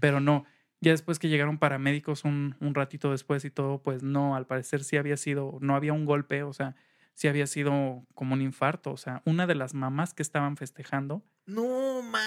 pero 0.00 0.20
no. 0.20 0.44
Ya 0.80 0.92
después 0.92 1.18
que 1.18 1.28
llegaron 1.28 1.58
paramédicos 1.58 2.24
un, 2.24 2.54
un 2.60 2.74
ratito 2.74 3.10
después 3.10 3.44
y 3.44 3.50
todo, 3.50 3.82
pues 3.82 4.02
no, 4.02 4.36
al 4.36 4.46
parecer 4.46 4.84
sí 4.84 4.96
había 4.96 5.16
sido, 5.16 5.58
no 5.60 5.74
había 5.74 5.92
un 5.92 6.04
golpe, 6.04 6.42
o 6.44 6.52
sea, 6.52 6.76
sí 7.14 7.26
había 7.26 7.46
sido 7.48 8.06
como 8.14 8.34
un 8.34 8.42
infarto. 8.42 8.92
O 8.92 8.96
sea, 8.96 9.22
una 9.24 9.46
de 9.48 9.56
las 9.56 9.74
mamás 9.74 10.14
que 10.14 10.22
estaban 10.22 10.56
festejando, 10.56 11.24
No 11.46 12.00
man. 12.02 12.22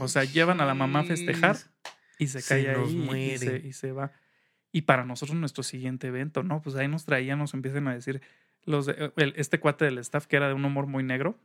o 0.00 0.06
sea, 0.08 0.22
llevan 0.24 0.60
a 0.60 0.66
la 0.66 0.74
mamá 0.74 1.00
a 1.00 1.04
festejar 1.04 1.56
y 2.18 2.28
se 2.28 2.40
Se 2.42 2.48
cae 2.54 2.70
ahí 2.70 3.32
y- 3.34 3.38
se, 3.38 3.56
y 3.66 3.72
se 3.72 3.90
va. 3.92 4.12
Y 4.72 4.82
para 4.82 5.04
nosotros 5.04 5.36
nuestro 5.36 5.64
siguiente 5.64 6.06
evento, 6.06 6.44
¿no? 6.44 6.62
Pues 6.62 6.76
ahí 6.76 6.86
nos 6.86 7.04
traían, 7.04 7.40
nos 7.40 7.54
empiezan 7.54 7.88
a 7.88 7.94
decir, 7.94 8.22
los 8.66 8.86
de- 8.86 9.12
el- 9.16 9.32
este 9.36 9.58
cuate 9.58 9.86
del 9.86 9.98
staff 9.98 10.26
que 10.26 10.36
era 10.36 10.46
de 10.46 10.54
un 10.54 10.64
humor 10.64 10.86
muy 10.86 11.02
negro, 11.02 11.36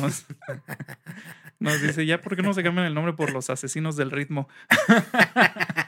nos, 0.00 0.26
nos 1.58 1.82
dice, 1.82 2.06
ya, 2.06 2.20
¿por 2.20 2.36
qué 2.36 2.42
no 2.42 2.52
se 2.54 2.62
cambian 2.62 2.86
el 2.86 2.94
nombre 2.94 3.14
por 3.14 3.32
los 3.32 3.50
asesinos 3.50 3.96
del 3.96 4.12
ritmo? 4.12 4.48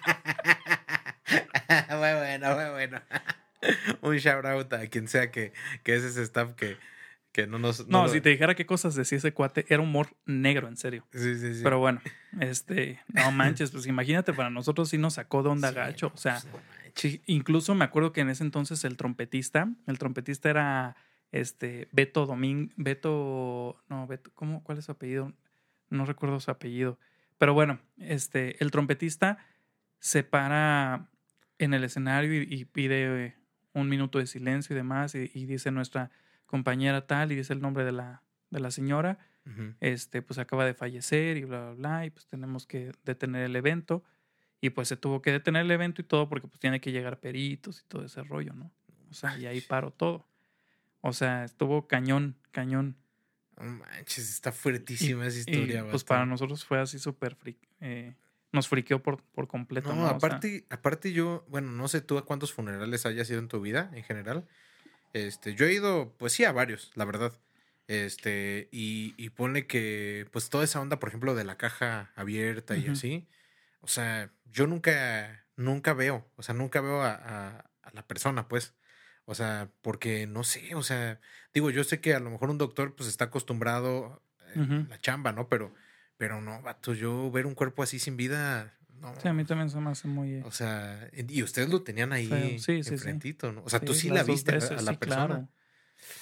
muy 1.90 2.14
bueno, 2.18 2.54
muy 2.56 2.70
bueno. 2.70 3.00
Un 4.02 4.16
shout 4.16 4.44
out 4.44 4.72
a 4.72 4.86
quien 4.88 5.08
sea 5.08 5.30
que, 5.30 5.52
que 5.82 5.94
es 5.94 6.02
ese 6.02 6.22
staff 6.22 6.54
que, 6.54 6.76
que 7.32 7.46
no 7.46 7.58
nos. 7.58 7.86
No, 7.88 8.08
si 8.08 8.20
te 8.20 8.30
dijera 8.30 8.54
qué 8.54 8.66
cosas 8.66 8.94
decía 8.94 9.18
ese 9.18 9.32
cuate, 9.32 9.66
era 9.68 9.82
humor 9.82 10.08
negro, 10.24 10.68
en 10.68 10.76
serio. 10.76 11.06
Sí, 11.12 11.38
sí, 11.38 11.54
sí. 11.54 11.60
Pero 11.62 11.78
bueno, 11.78 12.00
este, 12.40 13.00
no 13.08 13.30
manches, 13.32 13.70
pues 13.70 13.86
imagínate, 13.86 14.32
para 14.32 14.50
nosotros 14.50 14.88
sí 14.88 14.98
nos 14.98 15.14
sacó 15.14 15.42
de 15.42 15.50
onda 15.50 15.68
Sí, 15.68 15.74
gacho. 15.74 16.08
no, 16.08 16.14
O 16.14 16.18
sea, 16.18 16.40
pues, 16.50 16.62
sí, 16.94 17.22
incluso 17.26 17.74
me 17.74 17.84
acuerdo 17.84 18.12
que 18.12 18.22
en 18.22 18.30
ese 18.30 18.44
entonces 18.44 18.82
el 18.84 18.96
trompetista, 18.96 19.68
el 19.86 19.98
trompetista 19.98 20.48
era 20.50 20.96
este 21.30 21.88
Beto 21.92 22.26
Domín, 22.26 22.72
Beto, 22.76 23.76
no, 23.88 24.06
Beto, 24.06 24.30
¿cómo, 24.34 24.64
cuál 24.64 24.78
es 24.78 24.86
su 24.86 24.92
apellido? 24.92 25.32
No 25.90 26.06
recuerdo 26.06 26.40
su 26.40 26.50
apellido. 26.50 26.98
Pero 27.38 27.54
bueno, 27.54 27.78
este, 27.98 28.62
el 28.62 28.70
trompetista 28.70 29.38
se 29.98 30.22
para 30.22 31.08
en 31.64 31.74
el 31.74 31.84
escenario 31.84 32.42
y, 32.42 32.46
y 32.52 32.64
pide 32.64 33.26
eh, 33.26 33.36
un 33.72 33.88
minuto 33.88 34.18
de 34.18 34.26
silencio 34.26 34.74
y 34.74 34.76
demás, 34.76 35.14
y, 35.14 35.30
y 35.34 35.46
dice 35.46 35.70
nuestra 35.70 36.10
compañera 36.46 37.06
tal, 37.06 37.30
y 37.32 37.36
dice 37.36 37.52
el 37.52 37.60
nombre 37.60 37.84
de 37.84 37.92
la, 37.92 38.22
de 38.50 38.60
la 38.60 38.70
señora 38.70 39.18
este, 39.80 40.22
pues 40.22 40.38
acaba 40.38 40.64
de 40.64 40.74
fallecer 40.74 41.36
y 41.36 41.44
bla, 41.44 41.60
bla, 41.60 41.74
bla, 41.74 42.06
y 42.06 42.10
pues 42.10 42.26
tenemos 42.26 42.66
que 42.66 42.92
detener 43.04 43.42
el 43.42 43.56
evento. 43.56 44.04
Y 44.60 44.70
pues 44.70 44.88
se 44.88 44.96
tuvo 44.96 45.22
que 45.22 45.32
detener 45.32 45.62
el 45.64 45.70
evento 45.70 46.02
y 46.02 46.04
todo 46.04 46.28
porque 46.28 46.46
pues 46.46 46.60
tiene 46.60 46.80
que 46.80 46.92
llegar 46.92 47.18
peritos 47.18 47.80
y 47.80 47.84
todo 47.88 48.04
ese 48.04 48.22
rollo, 48.22 48.52
¿no? 48.52 48.70
O 49.10 49.14
sea, 49.14 49.36
y 49.38 49.46
ahí 49.46 49.60
paró 49.60 49.90
todo. 49.90 50.26
O 51.00 51.12
sea, 51.12 51.44
estuvo 51.44 51.88
cañón, 51.88 52.36
cañón. 52.52 52.96
No 53.56 53.64
manches, 53.64 54.30
está 54.30 54.52
fuertísima 54.52 55.26
esa 55.26 55.38
Y 55.38 55.40
historia. 55.40 55.82
pues 55.82 56.02
vato. 56.02 56.06
para 56.06 56.26
nosotros 56.26 56.64
fue 56.64 56.78
así 56.78 56.98
súper 56.98 57.36
eh, 57.80 58.14
nos 58.52 58.68
friqueó 58.68 59.02
por, 59.02 59.22
por 59.32 59.48
completo, 59.48 59.94
No, 59.94 60.06
¿no? 60.06 60.16
O 60.16 60.20
sea, 60.20 60.36
aparte, 60.40 60.66
aparte 60.70 61.12
yo, 61.12 61.44
bueno, 61.48 61.70
no 61.70 61.88
sé 61.88 62.00
tú 62.00 62.18
a 62.18 62.26
cuántos 62.26 62.52
funerales 62.52 63.06
hayas 63.06 63.30
ido 63.30 63.38
en 63.38 63.48
tu 63.48 63.60
vida 63.60 63.90
en 63.94 64.02
general. 64.04 64.46
Este, 65.14 65.54
yo 65.54 65.66
he 65.66 65.74
ido, 65.74 66.16
pues 66.18 66.32
sí, 66.34 66.44
a 66.44 66.52
varios, 66.52 66.92
la 66.96 67.04
verdad. 67.06 67.40
Este, 67.88 68.68
y, 68.72 69.14
y 69.18 69.30
pone 69.30 69.66
que, 69.66 70.26
pues 70.32 70.50
toda 70.50 70.64
esa 70.64 70.80
onda, 70.80 70.98
por 71.00 71.08
ejemplo, 71.10 71.34
de 71.34 71.44
la 71.44 71.56
caja 71.58 72.12
abierta 72.16 72.76
y 72.78 72.88
Ujú. 72.88 72.92
así. 72.92 73.28
O 73.80 73.88
sea, 73.88 74.32
yo 74.46 74.66
nunca, 74.66 75.46
nunca 75.56 75.94
veo, 75.94 76.30
o 76.36 76.42
sea, 76.42 76.54
nunca 76.54 76.80
veo 76.82 77.02
a, 77.02 77.12
a- 77.14 77.70
a 77.82 77.90
la 77.92 78.06
persona, 78.06 78.48
pues. 78.48 78.76
O 79.26 79.34
sea, 79.34 79.72
porque 79.82 80.26
no 80.26 80.44
sé, 80.44 80.74
o 80.74 80.82
sea, 80.82 81.20
digo, 81.54 81.70
yo 81.70 81.84
sé 81.84 82.00
que 82.00 82.14
a 82.14 82.20
lo 82.20 82.30
mejor 82.30 82.50
un 82.50 82.58
doctor, 82.58 82.96
pues 82.96 83.08
está 83.08 83.26
acostumbrado 83.26 84.22
a 84.40 84.54
Ujú. 84.54 84.86
la 84.88 84.98
chamba, 84.98 85.32
¿no? 85.32 85.48
Pero, 85.48 85.74
pero 86.20 86.42
no, 86.42 86.60
vato, 86.60 86.92
yo 86.92 87.30
ver 87.30 87.46
un 87.46 87.54
cuerpo 87.54 87.82
así 87.82 87.98
sin 87.98 88.18
vida, 88.18 88.74
no. 89.00 89.14
sí, 89.18 89.26
a 89.26 89.32
mí 89.32 89.46
también 89.46 89.70
se 89.70 89.80
me 89.80 89.88
hace 89.90 90.06
muy... 90.06 90.34
eh, 90.34 90.42
O 90.44 90.50
sea, 90.52 91.08
y 91.14 91.42
ustedes 91.42 91.70
lo 91.70 91.82
tenían 91.82 92.12
ahí. 92.12 92.58
Sí, 92.58 92.58
sí, 92.58 92.82
sí. 92.84 92.90
enfrentito, 92.92 93.50
¿no? 93.52 93.62
O 93.64 93.70
sea, 93.70 93.80
tú 93.80 93.94
sí, 93.94 94.10
la 94.10 94.22
viste 94.22 94.50
a- 94.50 94.54
veces, 94.56 94.72
a 94.72 94.82
la 94.82 94.92
persona. 94.98 95.26
Claro, 95.26 95.48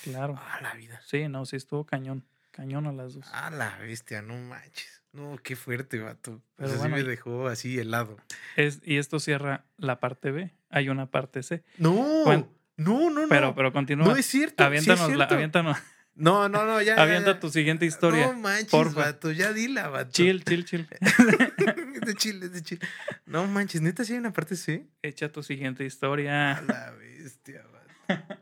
claro. 0.04 0.34
Ah, 0.38 0.60
la 0.62 0.74
vida. 0.74 1.00
Sí, 1.04 1.26
no, 1.26 1.44
sí 1.46 1.56
estuvo 1.56 1.84
cañón. 1.84 2.24
Cañón 2.52 2.86
a 2.86 2.92
las 2.92 3.14
dos. 3.14 3.26
Ah, 3.32 3.50
la 3.50 3.76
bestia, 3.78 4.22
no 4.22 4.36
manches. 4.36 5.02
No, 5.12 5.36
qué 5.42 5.56
fuerte, 5.56 5.98
vato. 5.98 6.40
Pero 6.54 6.68
o 6.68 6.70
sea, 6.70 6.78
bueno, 6.78 6.96
sí 6.96 7.02
me 7.02 7.08
dejó 7.08 7.48
así 7.48 7.76
helado. 7.76 8.18
Es, 8.54 8.80
y 8.84 8.98
esto 8.98 9.18
cierra 9.18 9.64
la 9.78 9.98
parte 9.98 10.30
B. 10.30 10.54
Hay 10.70 10.88
una 10.90 11.06
parte 11.10 11.42
C. 11.42 11.64
No, 11.78 12.24
no, 12.24 12.48
no, 12.76 13.10
no. 13.10 13.28
Pero, 13.28 13.54
pero 13.56 13.72
continúa. 13.72 14.06
no 14.06 14.16
es 14.16 14.26
cierto. 14.26 14.62
sí 14.62 14.62
es 14.62 14.66
aviéntanos, 14.66 15.16
la- 15.16 15.24
aviéntanos, 15.24 15.76
No, 16.20 16.48
no, 16.48 16.66
no, 16.66 16.82
ya. 16.82 16.96
avienta 17.00 17.34
ya. 17.34 17.40
tu 17.40 17.48
siguiente 17.48 17.86
historia. 17.86 18.26
No 18.26 18.34
manches, 18.34 18.70
porfa. 18.70 19.00
vato, 19.02 19.30
ya 19.30 19.52
dila, 19.52 19.88
vato. 19.88 20.10
chill, 20.10 20.42
chill, 20.44 20.64
chill. 20.64 20.88
es 21.00 22.00
de 22.06 22.14
chile, 22.16 22.46
es 22.46 22.52
de 22.52 22.62
chile. 22.62 22.80
No 23.24 23.46
manches, 23.46 23.80
neta, 23.80 24.04
sí 24.04 24.14
hay 24.14 24.18
una 24.18 24.32
parte 24.32 24.56
C. 24.56 24.88
Echa 25.00 25.30
tu 25.30 25.42
siguiente 25.44 25.84
A 25.84 25.86
historia. 25.86 26.60
la 26.66 26.90
bestia, 26.90 27.62
vato. 27.72 28.34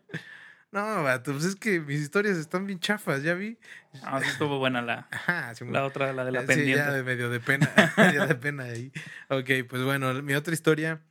No, 0.72 1.02
vato, 1.02 1.32
pues 1.32 1.44
es 1.44 1.56
que 1.56 1.80
mis 1.80 2.00
historias 2.00 2.38
están 2.38 2.66
bien 2.66 2.80
chafas, 2.80 3.22
ya 3.22 3.34
vi. 3.34 3.58
Ah, 4.02 4.20
sí 4.22 4.28
estuvo 4.30 4.58
buena 4.58 4.80
la, 4.82 5.06
Ajá, 5.10 5.54
sí, 5.54 5.64
la 5.66 5.84
otra, 5.84 6.12
la 6.12 6.24
de 6.24 6.32
la 6.32 6.40
Sí, 6.42 6.46
pendiente. 6.48 6.76
ya 6.76 6.92
de 6.92 7.02
medio 7.02 7.28
de 7.30 7.40
pena, 7.40 7.70
ya 8.14 8.26
de 8.26 8.34
pena 8.36 8.64
ahí. 8.64 8.90
Ok, 9.28 9.50
pues 9.68 9.82
bueno, 9.84 10.12
mi 10.22 10.34
otra 10.34 10.52
historia 10.54 11.02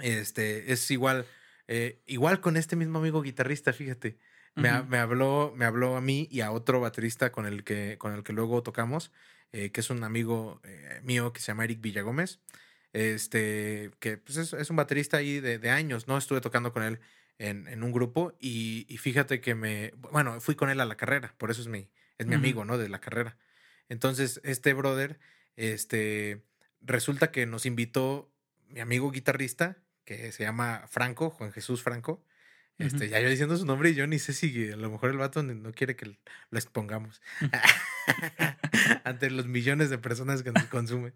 este, 0.00 0.72
es 0.72 0.90
igual, 0.90 1.26
eh, 1.68 2.00
igual 2.06 2.40
con 2.40 2.56
este 2.56 2.76
mismo 2.76 2.98
amigo 2.98 3.22
guitarrista, 3.22 3.72
fíjate. 3.72 4.18
Me, 4.54 4.68
habló, 4.68 5.52
me 5.56 5.64
habló 5.64 5.96
a 5.96 6.00
mí 6.00 6.28
y 6.30 6.40
a 6.40 6.50
otro 6.50 6.80
baterista 6.80 7.32
con 7.32 7.46
el 7.46 7.64
que, 7.64 7.96
con 7.98 8.12
el 8.12 8.22
que 8.22 8.32
luego 8.32 8.62
tocamos, 8.62 9.10
eh, 9.52 9.70
que 9.70 9.80
es 9.80 9.90
un 9.90 10.04
amigo 10.04 10.60
eh, 10.64 11.00
mío 11.02 11.32
que 11.32 11.40
se 11.40 11.46
llama 11.46 11.64
Eric 11.64 11.80
Villagómez. 11.80 12.40
Este, 12.92 13.92
que 14.00 14.16
pues 14.16 14.36
es, 14.36 14.52
es 14.52 14.68
un 14.68 14.76
baterista 14.76 15.18
ahí 15.18 15.40
de, 15.40 15.58
de 15.58 15.70
años, 15.70 16.08
¿no? 16.08 16.18
Estuve 16.18 16.40
tocando 16.40 16.72
con 16.72 16.82
él 16.82 17.00
en, 17.38 17.68
en 17.68 17.82
un 17.82 17.92
grupo 17.92 18.34
y, 18.40 18.84
y 18.88 18.98
fíjate 18.98 19.40
que 19.40 19.54
me, 19.54 19.92
bueno, 19.96 20.40
fui 20.40 20.56
con 20.56 20.70
él 20.70 20.80
a 20.80 20.84
la 20.84 20.96
carrera, 20.96 21.34
por 21.38 21.50
eso 21.50 21.62
es 21.62 21.68
mi, 21.68 21.88
es 22.18 22.26
mi 22.26 22.34
amigo, 22.34 22.64
¿no? 22.64 22.78
De 22.78 22.88
la 22.88 23.00
carrera. 23.00 23.38
Entonces, 23.88 24.40
este 24.44 24.74
brother, 24.74 25.18
este, 25.56 26.42
resulta 26.80 27.30
que 27.30 27.46
nos 27.46 27.64
invitó 27.64 28.32
mi 28.68 28.80
amigo 28.80 29.10
guitarrista, 29.10 29.78
que 30.04 30.32
se 30.32 30.42
llama 30.42 30.84
Franco, 30.88 31.30
Juan 31.30 31.52
Jesús 31.52 31.82
Franco. 31.82 32.24
Este, 32.80 33.10
ya 33.10 33.20
yo 33.20 33.28
diciendo 33.28 33.56
su 33.58 33.66
nombre 33.66 33.90
y 33.90 33.94
yo 33.94 34.06
ni 34.06 34.18
sé 34.18 34.32
si 34.32 34.70
a 34.70 34.76
lo 34.76 34.90
mejor 34.90 35.10
el 35.10 35.18
vato 35.18 35.42
no 35.42 35.72
quiere 35.72 35.96
que 35.96 36.06
lo 36.06 36.58
expongamos 36.58 37.20
ante 39.04 39.30
los 39.30 39.46
millones 39.46 39.90
de 39.90 39.98
personas 39.98 40.42
que 40.42 40.50
nos 40.50 40.64
consumen. 40.64 41.12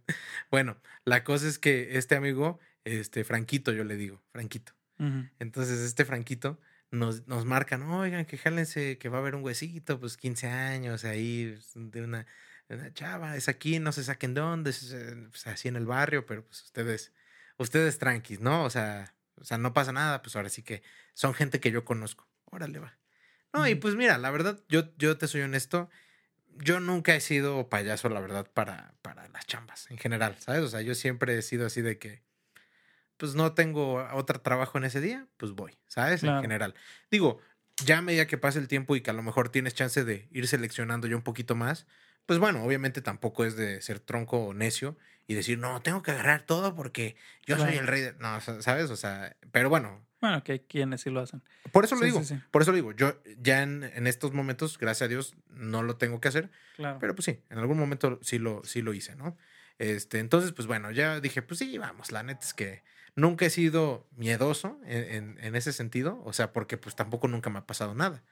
Bueno, 0.51 0.77
la 1.07 1.25
cosa 1.25 1.49
es 1.49 1.59
que 1.59 1.97
este 1.97 2.17
amigo, 2.17 2.61
este 2.85 3.25
Franquito, 3.25 3.73
yo 3.73 3.83
le 3.85 3.97
digo, 3.97 4.23
Franquito. 4.31 4.75
Entonces, 5.41 5.81
este 5.81 6.05
Franquito 6.05 6.61
nos, 6.91 7.27
nos 7.27 7.45
marca, 7.45 7.77
no, 7.79 7.99
oigan, 7.99 8.27
que 8.27 8.39
jálense, 8.39 8.99
que 8.99 9.09
va 9.09 9.19
a 9.19 9.21
haber 9.21 9.35
un 9.35 9.43
huesito, 9.43 9.99
pues 9.99 10.17
15 10.17 10.47
años 10.49 11.05
ahí, 11.05 11.57
pues, 11.57 11.73
de 11.75 12.03
una, 12.03 12.27
una 12.69 12.93
chava, 12.93 13.37
es 13.37 13.49
aquí, 13.49 13.79
no 13.81 13.93
se 13.93 14.05
saquen 14.05 14.35
de 14.35 14.41
dónde, 14.41 14.71
es 14.71 14.93
eh, 14.93 15.27
pues, 15.31 15.47
así 15.47 15.69
en 15.69 15.77
el 15.77 15.87
barrio, 15.87 16.27
pero 16.27 16.45
pues 16.45 16.63
ustedes, 16.63 17.13
ustedes 17.59 17.99
tranquis, 17.99 18.41
¿no? 18.41 18.65
O 18.65 18.71
sea, 18.71 19.15
o 19.37 19.45
sea, 19.45 19.59
no 19.59 19.73
pasa 19.73 19.93
nada, 19.93 20.23
pues 20.23 20.37
ahora 20.37 20.49
sí 20.49 20.63
que 20.63 20.83
son 21.15 21.35
gente 21.35 21.61
que 21.61 21.71
yo 21.71 21.85
conozco. 21.85 22.29
Órale, 22.47 22.79
va. 22.79 22.97
No, 23.53 23.67
y 23.69 23.75
pues 23.77 23.95
mira, 23.95 24.19
la 24.19 24.31
verdad, 24.31 24.61
yo, 24.69 24.95
yo 24.97 25.17
te 25.17 25.29
soy 25.29 25.43
honesto, 25.43 25.89
yo 26.57 26.81
nunca 26.81 27.15
he 27.15 27.21
sido 27.21 27.69
payaso, 27.69 28.09
la 28.09 28.21
verdad, 28.21 28.51
para, 28.53 28.95
para 29.03 29.29
las 29.29 29.47
chambas 29.47 29.91
en 29.91 29.99
general, 29.99 30.37
¿sabes? 30.39 30.63
O 30.63 30.69
sea, 30.69 30.81
yo 30.81 30.95
siempre 30.95 31.39
he 31.39 31.43
sido 31.43 31.67
así 31.67 31.83
de 31.83 31.99
que, 31.99 32.23
pues 33.17 33.35
no 33.35 33.55
tengo 33.55 34.07
otro 34.13 34.41
trabajo 34.41 34.79
en 34.79 34.85
ese 34.85 35.01
día, 35.01 35.27
pues 35.37 35.53
voy, 35.53 35.79
¿sabes? 35.87 36.25
En 36.25 36.41
general. 36.41 36.75
Digo, 37.11 37.41
ya 37.85 37.99
a 37.99 38.03
medida 38.03 38.27
que 38.27 38.39
pase 38.39 38.59
el 38.59 38.69
tiempo 38.69 38.97
y 38.97 39.03
que 39.03 39.11
a 39.11 39.15
lo 39.15 39.23
mejor 39.23 39.51
tienes 39.51 39.75
chance 39.75 40.05
de 40.05 40.29
ir 40.33 40.49
seleccionando 40.49 41.07
yo 41.07 41.17
un 41.17 41.23
poquito 41.23 41.55
más, 41.55 41.87
pues 42.27 42.39
bueno, 42.39 42.65
obviamente 42.65 43.03
tampoco 43.03 43.45
es 43.45 43.57
de 43.57 43.81
ser 43.83 44.01
tronco 44.01 44.39
o 44.39 44.55
necio 44.55 44.97
y 45.27 45.35
decir, 45.35 45.59
no, 45.59 45.81
tengo 45.83 46.03
que 46.03 46.11
agarrar 46.11 46.43
todo 46.43 46.75
porque 46.75 47.17
yo 47.47 47.57
soy 47.59 47.77
el 47.77 47.87
rey 47.87 48.01
de... 48.03 48.13
No, 48.15 48.41
¿sabes? 48.41 48.91
O 48.91 48.97
sea, 48.97 49.37
pero 49.53 49.69
bueno, 49.71 50.05
Bueno, 50.21 50.43
que 50.45 50.53
hay 50.53 50.61
quienes 50.61 51.01
sí 51.03 51.11
lo 51.11 51.21
hacen. 51.21 51.43
por 51.73 51.85
eso 51.85 51.95
lo 51.95 52.01
Sí, 52.01 52.07
digo, 52.07 52.21
sí, 52.21 52.35
sí. 52.37 52.41
por 52.51 52.63
eso 52.63 52.71
lo 52.73 52.77
digo, 52.77 52.93
yo 52.93 53.21
ya 53.39 53.63
en, 53.63 53.85
en 53.85 54.07
estos 54.07 54.33
momentos, 54.33 54.79
gracias 54.79 55.07
a 55.07 55.09
Dios, 55.09 55.35
no 55.49 55.83
lo 55.83 55.97
tengo 55.97 56.21
que 56.21 56.29
hacer, 56.29 56.51
Claro. 56.77 56.99
pero 57.01 57.15
pues 57.15 57.25
sí, 57.27 57.41
en 57.51 57.59
algún 57.59 57.79
momento 57.79 58.19
sí 58.23 58.39
lo, 58.39 58.63
sí 58.65 58.83
lo 58.83 58.93
hice, 58.95 59.17
¿no? 59.17 59.37
Este, 59.79 60.19
entonces, 60.21 60.53
pues 60.53 60.67
bueno, 60.69 60.91
ya 60.93 61.21
dije, 61.21 61.43
pues 61.43 61.59
sí, 61.59 61.77
vamos, 61.79 62.13
la 62.13 62.23
neta 62.23 62.45
es 62.47 62.55
que 62.55 62.83
nunca 63.17 63.45
he 63.47 63.51
sido 63.51 64.07
miedoso 64.17 64.79
en, 64.87 65.05
en- 65.05 65.39
en 65.45 65.57
ese 65.57 65.73
sentido, 65.73 66.21
o 66.25 66.33
sea, 66.33 66.53
porque 66.53 66.77
pues 66.79 66.95
tampoco 66.97 67.29
nunca 67.29 67.51
me 67.51 67.59
ha 67.59 67.67
pasado 67.67 67.95
nada, 67.95 68.23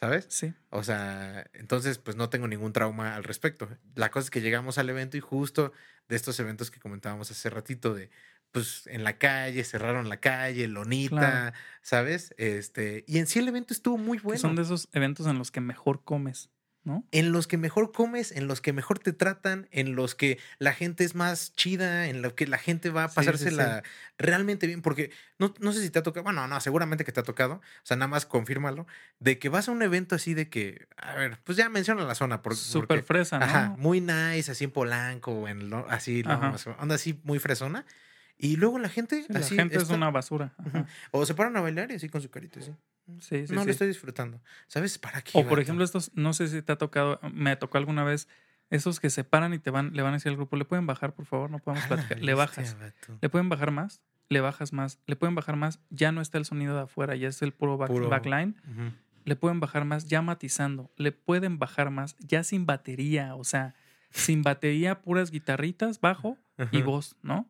¿sabes? 0.00 0.26
sí. 0.30 0.54
O 0.70 0.82
sea, 0.82 1.44
entonces 1.52 1.98
pues 1.98 2.16
no 2.16 2.30
tengo 2.30 2.48
ningún 2.48 2.72
trauma 2.72 3.14
al 3.16 3.24
respecto. 3.24 3.68
La 3.94 4.10
cosa 4.10 4.24
es 4.26 4.30
que 4.30 4.40
llegamos 4.40 4.78
al 4.78 4.88
evento 4.88 5.16
y 5.16 5.20
justo 5.20 5.72
de 6.08 6.16
estos 6.16 6.40
eventos 6.40 6.70
que 6.70 6.80
comentábamos 6.80 7.30
hace 7.30 7.50
ratito 7.50 7.92
de 7.94 8.10
pues 8.50 8.86
en 8.88 9.04
la 9.04 9.18
calle, 9.18 9.62
cerraron 9.62 10.08
la 10.08 10.16
calle, 10.18 10.66
lonita, 10.66 11.16
Claro. 11.16 11.56
¿sabes? 11.82 12.34
Este, 12.38 13.04
y 13.06 13.18
en 13.18 13.26
sí 13.28 13.38
el 13.38 13.46
evento 13.48 13.72
estuvo 13.74 13.96
muy 13.98 14.18
Que 14.18 14.24
bueno. 14.24 14.40
Son 14.40 14.56
de 14.56 14.62
esos 14.62 14.88
eventos 14.92 15.26
en 15.28 15.38
los 15.38 15.50
que 15.52 15.60
mejor 15.60 16.02
comes, 16.02 16.48
¿no? 16.90 17.04
En 17.12 17.32
los 17.32 17.46
que 17.46 17.56
mejor 17.56 17.92
comes, 17.92 18.32
en 18.32 18.46
los 18.48 18.60
que 18.60 18.72
mejor 18.72 18.98
te 18.98 19.12
tratan, 19.12 19.68
en 19.70 19.94
los 19.94 20.14
que 20.14 20.38
la 20.58 20.72
gente 20.72 21.04
es 21.04 21.14
más 21.14 21.52
chida, 21.54 22.08
en 22.08 22.20
los 22.22 22.32
que 22.34 22.46
la 22.46 22.58
gente 22.58 22.90
va 22.90 23.04
a 23.04 23.08
Sí, 23.08 23.14
sí, 23.14 23.16
pasársela 23.16 23.82
realmente 24.18 24.66
bien, 24.66 24.82
porque 24.82 25.10
no, 25.38 25.54
no 25.60 25.72
sé 25.72 25.80
si 25.82 25.90
te 25.90 25.98
ha 25.98 26.02
tocado, 26.02 26.24
bueno, 26.24 26.46
no, 26.48 26.60
seguramente 26.60 27.04
que 27.04 27.12
te 27.12 27.20
ha 27.20 27.22
tocado, 27.22 27.54
o 27.54 27.60
sea, 27.84 27.96
nada 27.96 28.08
más 28.08 28.26
confírmalo, 28.26 28.86
de 29.18 29.38
que 29.38 29.48
vas 29.48 29.68
a 29.68 29.72
un 29.72 29.82
evento 29.82 30.14
así 30.16 30.34
de 30.34 30.48
que, 30.50 30.86
a 30.96 31.14
ver, 31.14 31.38
pues 31.44 31.56
ya 31.56 31.68
menciona 31.68 32.04
la 32.04 32.14
zona, 32.14 32.42
por- 32.42 32.52
porque, 32.52 32.56
Súper 32.70 33.02
fresa, 33.02 33.38
¿no? 33.38 33.44
Ajá, 33.44 33.74
muy 33.78 34.00
nice, 34.00 34.50
así 34.50 34.64
en 34.64 34.70
Polanco, 34.72 35.48
en 35.48 35.70
lo- 35.70 35.88
así, 35.88 36.22
¿no? 36.24 36.32
Ajá. 36.32 36.50
O 36.50 36.58
sea, 36.58 36.72
onda 36.80 36.96
así 36.96 37.20
muy 37.24 37.38
fresona. 37.38 37.86
Y 38.40 38.56
luego 38.56 38.78
la 38.78 38.88
gente, 38.88 39.22
Sí, 39.22 39.32
la 39.32 39.40
gente 39.42 39.76
es 39.76 39.90
una 39.90 40.10
basura. 40.10 40.52
Ajá. 40.58 40.86
o 41.10 41.26
se 41.26 41.34
paran 41.34 41.56
a 41.56 41.60
bailar 41.60 41.90
y 41.90 41.94
así 41.94 42.08
con 42.08 42.20
su 42.22 42.30
carita, 42.30 42.60
así. 42.60 42.72
Sí, 43.18 43.46
sí, 43.48 43.54
no 43.54 43.64
lo 43.64 43.70
estoy 43.70 43.88
disfrutando. 43.88 44.40
¿Sabes 44.68 44.96
para 44.98 45.20
qué? 45.22 45.32
O 45.38 45.46
por 45.46 45.58
ejemplo, 45.60 45.84
estos, 45.84 46.10
no 46.14 46.32
sé 46.32 46.46
si 46.48 46.62
te 46.62 46.72
ha 46.72 46.76
tocado, 46.76 47.18
me 47.32 47.54
tocó 47.56 47.76
alguna 47.78 48.04
vez, 48.04 48.28
esos 48.70 49.00
que 49.00 49.10
se 49.10 49.24
paran 49.24 49.52
y 49.52 49.58
te 49.58 49.70
van, 49.70 49.92
le 49.94 50.02
van 50.02 50.12
a 50.12 50.16
decir 50.16 50.30
al 50.30 50.36
grupo, 50.36 50.56
¿le 50.56 50.64
pueden 50.64 50.86
bajar, 50.86 51.12
por 51.12 51.26
favor? 51.26 51.50
No 51.50 51.58
podemos 51.58 51.84
platicar. 51.86 52.20
Le 52.22 52.34
bajas. 52.34 52.76
¿Le 53.20 53.28
pueden 53.28 53.48
bajar 53.48 53.72
más? 53.72 54.00
Le 54.28 54.40
bajas 54.40 54.72
más. 54.72 55.00
¿Le 55.06 55.16
pueden 55.16 55.34
bajar 55.34 55.56
más? 55.56 55.80
Ya 55.90 56.12
no 56.12 56.20
está 56.20 56.38
el 56.38 56.44
sonido 56.44 56.76
de 56.76 56.82
afuera, 56.82 57.16
ya 57.16 57.26
es 57.28 57.42
el 57.42 57.52
puro, 57.52 57.76
back- 57.76 57.88
Puro- 57.88 58.08
backline. 58.08 58.54
Le 59.24 59.34
pueden 59.36 59.58
bajar 59.60 59.84
más 59.84 60.06
ya 60.06 60.22
matizando. 60.22 60.90
Le 60.96 61.10
pueden 61.12 61.58
bajar 61.58 61.90
más 61.90 62.16
ya 62.20 62.44
sin 62.44 62.64
batería. 62.64 63.34
O 63.34 63.42
sea, 63.44 63.74
sin 64.12 64.42
batería, 64.42 65.02
puras 65.02 65.30
guitarritas, 65.32 66.00
bajo 66.00 66.38
y 66.70 66.82
voz, 66.82 67.16
¿no? 67.22 67.48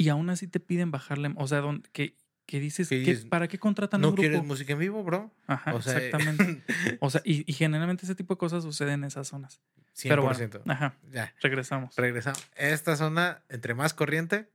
Y 0.00 0.08
aún 0.08 0.30
así 0.30 0.46
te 0.46 0.60
piden 0.60 0.90
bajarle. 0.90 1.32
O 1.36 1.46
sea, 1.46 1.58
don- 1.60 1.82
que, 1.92 2.16
que 2.46 2.58
dices, 2.58 2.88
Que 2.88 3.02
¿qué- 3.04 3.10
dices, 3.10 3.26
¿para 3.26 3.48
qué 3.48 3.58
contratan 3.58 4.00
¿No 4.00 4.08
un 4.08 4.14
grupo? 4.14 4.28
quieres 4.28 4.44
música 4.44 4.72
en 4.72 4.78
vivo, 4.78 5.04
bro? 5.04 5.30
Ajá, 5.46 5.74
O 5.74 5.82
sea, 5.82 5.98
exactamente. 5.98 6.62
O 7.00 7.10
sea, 7.10 7.20
y, 7.24 7.44
y 7.48 7.52
generalmente 7.52 8.04
ese 8.06 8.14
tipo 8.14 8.34
de 8.34 8.38
cosas 8.38 8.62
suceden 8.62 9.00
en 9.00 9.04
esas 9.04 9.28
zonas. 9.28 9.60
100%. 9.94 10.08
Pero 10.08 10.22
bueno, 10.22 10.72
ajá, 10.72 10.96
Ya, 11.12 11.34
regresamos. 11.42 11.94
regresamos. 11.96 12.42
Esta 12.56 12.96
zona, 12.96 13.42
entre 13.50 13.74
más 13.74 13.92
corriente, 13.92 14.48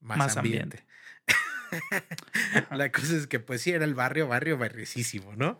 más, 0.00 0.16
Más 0.18 0.36
ambiente. 0.38 0.86
La 2.70 2.90
cosa 2.92 3.16
es 3.16 3.26
que, 3.26 3.40
pues 3.40 3.60
sí, 3.62 3.70
era 3.72 3.84
el 3.84 3.94
barrio, 3.94 4.28
barrio 4.28 4.56
barriosísimo, 4.58 5.34
¿no? 5.36 5.58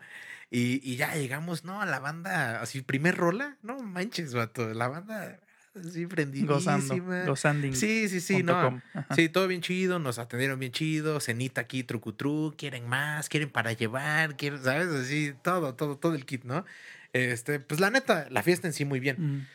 Y, 0.49 0.79
y 0.89 0.95
ya 0.95 1.13
llegamos, 1.15 1.63
¿no? 1.63 1.81
A 1.81 1.85
la 1.85 1.99
banda, 1.99 2.61
así, 2.61 2.81
primer 2.81 3.15
rola, 3.15 3.57
no 3.61 3.79
manches, 3.79 4.33
vato, 4.33 4.73
la 4.73 4.87
banda 4.87 5.39
así 5.75 6.05
prendidísima. 6.05 7.25
Gozando. 7.25 7.73
Sí, 7.73 8.09
sí, 8.09 8.21
sí, 8.21 8.43
no. 8.43 8.81
Sí, 9.15 9.29
todo 9.29 9.47
bien 9.47 9.61
chido, 9.61 9.99
nos 9.99 10.19
atendieron 10.19 10.59
bien 10.59 10.71
chido, 10.71 11.19
cenita 11.19 11.61
aquí, 11.61 11.83
trucutru, 11.83 12.53
quieren 12.57 12.87
más, 12.87 13.29
quieren 13.29 13.49
para 13.49 13.73
llevar, 13.73 14.37
quieren, 14.37 14.63
¿sabes? 14.63 14.87
Así, 14.87 15.33
todo, 15.41 15.75
todo, 15.75 15.97
todo 15.97 16.15
el 16.15 16.25
kit, 16.25 16.43
¿no? 16.43 16.65
Este, 17.13 17.59
pues 17.59 17.79
la 17.79 17.89
neta, 17.89 18.27
la 18.29 18.43
fiesta 18.43 18.67
en 18.67 18.73
sí 18.73 18.85
muy 18.85 18.99
bien. 18.99 19.15
Mm. 19.19 19.47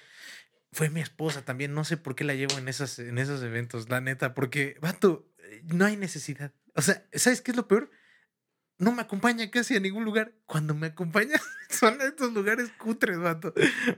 Fue 0.72 0.88
mi 0.88 1.00
esposa 1.00 1.44
también, 1.44 1.74
no 1.74 1.84
sé 1.84 1.96
por 1.96 2.14
qué 2.14 2.24
la 2.24 2.34
llevo 2.34 2.56
en 2.58 2.68
esos, 2.68 2.98
en 2.98 3.18
esos 3.18 3.42
eventos, 3.42 3.88
la 3.88 4.00
neta, 4.00 4.34
porque, 4.34 4.76
vato, 4.80 5.26
eh, 5.42 5.62
no 5.72 5.84
hay 5.84 5.96
necesidad. 5.96 6.52
O 6.74 6.82
sea, 6.82 7.04
¿sabes 7.12 7.42
qué 7.42 7.50
es 7.50 7.56
lo 7.56 7.66
peor? 7.66 7.90
No 8.80 8.92
me 8.92 9.02
acompaña 9.02 9.50
casi 9.50 9.76
a 9.76 9.80
ningún 9.80 10.06
lugar. 10.06 10.32
Cuando 10.46 10.74
me 10.74 10.86
acompaña 10.86 11.38
son 11.68 12.00
estos 12.00 12.32
lugares 12.32 12.70
cutres, 12.78 13.18
vato. 13.18 13.52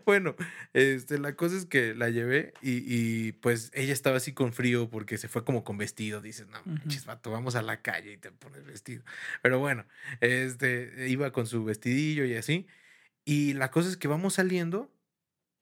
Bueno, 0.05 0.35
este, 0.73 1.19
la 1.21 1.37
cosa 1.37 1.57
es 1.57 1.67
que 1.67 1.95
la 1.95 2.11
llevé 2.11 2.53
y, 2.61 2.83
y, 2.85 3.31
pues 3.33 3.71
ella 3.75 3.93
estaba 3.93 4.17
así 4.17 4.33
con 4.35 4.53
frío 4.53 4.91
porque 4.91 5.19
se 5.19 5.29
fue 5.29 5.45
como 5.45 5.63
con 5.63 5.79
vestido. 5.79 6.21
Dices, 6.21 6.49
no 6.49 6.61
manches, 6.65 7.07
vato, 7.07 7.31
vamos 7.31 7.55
a 7.55 7.63
la 7.63 7.81
calle 7.81 8.15
y 8.15 8.17
te 8.17 8.33
pones 8.33 8.65
vestido. 8.65 9.05
Pero 9.41 9.61
bueno, 9.61 9.87
este, 10.21 11.09
iba 11.09 11.31
con 11.31 11.47
su 11.47 11.65
vestidillo 11.65 12.25
y 12.25 12.35
así. 12.35 12.67
Y 13.25 13.53
la 13.53 13.71
cosa 13.71 13.89
es 13.89 13.97
que 13.97 14.09
vamos 14.09 14.35
saliendo 14.35 14.93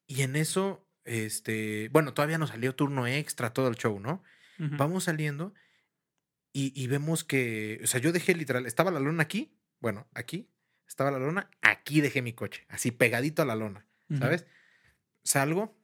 y 0.07 0.23
en 0.23 0.35
eso, 0.35 0.89
este, 1.05 1.91
bueno, 1.93 2.15
todavía 2.15 2.39
nos 2.39 2.49
salió 2.51 2.75
turno 2.75 3.07
extra, 3.07 3.53
todo 3.53 3.69
el 3.69 3.77
show, 3.77 4.01
¿no? 4.01 4.25
Vamos 4.59 5.05
saliendo 5.05 5.55
y, 6.53 6.73
y 6.81 6.87
vemos 6.87 7.25
que, 7.25 7.81
o 7.83 7.87
sea, 7.87 8.01
yo 8.01 8.13
dejé 8.13 8.35
literal, 8.35 8.67
estaba 8.67 8.91
la 8.91 9.01
lona 9.01 9.23
aquí, 9.23 9.57
bueno, 9.81 10.07
aquí, 10.15 10.49
estaba 10.89 11.11
la 11.11 11.19
lona, 11.19 11.51
aquí 11.63 12.01
dejé 12.01 12.23
mi 12.23 12.33
coche, 12.33 12.65
así 12.69 12.91
pegadito 12.91 13.43
a 13.43 13.45
la 13.45 13.55
lona. 13.57 13.87
¿sabes? 14.19 14.45
Salgo, 15.23 15.79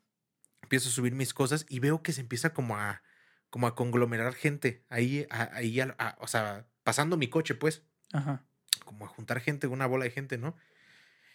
empiezo 0.62 0.88
a 0.88 0.92
subir 0.92 1.14
mis 1.14 1.32
cosas 1.34 1.66
y 1.68 1.78
veo 1.78 2.02
que 2.02 2.12
se 2.12 2.20
empieza 2.20 2.52
como 2.52 2.76
a, 2.76 3.02
como 3.50 3.66
a 3.68 3.74
conglomerar 3.76 4.34
gente 4.34 4.84
ahí, 4.88 5.26
a- 5.30 5.54
ahí, 5.54 5.78
a- 5.80 5.94
a- 5.98 6.16
o 6.20 6.26
sea, 6.26 6.66
pasando 6.82 7.16
mi 7.16 7.28
coche, 7.28 7.54
pues 7.54 7.82
Ajá. 8.12 8.44
como 8.84 9.04
a 9.04 9.08
juntar 9.08 9.40
gente, 9.40 9.66
una 9.68 9.86
bola 9.86 10.04
de 10.04 10.10
gente, 10.10 10.38
¿no? 10.38 10.56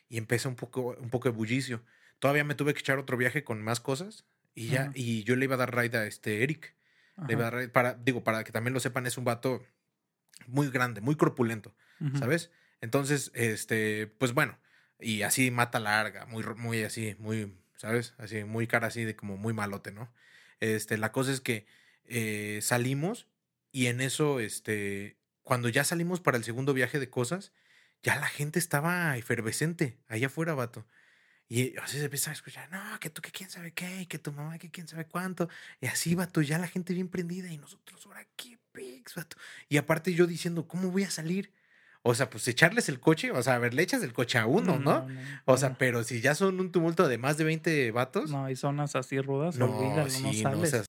Y 0.10 0.18
empezó 0.18 0.50
un 0.50 0.56
poco, 0.58 0.98
un 1.00 1.10
poco 1.10 1.30
de 1.30 1.36
bullicio. 1.36 1.82
Todavía 2.20 2.44
me 2.44 2.56
tuve 2.56 2.74
que 2.74 2.80
echar 2.82 2.98
otro 3.00 3.16
viaje 3.16 3.44
con 3.46 3.62
más 3.62 3.80
cosas 3.80 4.26
y 4.54 4.68
ya, 4.68 4.92
y 4.94 5.24
yo 5.24 5.38
le 5.38 5.46
iba 5.46 5.56
a 5.56 5.60
dar 5.60 5.74
ride 5.76 5.98
a 5.98 6.06
este 6.06 6.44
Eric. 6.44 6.76
Para, 7.72 7.94
digo, 7.94 8.24
para 8.24 8.44
que 8.44 8.52
también 8.52 8.74
lo 8.74 8.80
sepan, 8.80 9.06
es 9.06 9.18
un 9.18 9.26
vato 9.26 9.64
muy 10.48 10.70
grande, 10.70 11.02
muy 11.02 11.16
corpulento. 11.16 11.74
¿sabes? 12.18 12.52
Entonces, 12.82 13.32
este, 13.36 14.08
pues 14.08 14.34
bueno, 14.34 14.58
y 15.00 15.22
así 15.22 15.52
mata 15.52 15.80
larga, 15.80 16.26
muy, 16.26 16.44
muy 16.58 16.84
así, 16.84 17.16
muy, 17.20 17.56
¿sabes? 17.78 18.16
Así, 18.18 18.44
muy 18.44 18.66
cara 18.68 18.88
así 18.88 19.04
de 19.04 19.16
como 19.16 19.38
muy 19.38 19.54
malote, 19.54 19.92
¿no? 19.92 20.12
Este, 20.60 20.98
la 20.98 21.12
cosa 21.12 21.32
es 21.32 21.42
que 21.42 21.68
eh, 22.06 22.60
salimos 22.62 23.28
y 23.72 23.88
en 23.88 24.02
eso, 24.02 24.40
este, 24.40 25.18
cuando 25.44 25.70
ya 25.70 25.84
salimos 25.84 26.22
para 26.22 26.38
el 26.38 26.44
segundo 26.44 26.74
viaje 26.74 27.00
de 27.00 27.10
cosas, 27.10 27.52
ya 28.04 28.16
la 28.20 28.28
gente 28.28 28.60
estaba 28.60 29.16
efervescente 29.18 30.00
allá 30.08 30.28
afuera, 30.28 30.54
vato. 30.56 30.88
Y 31.54 31.76
así 31.80 31.98
se 31.98 32.06
empieza 32.06 32.30
a 32.30 32.34
escuchar, 32.34 32.72
no, 32.72 32.98
que 33.02 33.10
tú 33.10 33.22
que 33.22 33.30
quién 33.30 33.50
sabe 33.50 33.74
qué, 33.74 34.04
y 34.04 34.06
que 34.06 34.18
tu 34.18 34.32
mamá 34.32 34.58
que 34.58 34.72
quién 34.72 34.88
sabe 34.88 35.04
cuánto. 35.04 35.50
Y 35.82 35.88
así, 35.88 36.16
vato, 36.16 36.42
ya 36.42 36.58
la 36.58 36.68
gente 36.70 36.94
bien 36.94 37.10
prendida 37.10 37.52
y 37.52 37.58
nosotros, 37.58 38.06
ahora 38.06 38.26
qué 38.38 38.58
pix, 38.72 39.16
vato. 39.16 39.36
Y 39.68 39.76
aparte 39.76 40.14
yo 40.14 40.28
diciendo, 40.28 40.66
¿cómo 40.66 40.92
voy 40.92 41.04
a 41.04 41.12
salir? 41.12 41.52
O 42.04 42.16
sea, 42.16 42.30
pues 42.30 42.48
echarles 42.48 42.88
el 42.88 43.02
coche, 43.02 43.32
o 43.32 43.44
sea, 43.44 43.56
a 43.56 43.60
ver, 43.60 43.74
le 43.74 43.84
echas 43.84 44.02
el 44.02 44.14
coche 44.14 44.38
a 44.38 44.46
uno, 44.46 44.80
¿no? 44.80 45.06
O 45.44 45.58
sea, 45.58 45.70
no. 45.72 45.78
pero 45.78 46.06
si 46.06 46.22
ya 46.22 46.36
son 46.36 46.58
un 46.62 46.72
tumulto 46.72 47.10
de 47.10 47.18
más 47.18 47.36
de 47.38 47.44
20 47.44 47.92
vatos, 47.92 48.32
No, 48.32 48.46
hay 48.46 48.56
zonas 48.56 48.96
así 48.96 49.20
rudas, 49.20 49.58
no, 49.58 49.66
olvídalo, 49.66 50.04
no 50.04 50.10
sí, 50.10 50.44
no 50.46 50.52
sales. 50.52 50.70
seas- 50.70 50.86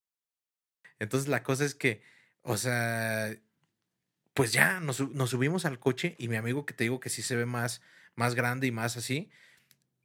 Entonces 1.00 1.28
la 1.28 1.42
cosa 1.42 1.64
es 1.64 1.74
que, 1.74 2.02
o 2.42 2.56
sea, 2.56 3.34
pues 4.32 4.52
ya 4.52 4.78
nos, 4.78 5.00
nos 5.10 5.30
subimos 5.30 5.64
al 5.64 5.80
coche 5.80 6.14
y 6.20 6.28
mi 6.28 6.36
amigo 6.36 6.66
que 6.66 6.72
te 6.74 6.84
digo 6.84 7.00
que 7.00 7.10
sí 7.10 7.22
se 7.22 7.34
ve 7.34 7.46
más, 7.46 7.82
más 8.14 8.36
grande 8.36 8.68
y 8.68 8.70
más 8.70 8.96
así, 8.96 9.28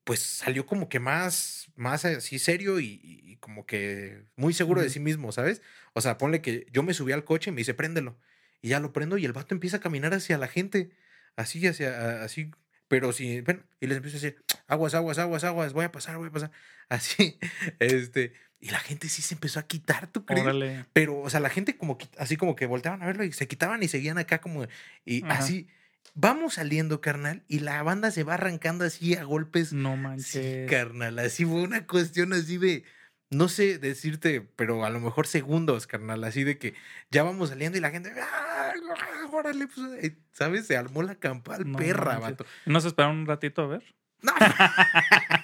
pues 0.07 0.21
salió 0.21 0.65
como 0.65 0.87
que 0.87 1.01
más, 1.01 1.67
más 1.75 2.05
así 2.05 2.39
serio 2.39 2.79
y, 2.79 3.01
y 3.03 3.35
como 3.41 3.65
que 3.65 4.23
muy 4.37 4.53
seguro 4.53 4.81
de 4.81 4.89
sí 4.89 5.01
mismo, 5.01 5.33
¿sabes? 5.33 5.61
O 5.91 5.99
sea, 5.99 6.17
ponle 6.17 6.41
que 6.41 6.65
yo 6.71 6.81
me 6.81 6.93
subí 6.93 7.11
al 7.11 7.25
coche 7.25 7.49
y 7.49 7.53
me 7.53 7.59
dice, 7.59 7.73
préndelo. 7.73 8.17
Y 8.61 8.69
ya 8.69 8.79
lo 8.79 8.93
prendo 8.93 9.17
y 9.17 9.25
el 9.25 9.33
vato 9.33 9.53
empieza 9.53 9.77
a 9.77 9.79
caminar 9.81 10.13
hacia 10.13 10.37
la 10.37 10.47
gente, 10.47 10.91
así, 11.35 11.67
hacia, 11.67 12.23
así, 12.23 12.51
pero 12.87 13.11
sí, 13.11 13.41
bueno, 13.41 13.63
y 13.81 13.87
les 13.87 13.97
empiezo 13.97 14.15
a 14.15 14.21
decir, 14.21 14.43
aguas, 14.67 14.93
aguas, 14.93 15.17
aguas, 15.17 15.43
aguas, 15.43 15.73
voy 15.73 15.83
a 15.83 15.91
pasar, 15.91 16.15
voy 16.17 16.29
a 16.29 16.31
pasar. 16.31 16.51
Así, 16.89 17.37
este, 17.79 18.31
y 18.61 18.69
la 18.69 18.79
gente 18.79 19.09
sí 19.09 19.21
se 19.21 19.33
empezó 19.33 19.59
a 19.59 19.67
quitar, 19.67 20.07
¿tú 20.07 20.25
crees? 20.25 20.41
Órale. 20.41 20.85
Pero, 20.93 21.19
o 21.19 21.29
sea, 21.29 21.41
la 21.41 21.49
gente 21.49 21.75
como, 21.75 21.97
así 22.17 22.37
como 22.37 22.55
que 22.55 22.65
volteaban 22.65 23.03
a 23.03 23.07
verlo 23.07 23.25
y 23.25 23.33
se 23.33 23.45
quitaban 23.45 23.83
y 23.83 23.89
seguían 23.89 24.17
acá 24.17 24.39
como, 24.39 24.65
y 25.03 25.25
Ajá. 25.25 25.39
así, 25.39 25.67
vamos 26.15 26.55
saliendo, 26.55 27.01
carnal, 27.01 27.43
y 27.47 27.59
la 27.59 27.81
banda 27.83 28.11
se 28.11 28.23
va 28.23 28.35
arrancando 28.35 28.85
así 28.85 29.15
a 29.15 29.23
golpes. 29.23 29.73
No 29.73 29.91
Sí, 29.95 29.97
manches. 30.01 30.69
carnal, 30.69 31.19
así 31.19 31.45
fue 31.45 31.61
una 31.61 31.85
cuestión 31.87 32.33
así 32.33 32.57
de, 32.57 32.83
no 33.29 33.47
sé 33.49 33.77
decirte, 33.77 34.41
pero 34.41 34.85
a 34.85 34.89
lo 34.89 34.99
mejor 34.99 35.27
segundos, 35.27 35.87
carnal, 35.87 36.23
así 36.23 36.43
de 36.43 36.57
que 36.57 36.73
ya 37.11 37.23
vamos 37.23 37.49
saliendo 37.49 37.77
y 37.77 37.81
la 37.81 37.91
gente, 37.91 38.11
¡ah! 38.21 38.73
órale, 39.31 39.67
pues, 39.67 40.03
eh", 40.03 40.17
¿sabes? 40.31 40.65
Se 40.67 40.77
armó 40.77 41.03
la 41.03 41.15
campal 41.15 41.65
No 41.65 41.77
perra, 41.77 42.19
manches. 42.19 42.21
vato. 42.37 42.45
¿No 42.65 42.79
se 42.81 42.87
esperaron 42.89 43.17
un 43.19 43.25
ratito 43.27 43.61
a 43.63 43.67
ver? 43.67 43.83
No. 44.21 44.33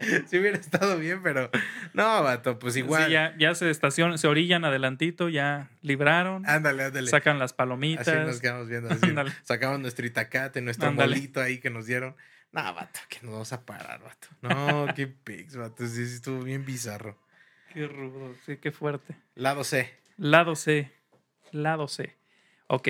si 0.26 0.38
hubiera 0.38 0.56
estado 0.56 0.98
bien, 0.98 1.22
pero 1.22 1.50
no, 1.92 2.22
vato, 2.22 2.58
pues 2.58 2.76
igual. 2.76 3.06
Sí, 3.06 3.12
ya, 3.12 3.34
ya 3.38 3.54
se 3.54 3.70
estacionan, 3.70 4.18
se 4.18 4.26
orillan 4.26 4.64
adelantito, 4.64 5.28
ya 5.28 5.70
libraron, 5.82 6.46
Ándale, 6.48 6.84
ándale. 6.84 7.10
sacan 7.10 7.38
las 7.38 7.52
palomitas. 7.52 8.08
Así 8.08 8.26
nos 8.26 8.40
quedamos 8.40 8.68
viendo. 8.68 8.88
Así, 8.90 9.14
sacamos 9.42 9.80
nuestro 9.80 10.06
itacate, 10.06 10.60
nuestro 10.60 10.88
Ándale. 10.88 11.14
molito 11.14 11.40
ahí 11.40 11.58
que 11.58 11.70
nos 11.70 11.86
dieron. 11.86 12.16
No, 12.52 12.62
vato, 12.74 12.98
que 13.08 13.18
nos 13.22 13.32
vamos 13.32 13.52
a 13.52 13.64
parar, 13.64 14.02
vato. 14.02 14.28
No, 14.42 14.86
qué 14.96 15.06
pics, 15.06 15.56
vato. 15.56 15.86
Sí, 15.86 16.06
sí, 16.06 16.14
estuvo 16.14 16.42
bien 16.42 16.64
bizarro. 16.64 17.16
Qué 17.72 17.86
rudo, 17.86 18.34
sí, 18.44 18.56
qué 18.56 18.72
fuerte. 18.72 19.14
Lado 19.36 19.62
C. 19.62 19.94
Lado 20.16 20.56
C. 20.56 20.90
Lado 21.52 21.86
C. 21.86 22.16
Ok. 22.66 22.88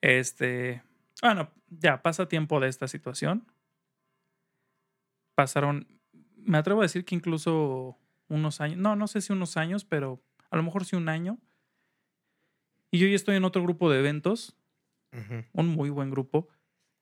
Este. 0.00 0.82
Bueno, 1.20 1.50
ya 1.68 2.02
pasa 2.02 2.28
tiempo 2.28 2.60
de 2.60 2.68
esta 2.68 2.86
situación. 2.86 3.46
Pasaron. 5.34 5.88
Me 6.44 6.58
atrevo 6.58 6.80
a 6.80 6.84
decir 6.84 7.04
que 7.04 7.14
incluso 7.14 7.98
unos 8.28 8.60
años. 8.60 8.78
No, 8.78 8.96
no 8.96 9.06
sé 9.06 9.20
si 9.20 9.32
unos 9.32 9.56
años, 9.56 9.84
pero 9.84 10.22
a 10.50 10.56
lo 10.56 10.62
mejor 10.62 10.84
sí 10.84 10.96
un 10.96 11.08
año. 11.08 11.38
Y 12.90 12.98
yo 12.98 13.06
ya 13.06 13.16
estoy 13.16 13.36
en 13.36 13.44
otro 13.44 13.62
grupo 13.62 13.90
de 13.90 13.98
eventos. 13.98 14.56
Un 15.52 15.68
muy 15.68 15.90
buen 15.90 16.10
grupo. 16.10 16.48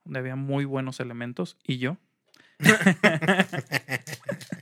Donde 0.05 0.18
había 0.18 0.36
muy 0.36 0.64
buenos 0.64 1.01
elementos. 1.01 1.57
Y 1.64 1.78
yo. 1.78 1.99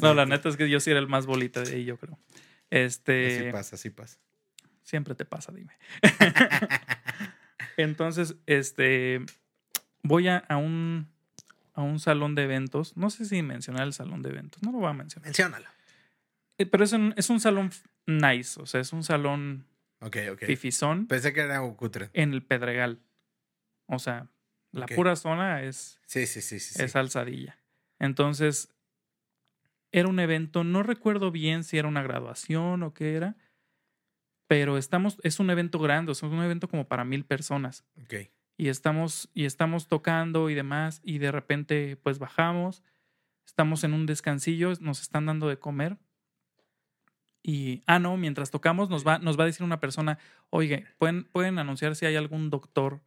No, 0.00 0.14
la 0.14 0.26
neta 0.26 0.48
es 0.48 0.56
que 0.56 0.68
yo 0.68 0.80
sí 0.80 0.90
era 0.90 1.00
el 1.00 1.08
más 1.08 1.26
bolita 1.26 1.62
de 1.62 1.74
ahí, 1.74 1.84
yo 1.84 1.96
creo. 1.96 2.18
Este. 2.70 3.38
Así 3.38 3.52
pasa, 3.52 3.76
así 3.76 3.90
pasa. 3.90 4.18
Siempre 4.82 5.14
te 5.14 5.24
pasa, 5.24 5.52
dime. 5.52 5.72
Entonces, 7.76 8.36
este, 8.46 9.24
voy 10.02 10.28
a, 10.28 10.38
a 10.38 10.56
un, 10.56 11.08
a 11.76 11.82
un 11.82 12.00
salón 12.00 12.34
de 12.34 12.42
eventos. 12.44 12.96
No 12.96 13.10
sé 13.10 13.24
si 13.26 13.42
mencionar 13.42 13.86
el 13.86 13.92
salón 13.92 14.22
de 14.22 14.30
eventos. 14.30 14.62
No 14.62 14.72
lo 14.72 14.78
voy 14.78 14.88
a 14.88 14.92
mencionar. 14.94 15.26
Menciónalo. 15.26 15.66
Eh, 16.58 16.66
Pero 16.66 16.82
es 16.84 16.92
un, 16.92 17.14
es 17.16 17.30
un 17.30 17.38
salón 17.38 17.70
nice. 18.06 18.60
O 18.60 18.66
sea, 18.66 18.80
es 18.80 18.92
un 18.92 19.04
salón 19.04 19.66
Ok, 20.00 20.16
ok. 20.32 20.44
fifizón 20.46 21.06
Pensé 21.06 21.32
que 21.32 21.40
era 21.40 21.60
cutre. 21.76 22.10
en 22.14 22.32
el 22.32 22.42
Pedregal. 22.42 23.00
O 23.86 23.98
sea, 23.98 24.28
la 24.72 24.86
pura 24.86 25.14
zona 25.16 25.62
es, 25.62 26.00
Sí, 26.06 26.26
sí, 26.26 26.40
sí, 26.40 26.58
sí. 26.60 26.74
sí. 26.74 26.82
es 26.82 26.96
alzadilla. 26.96 27.58
Entonces, 27.98 28.74
era 29.92 30.08
un 30.08 30.18
evento, 30.18 30.64
no 30.64 30.82
recuerdo 30.82 31.30
bien 31.30 31.62
si 31.62 31.78
era 31.78 31.88
una 31.88 32.02
graduación 32.02 32.82
o 32.82 32.92
qué 32.92 33.14
era, 33.14 33.36
pero 34.48 34.76
estamos, 34.78 35.18
es 35.22 35.40
un 35.40 35.50
evento 35.50 35.78
grande, 35.78 36.12
o 36.12 36.14
sea, 36.14 36.28
es 36.28 36.34
un 36.34 36.42
evento 36.42 36.68
como 36.68 36.86
para 36.88 37.04
mil 37.04 37.24
personas. 37.24 37.84
Ok. 38.02 38.14
Y 38.56 38.68
estamos 38.68 39.28
y 39.34 39.44
estamos 39.44 39.86
tocando 39.88 40.48
y 40.50 40.54
demás 40.54 41.00
y 41.04 41.18
de 41.18 41.30
repente 41.32 41.96
pues 42.02 42.18
bajamos 42.18 42.82
estamos 43.46 43.84
en 43.84 43.92
un 43.94 44.06
descansillo 44.06 44.72
nos 44.80 45.00
están 45.02 45.26
dando 45.26 45.48
de 45.48 45.58
comer. 45.58 45.96
Y 47.42 47.82
ah 47.86 47.98
no 48.00 48.16
mientras 48.16 48.50
tocamos 48.50 48.90
nos 48.90 49.06
va 49.06 49.18
nos 49.18 49.38
va 49.38 49.44
a 49.44 49.46
decir 49.46 49.62
una 49.64 49.78
persona 49.78 50.18
oye 50.50 50.86
pueden 50.98 51.24
pueden 51.24 51.58
anunciar 51.58 51.94
si 51.94 52.04
hay 52.06 52.16
algún 52.16 52.50
doctor 52.50 53.00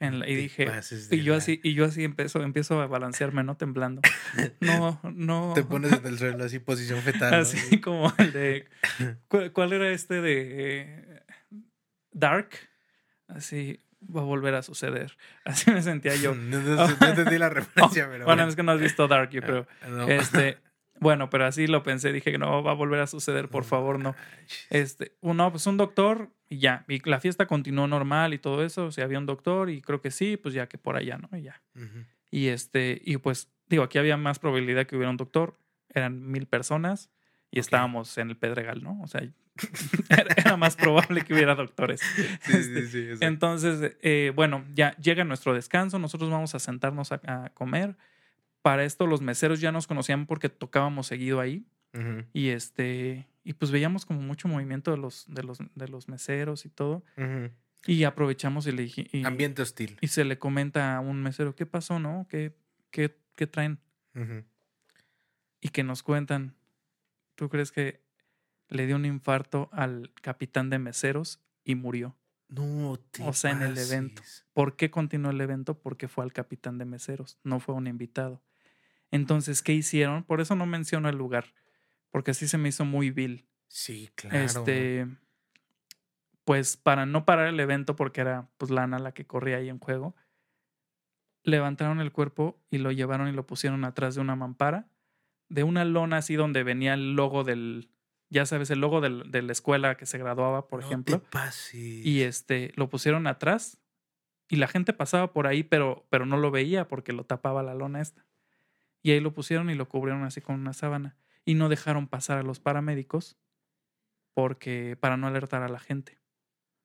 en 0.00 0.18
la-" 0.18 0.28
y 0.28 0.34
dije 0.34 0.66
y 1.12 1.22
yo 1.22 1.32
la- 1.32 1.38
así 1.38 1.60
y 1.62 1.74
yo 1.74 1.84
así 1.84 2.02
empiezo 2.02 2.42
empiezo 2.42 2.80
a 2.80 2.86
balancearme 2.88 3.44
no 3.44 3.56
temblando. 3.56 4.02
No 4.60 5.00
no. 5.14 5.52
Te 5.54 5.62
pones 5.62 5.92
en 5.92 6.06
el 6.06 6.18
suelo 6.18 6.44
así, 6.44 6.58
posición 6.58 7.00
fetal. 7.02 7.30
¿no? 7.30 7.36
así 7.36 7.80
como 7.80 8.12
el 8.18 8.32
de 8.32 8.68
¿cuál, 9.28 9.52
cuál 9.52 9.72
era 9.72 9.90
este 9.90 10.20
de 10.22 10.80
eh, 10.80 11.22
Dark 12.10 12.50
así 13.28 13.78
va 14.14 14.20
a 14.22 14.24
volver 14.24 14.54
a 14.54 14.62
suceder 14.62 15.16
así 15.44 15.70
me 15.70 15.82
sentía 15.82 16.14
yo 16.16 16.34
No, 16.34 16.58
no- 16.60 16.76
la 17.38 17.48
referencia, 17.48 18.08
pero. 18.10 18.24
bueno, 18.24 18.44
es 18.48 18.56
que 18.56 18.62
no 18.62 18.72
has 18.72 18.80
visto 18.80 19.06
Dark, 19.08 19.30
yo 19.30 19.40
creo. 19.42 19.66
No. 19.88 20.08
Este, 20.08 20.58
bueno, 21.00 21.30
pero 21.30 21.44
así 21.46 21.66
lo 21.66 21.82
pensé, 21.82 22.12
dije 22.12 22.32
que 22.32 22.38
no 22.38 22.62
va 22.62 22.72
a 22.72 22.74
volver 22.74 23.00
a 23.00 23.06
suceder, 23.06 23.48
por 23.48 23.64
favor, 23.64 23.98
no. 24.00 24.14
Este, 24.70 25.12
uno, 25.20 25.50
pues 25.52 25.66
un 25.66 25.76
doctor 25.76 26.30
y 26.48 26.58
ya. 26.58 26.84
Y 26.88 27.08
la 27.08 27.20
fiesta 27.20 27.46
continuó 27.46 27.86
normal 27.86 28.34
y 28.34 28.38
todo 28.38 28.64
eso. 28.64 28.86
O 28.86 28.90
sea, 28.90 29.04
había 29.04 29.18
un 29.18 29.26
doctor 29.26 29.70
y 29.70 29.80
creo 29.80 30.00
que 30.00 30.10
sí, 30.10 30.36
pues 30.36 30.54
ya 30.54 30.66
que 30.68 30.76
por 30.78 30.96
allá, 30.96 31.18
¿no? 31.18 31.28
Y 31.38 31.42
ya. 31.42 31.62
Y 32.30 32.48
este, 32.48 33.00
y 33.04 33.18
pues, 33.18 33.48
digo, 33.68 33.84
aquí 33.84 33.98
había 33.98 34.16
más 34.16 34.38
probabilidad 34.40 34.86
que 34.86 34.96
hubiera 34.96 35.10
un 35.10 35.16
doctor. 35.18 35.56
Eran 35.94 36.30
mil 36.30 36.46
personas 36.46 37.10
y 37.50 37.60
estábamos 37.60 38.16
en 38.18 38.30
el 38.30 38.36
Pedregal, 38.36 38.82
¿no? 38.82 39.00
O 39.02 39.06
sea, 39.06 39.22
era, 40.08 40.56
más 40.56 40.76
probable 40.76 41.22
que 41.22 41.34
hubiera 41.34 41.54
doctores. 41.54 42.00
Sí, 42.42 42.52
Este, 42.52 42.82
sí, 42.82 42.88
sí. 42.88 42.98
exacto. 43.04 43.26
entonces, 43.26 43.96
eh, 44.02 44.32
bueno, 44.34 44.64
ya 44.74 44.94
llega 44.96 45.24
nuestro 45.24 45.54
descanso, 45.54 45.98
nosotros 45.98 46.30
vamos 46.30 46.54
a 46.54 46.58
sentarnos 46.58 47.12
a, 47.12 47.20
a 47.24 47.50
comer. 47.54 47.96
Para 48.62 48.84
esto 48.84 49.06
los 49.06 49.20
meseros 49.20 49.60
ya 49.60 49.72
nos 49.72 49.86
conocían 49.86 50.26
porque 50.26 50.48
tocábamos 50.48 51.06
seguido 51.06 51.40
ahí 51.40 51.64
y 52.32 52.48
este 52.50 53.26
y 53.42 53.54
pues 53.54 53.70
veíamos 53.70 54.04
como 54.04 54.20
mucho 54.20 54.46
movimiento 54.46 54.90
de 54.90 54.98
los 54.98 55.24
de 55.28 55.42
los 55.42 55.58
de 55.74 55.88
los 55.88 56.06
meseros 56.08 56.64
y 56.66 56.68
todo 56.68 57.02
y 57.86 58.04
aprovechamos 58.04 58.66
y 58.66 58.72
le 58.72 58.82
dije 58.82 59.08
y, 59.10 59.24
Ambiente 59.24 59.62
hostil. 59.62 59.96
y 60.00 60.08
se 60.08 60.24
le 60.24 60.38
comenta 60.38 60.96
a 60.96 61.00
un 61.00 61.22
mesero 61.22 61.56
qué 61.56 61.66
pasó, 61.66 61.98
¿no? 61.98 62.26
¿Qué 62.28 62.54
qué, 62.90 63.16
qué 63.36 63.46
traen? 63.46 63.78
Y 65.60 65.68
que 65.70 65.82
nos 65.82 66.02
cuentan. 66.02 66.54
¿Tú 67.38 67.48
crees 67.48 67.70
que 67.70 68.02
le 68.66 68.86
dio 68.86 68.96
un 68.96 69.04
infarto 69.04 69.68
al 69.70 70.12
capitán 70.22 70.70
de 70.70 70.80
meseros 70.80 71.40
y 71.62 71.76
murió? 71.76 72.16
No 72.48 72.98
te 73.12 73.22
O 73.22 73.32
sea, 73.32 73.52
en 73.52 73.62
el 73.62 73.78
evento. 73.78 74.22
¿Por 74.52 74.74
qué 74.74 74.90
continuó 74.90 75.30
el 75.30 75.40
evento? 75.40 75.78
Porque 75.80 76.08
fue 76.08 76.24
al 76.24 76.32
capitán 76.32 76.78
de 76.78 76.84
meseros, 76.84 77.38
no 77.44 77.60
fue 77.60 77.76
un 77.76 77.86
invitado. 77.86 78.42
Entonces, 79.12 79.62
¿qué 79.62 79.72
hicieron? 79.72 80.24
Por 80.24 80.40
eso 80.40 80.56
no 80.56 80.66
menciono 80.66 81.08
el 81.08 81.16
lugar, 81.16 81.54
porque 82.10 82.32
así 82.32 82.48
se 82.48 82.58
me 82.58 82.70
hizo 82.70 82.84
muy 82.84 83.12
vil. 83.12 83.46
Sí, 83.68 84.10
claro. 84.16 84.36
Este, 84.36 85.06
pues 86.42 86.76
para 86.76 87.06
no 87.06 87.24
parar 87.24 87.46
el 87.46 87.60
evento, 87.60 87.94
porque 87.94 88.20
era 88.20 88.50
pues 88.58 88.72
Lana 88.72 88.98
la 88.98 89.12
que 89.12 89.28
corría 89.28 89.58
ahí 89.58 89.68
en 89.68 89.78
juego, 89.78 90.16
levantaron 91.44 92.00
el 92.00 92.10
cuerpo 92.10 92.60
y 92.68 92.78
lo 92.78 92.90
llevaron 92.90 93.28
y 93.28 93.32
lo 93.32 93.46
pusieron 93.46 93.84
atrás 93.84 94.16
de 94.16 94.22
una 94.22 94.34
mampara, 94.34 94.90
de 95.48 95.62
una 95.62 95.84
lona 95.84 96.18
así 96.18 96.34
donde 96.34 96.62
venía 96.62 96.94
el 96.94 97.14
logo 97.14 97.44
del, 97.44 97.90
ya 98.30 98.44
sabes, 98.46 98.70
el 98.70 98.80
logo 98.80 99.00
del- 99.00 99.30
de 99.30 99.42
la 99.42 99.52
escuela 99.52 99.96
que 99.96 100.06
se 100.06 100.18
graduaba, 100.18 100.68
por 100.68 100.80
No 100.80 100.86
ejemplo. 100.86 101.20
Te 101.20 101.26
pases. 101.26 101.74
Y 102.06 102.22
este, 102.22 102.72
lo 102.76 102.88
pusieron 102.90 103.26
atrás 103.26 103.78
y 104.48 104.56
la 104.56 104.68
gente 104.68 104.92
pasaba 104.92 105.32
por 105.32 105.46
ahí, 105.46 105.62
pero, 105.62 106.06
pero 106.10 106.26
no 106.26 106.36
lo 106.36 106.50
veía 106.50 106.88
porque 106.88 107.12
lo 107.12 107.24
tapaba 107.24 107.62
la 107.62 107.74
lona 107.74 108.00
esta. 108.00 108.24
Y 109.02 109.12
ahí 109.12 109.20
lo 109.20 109.32
pusieron 109.32 109.70
y 109.70 109.74
lo 109.74 109.88
cubrieron 109.88 110.24
así 110.24 110.40
con 110.40 110.56
una 110.56 110.72
sábana. 110.72 111.16
Y 111.44 111.54
no 111.54 111.68
dejaron 111.68 112.08
pasar 112.08 112.38
a 112.38 112.42
los 112.42 112.60
paramédicos 112.60 113.38
porque 114.34 114.96
para 115.00 115.16
no 115.16 115.26
alertar 115.26 115.62
a 115.62 115.68
la 115.68 115.78
gente. 115.78 116.18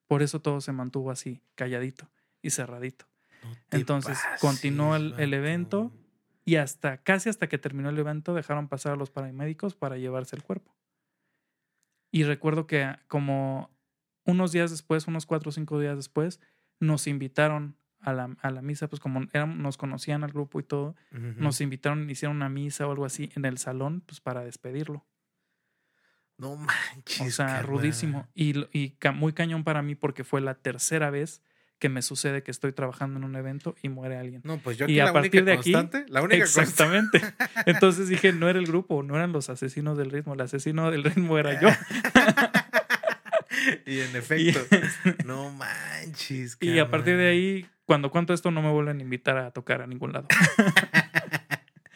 Por 0.08 0.22
eso 0.24 0.42
todo 0.42 0.62
se 0.62 0.72
mantuvo 0.72 1.12
así, 1.12 1.42
calladito 1.56 2.10
y 2.42 2.50
cerradito. 2.52 3.06
No 3.44 3.56
Entonces, 3.72 4.20
continuó 4.40 4.96
el- 4.96 5.16
el 5.18 5.34
evento. 5.34 5.92
Y 6.46 6.58
hasta, 6.58 6.98
casi 7.04 7.30
hasta 7.30 7.48
que 7.48 7.58
terminó 7.58 7.90
el 7.90 7.98
evento, 7.98 8.34
dejaron 8.34 8.68
pasar 8.68 8.94
a 8.94 8.96
los 8.98 9.10
paramédicos 9.12 9.76
para 9.76 9.98
llevarse 9.98 10.36
el 10.36 10.44
cuerpo. 10.44 10.76
Y 12.12 12.24
recuerdo 12.24 12.68
que 12.68 12.84
ah, 12.84 13.04
como 13.08 13.72
unos 14.26 14.52
días 14.52 14.72
después, 14.72 15.08
unos 15.08 15.26
cuatro 15.26 15.50
o 15.50 15.52
cinco 15.52 15.80
días 15.80 15.96
después, 15.96 16.40
nos 16.80 17.08
invitaron 17.08 17.78
a 18.00 18.12
la, 18.14 18.36
a 18.42 18.52
la 18.52 18.62
misa, 18.62 18.90
pues 18.90 19.00
como 19.00 19.22
eran- 19.32 19.62
nos 19.62 19.78
conocían 19.78 20.24
al 20.24 20.32
grupo 20.34 20.60
y 20.60 20.64
todo, 20.64 20.96
nos 21.12 21.62
invitaron, 21.62 22.10
hicieron 22.10 22.36
una 22.36 22.50
misa 22.50 22.86
o 22.88 22.92
algo 22.92 23.06
así 23.06 23.30
en 23.36 23.46
el 23.46 23.58
salón, 23.58 24.02
pues 24.02 24.20
para 24.20 24.44
despedirlo. 24.44 25.06
No 26.38 26.58
manches. 26.58 27.22
O 27.22 27.32
sea, 27.32 27.62
rudísimo. 27.62 28.28
Y, 28.34 28.60
y 28.78 28.98
muy 29.14 29.34
cañón 29.34 29.64
para 29.64 29.82
mí 29.82 29.96
porque 29.96 30.24
fue 30.24 30.42
la 30.42 30.56
tercera 30.56 31.10
vez 31.10 31.42
que 31.84 31.90
me 31.90 32.02
sucede 32.02 32.44
que 32.44 32.52
estoy 32.52 32.72
trabajando 32.72 33.20
en 33.20 33.26
un 33.26 33.36
evento 33.36 33.76
y 33.82 33.90
muere 33.90 34.16
alguien. 34.18 34.40
No, 34.46 34.58
pues 34.58 34.78
yo 34.78 34.86
Y 34.86 34.94
aquí 34.94 35.00
a 35.02 35.06
la 35.08 35.12
partir 35.12 35.42
única 35.42 35.52
de 35.52 35.58
aquí- 35.58 35.74
constante, 35.74 36.06
la 36.10 36.22
única 36.22 36.46
constante. 36.46 37.18
Exactamente. 37.18 37.62
Entonces 37.70 38.08
dije, 38.08 38.32
no 38.32 38.48
era 38.48 38.58
el 38.58 38.66
grupo, 38.68 39.04
no 39.04 39.18
eran 39.18 39.34
los 39.34 39.50
asesinos 39.50 39.98
del 39.98 40.10
ritmo, 40.10 40.34
el 40.34 40.40
asesino 40.40 40.90
del 40.92 41.04
ritmo 41.04 41.38
era 41.38 41.60
yo. 41.60 41.68
y 43.86 44.00
en 44.00 44.16
efecto, 44.16 44.62
no 45.26 45.50
manches. 45.52 46.56
Y 46.62 46.80
a 46.80 46.90
partir 46.90 47.18
de 47.18 47.28
ahí, 47.28 47.66
cuando 47.84 48.12
cuento 48.12 48.34
esto 48.34 48.50
no 48.50 48.62
me 48.62 48.72
vuelven 48.72 49.00
a 49.00 49.02
invitar 49.02 49.38
a 49.38 49.52
tocar 49.52 49.82
a 49.82 49.88
ningún 49.88 50.14
lado. 50.14 50.28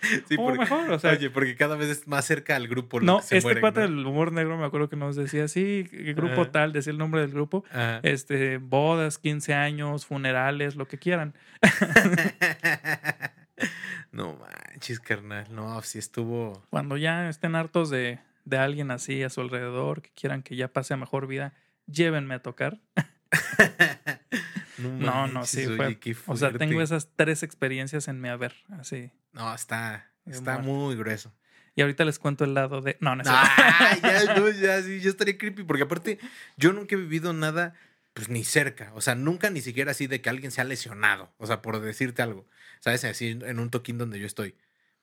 Sí, 0.27 0.35
o 0.37 0.43
porque- 0.45 0.59
mejor, 0.59 0.91
o 0.91 0.99
sea, 0.99 1.11
Oye, 1.11 1.29
porque 1.29 1.55
cada 1.55 1.75
vez 1.75 1.89
es 1.89 2.07
más 2.07 2.25
cerca 2.25 2.55
al 2.55 2.67
grupo. 2.67 2.99
no, 3.01 3.17
que 3.19 3.23
se 3.23 3.37
este 3.37 3.59
cuate 3.59 3.81
¿no? 3.81 3.87
del 3.87 4.05
humor 4.05 4.31
negro 4.31 4.57
me 4.57 4.65
acuerdo 4.65 4.89
que 4.89 4.95
nos 4.95 5.15
decía, 5.15 5.47
sí, 5.47 5.87
el 5.91 6.13
grupo 6.15 6.41
Ajá. 6.41 6.51
tal, 6.51 6.73
decía 6.73 6.91
el 6.91 6.97
nombre 6.97 7.21
del 7.21 7.31
grupo, 7.31 7.63
Ajá. 7.71 7.99
este, 8.03 8.57
bodas, 8.57 9.17
15 9.17 9.53
años, 9.53 10.05
funerales, 10.05 10.75
lo 10.75 10.87
que 10.87 10.97
quieran. 10.97 11.33
no 14.11 14.37
manches, 14.37 14.99
carnal. 14.99 15.45
No, 15.51 15.81
sí 15.81 15.99
estuvo. 15.99 16.63
Cuando 16.69 16.97
ya 16.97 17.29
estén 17.29 17.55
hartos 17.55 17.89
de, 17.89 18.19
de 18.45 18.57
alguien 18.57 18.91
así 18.91 19.23
a 19.23 19.29
su 19.29 19.41
alrededor, 19.41 20.01
que 20.01 20.11
quieran 20.11 20.43
que 20.43 20.55
ya 20.55 20.67
pase 20.67 20.93
a 20.93 20.97
mejor 20.97 21.27
vida, 21.27 21.53
llévenme 21.87 22.35
a 22.35 22.39
tocar. 22.39 22.79
No, 24.77 24.89
No, 24.91 25.27
no, 25.27 25.45
sí, 25.45 25.65
oye, 25.65 25.75
fue. 25.75 25.99
qué 25.99 26.15
O 26.27 26.35
sea, 26.37 26.51
tengo 26.51 26.81
esas 26.81 27.09
tres 27.15 27.43
experiencias 27.43 28.07
en 28.07 28.21
mi 28.21 28.29
haber, 28.29 28.53
así. 28.79 29.11
No, 29.33 29.53
está, 29.53 30.11
está 30.25 30.57
muy 30.59 30.95
grueso. 30.95 31.33
Y 31.75 31.81
ahorita 31.81 32.05
les 32.05 32.17
cuento 32.17 32.43
el 32.43 32.53
lado 32.55 32.81
de. 32.81 32.97
No, 33.01 33.15
no 33.15 33.21
es. 33.21 33.27
Ah, 33.29 33.97
ya, 34.01 34.33
no, 34.39 34.49
ya, 34.49 34.81
sí, 34.81 34.99
ya 34.99 35.09
estaría 35.09 35.37
creepy. 35.37 35.63
Porque 35.63 35.83
aparte, 35.83 36.17
yo 36.57 36.73
nunca 36.73 36.95
he 36.95 36.97
vivido 36.97 37.33
nada, 37.33 37.75
pues 38.13 38.29
ni 38.29 38.43
cerca. 38.43 38.91
O 38.95 39.01
sea, 39.01 39.13
nunca 39.13 39.51
ni 39.51 39.61
siquiera 39.61 39.91
así 39.91 40.07
de 40.07 40.19
que 40.19 40.29
alguien 40.29 40.49
se 40.51 40.59
ha 40.59 40.63
lesionado. 40.63 41.31
O 41.37 41.45
sea, 41.45 41.61
por 41.61 41.79
decirte 41.79 42.23
algo. 42.23 42.47
¿Sabes? 42.79 43.03
Así 43.03 43.27
en 43.29 43.59
un 43.59 43.69
toquín 43.69 43.99
donde 43.99 44.19
yo 44.19 44.25
estoy. 44.25 44.55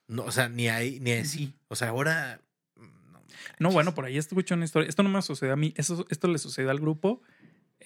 No, 0.07 0.23
o 0.25 0.31
sea, 0.33 0.49
ni 0.49 0.67
ahí, 0.67 0.99
ni 0.99 1.13
así. 1.13 1.53
O 1.69 1.77
sea, 1.77 1.89
ahora. 1.89 2.41
mm, 2.75 2.81
No, 3.13 3.23
No, 3.59 3.71
bueno, 3.71 3.95
por 3.95 4.03
ahí 4.03 4.17
escuché 4.17 4.53
una 4.53 4.65
historia. 4.65 4.89
Esto 4.89 5.01
no 5.01 5.07
me 5.09 5.21
sucedió 5.21 5.53
a 5.53 5.57
mí. 5.57 5.73
Eso, 5.77 6.05
esto 6.09 6.27
le 6.27 6.39
sucedió 6.39 6.71
al 6.71 6.79
grupo. 6.81 7.21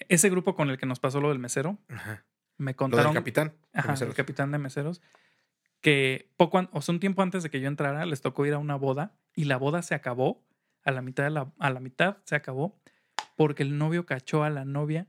Ese 0.08 0.30
grupo 0.30 0.54
con 0.54 0.70
el 0.70 0.78
que 0.78 0.86
nos 0.86 1.00
pasó 1.00 1.20
lo 1.20 1.28
del 1.28 1.38
mesero. 1.38 1.78
Ajá. 1.88 2.24
Me 2.56 2.64
Lo 2.64 2.66
del 2.72 2.76
contaron. 2.76 3.14
capitán. 3.14 3.54
Ajá, 3.72 3.94
el 4.04 4.14
capitán 4.14 4.50
de 4.52 4.58
meseros. 4.58 5.00
Que 5.80 6.30
poco, 6.36 6.58
an- 6.58 6.68
o 6.72 6.82
sea, 6.82 6.92
un 6.94 7.00
tiempo 7.00 7.22
antes 7.22 7.42
de 7.42 7.50
que 7.50 7.60
yo 7.60 7.68
entrara, 7.68 8.04
les 8.04 8.20
tocó 8.20 8.44
ir 8.44 8.52
a 8.54 8.58
una 8.58 8.76
boda 8.76 9.14
y 9.34 9.44
la 9.44 9.56
boda 9.56 9.82
se 9.82 9.94
acabó. 9.94 10.44
A 10.84 10.90
la 10.92 11.02
mitad 11.02 11.24
de 11.24 11.30
la, 11.30 11.52
a 11.58 11.70
la 11.70 11.78
mitad 11.80 12.18
se 12.24 12.34
acabó 12.34 12.80
porque 13.36 13.62
el 13.62 13.76
novio 13.76 14.06
cachó 14.06 14.44
a 14.44 14.50
la 14.50 14.64
novia 14.64 15.06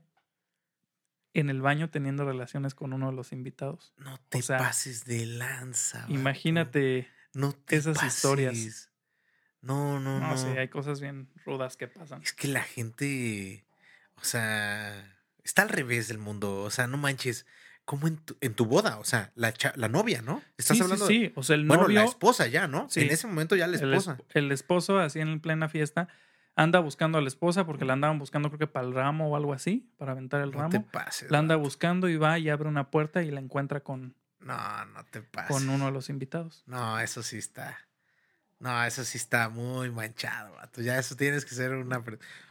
en 1.34 1.48
el 1.48 1.62
baño 1.62 1.88
teniendo 1.90 2.24
relaciones 2.26 2.74
con 2.74 2.92
uno 2.92 3.06
de 3.10 3.16
los 3.16 3.32
invitados. 3.32 3.94
No 3.96 4.18
te 4.28 4.42
sea, 4.42 4.58
pases 4.58 5.04
de 5.06 5.24
lanza. 5.26 6.04
Imagínate. 6.08 7.08
No 7.32 7.52
te 7.52 7.76
esas 7.76 7.96
pases. 7.98 8.14
historias. 8.16 8.90
No, 9.62 9.98
no, 10.00 10.20
No, 10.20 10.28
no. 10.28 10.36
sé, 10.36 10.58
hay 10.58 10.68
cosas 10.68 11.00
bien 11.00 11.30
rudas 11.46 11.76
que 11.78 11.88
pasan. 11.88 12.22
Es 12.22 12.32
que 12.34 12.48
la 12.48 12.62
gente, 12.62 13.64
o 14.22 14.24
sea, 14.24 15.04
está 15.44 15.62
al 15.62 15.68
revés 15.68 16.08
del 16.08 16.18
mundo. 16.18 16.62
O 16.62 16.70
sea, 16.70 16.86
no 16.86 16.96
manches. 16.96 17.44
Como 17.84 18.06
en 18.06 18.16
tu, 18.16 18.36
en 18.40 18.54
tu 18.54 18.64
boda, 18.64 18.98
o 19.00 19.04
sea, 19.04 19.32
la, 19.34 19.52
cha- 19.52 19.72
la 19.74 19.88
novia, 19.88 20.22
¿no? 20.22 20.40
Estás 20.56 20.76
sí, 20.76 20.82
hablando 20.84 21.04
sí, 21.08 21.18
de. 21.18 21.26
sí. 21.26 21.32
O 21.34 21.42
sea, 21.42 21.56
el 21.56 21.66
Bueno, 21.66 21.82
novio. 21.82 21.98
la 21.98 22.04
esposa 22.04 22.46
ya, 22.46 22.68
¿no? 22.68 22.88
Sí. 22.88 23.00
En 23.00 23.10
ese 23.10 23.26
momento 23.26 23.56
ya 23.56 23.66
la 23.66 23.76
esposa. 23.76 24.18
el 24.34 24.52
esposo, 24.52 25.00
así 25.00 25.18
en 25.18 25.40
plena 25.40 25.68
fiesta, 25.68 26.06
anda 26.54 26.78
buscando 26.78 27.18
a 27.18 27.20
la 27.20 27.26
esposa 27.26 27.66
porque 27.66 27.84
la 27.84 27.94
andaban 27.94 28.20
buscando, 28.20 28.50
creo 28.50 28.60
que 28.60 28.66
para 28.68 28.86
el 28.86 28.94
ramo 28.94 29.28
o 29.30 29.36
algo 29.36 29.52
así, 29.52 29.90
para 29.98 30.12
aventar 30.12 30.42
el 30.42 30.52
No 30.52 30.68
te 30.68 30.76
ramo. 30.78 30.88
pases. 30.92 31.28
La 31.28 31.38
anda 31.38 31.56
buscando 31.56 32.08
y 32.08 32.16
va 32.16 32.38
y 32.38 32.50
abre 32.50 32.68
una 32.68 32.88
puerta 32.88 33.24
y 33.24 33.32
la 33.32 33.40
encuentra 33.40 33.80
con, 33.80 34.14
No, 34.38 34.84
no 34.86 35.04
te 35.06 35.20
pases. 35.22 35.50
con 35.50 35.68
uno 35.68 35.86
de 35.86 35.90
los 35.90 36.08
invitados. 36.08 36.62
No, 36.66 37.00
eso 37.00 37.24
sí 37.24 37.38
está. 37.38 37.78
No, 38.60 38.84
eso 38.84 39.04
sí 39.04 39.18
está 39.18 39.48
muy 39.48 39.90
manchado, 39.90 40.54
vato. 40.54 40.82
Ya 40.82 40.98
eso 41.00 41.16
tienes 41.16 41.44
que 41.44 41.56
ser 41.56 41.72
una. 41.74 42.00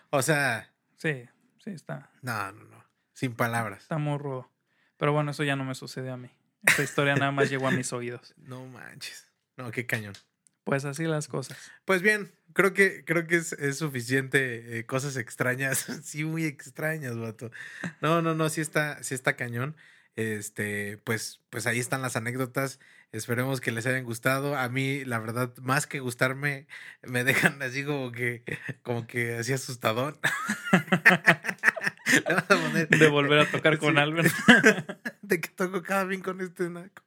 O 0.10 0.22
sea, 0.22 0.70
Sí, 0.98 1.24
sí, 1.64 1.72
está, 1.72 2.10
no, 2.22 2.52
no, 2.52 2.64
no. 2.66 2.86
Sin 3.14 3.34
palabras. 3.34 3.82
está 3.84 3.98
muy 3.98 4.18
rudo. 4.18 4.50
Pero 4.98 5.14
bueno, 5.14 5.32
eso 5.32 5.44
ya 5.44 5.56
no 5.56 5.64
me 5.64 5.76
sucedió 5.76 6.14
a 6.14 6.18
mí. 6.18 6.30
Esta 6.66 6.84
historia 6.84 7.16
nada 7.16 7.32
más 7.32 7.50
llegó 7.50 7.68
a 7.68 7.72
mis 7.72 7.92
oídos. 7.94 8.34
No 8.42 8.66
manches. 8.66 9.28
No, 9.58 9.72
qué 9.72 9.86
cañón. 9.86 10.14
Pues 10.64 10.86
así 10.86 11.06
las 11.06 11.28
cosas. 11.28 11.58
Pues 11.86 12.02
bien, 12.02 12.32
creo 12.54 12.74
que, 12.74 13.04
creo 13.04 13.26
que 13.26 13.38
es, 13.38 13.54
es 13.54 13.78
suficiente 13.78 14.78
eh, 14.78 14.86
cosas 14.86 15.18
extrañas, 15.18 15.88
sí, 16.04 16.24
muy 16.24 16.46
extrañas, 16.46 17.18
vato. 17.18 17.52
No, 18.02 18.22
no, 18.22 18.36
no, 18.36 18.50
sí 18.50 18.62
está, 18.62 19.02
sí 19.04 19.16
está 19.16 19.36
cañón. 19.36 19.76
Este, 20.16 20.98
pues, 20.98 21.42
pues 21.50 21.66
ahí 21.68 21.80
están 21.80 22.02
las 22.02 22.16
anécdotas. 22.16 22.80
Esperemos 23.12 23.60
que 23.60 23.72
les 23.72 23.86
hayan 23.86 24.06
gustado. 24.06 24.56
A 24.56 24.70
mí, 24.70 25.04
la 25.04 25.20
verdad, 25.20 25.54
más 25.58 25.88
que 25.88 26.00
gustarme, 26.00 26.68
me 27.02 27.24
dejan 27.24 27.62
así 27.62 27.84
como 27.84 28.12
que, 28.12 28.44
como 28.84 29.08
que 29.08 29.36
así 29.36 29.54
asustador. 29.54 30.20
Le 32.14 32.34
vas 32.34 32.50
a 32.50 32.56
poner- 32.58 32.88
De 32.90 33.08
volver 33.10 33.40
a 33.40 33.46
tocar 33.52 33.78
con 33.78 33.94
Sí. 33.96 34.00
Albert. 34.00 34.32
de 35.22 35.42
que 35.42 35.50
toco 35.50 35.82
cada 35.84 36.04
bien 36.06 36.22
con 36.22 36.42
este 36.42 36.70
naco. 36.70 37.04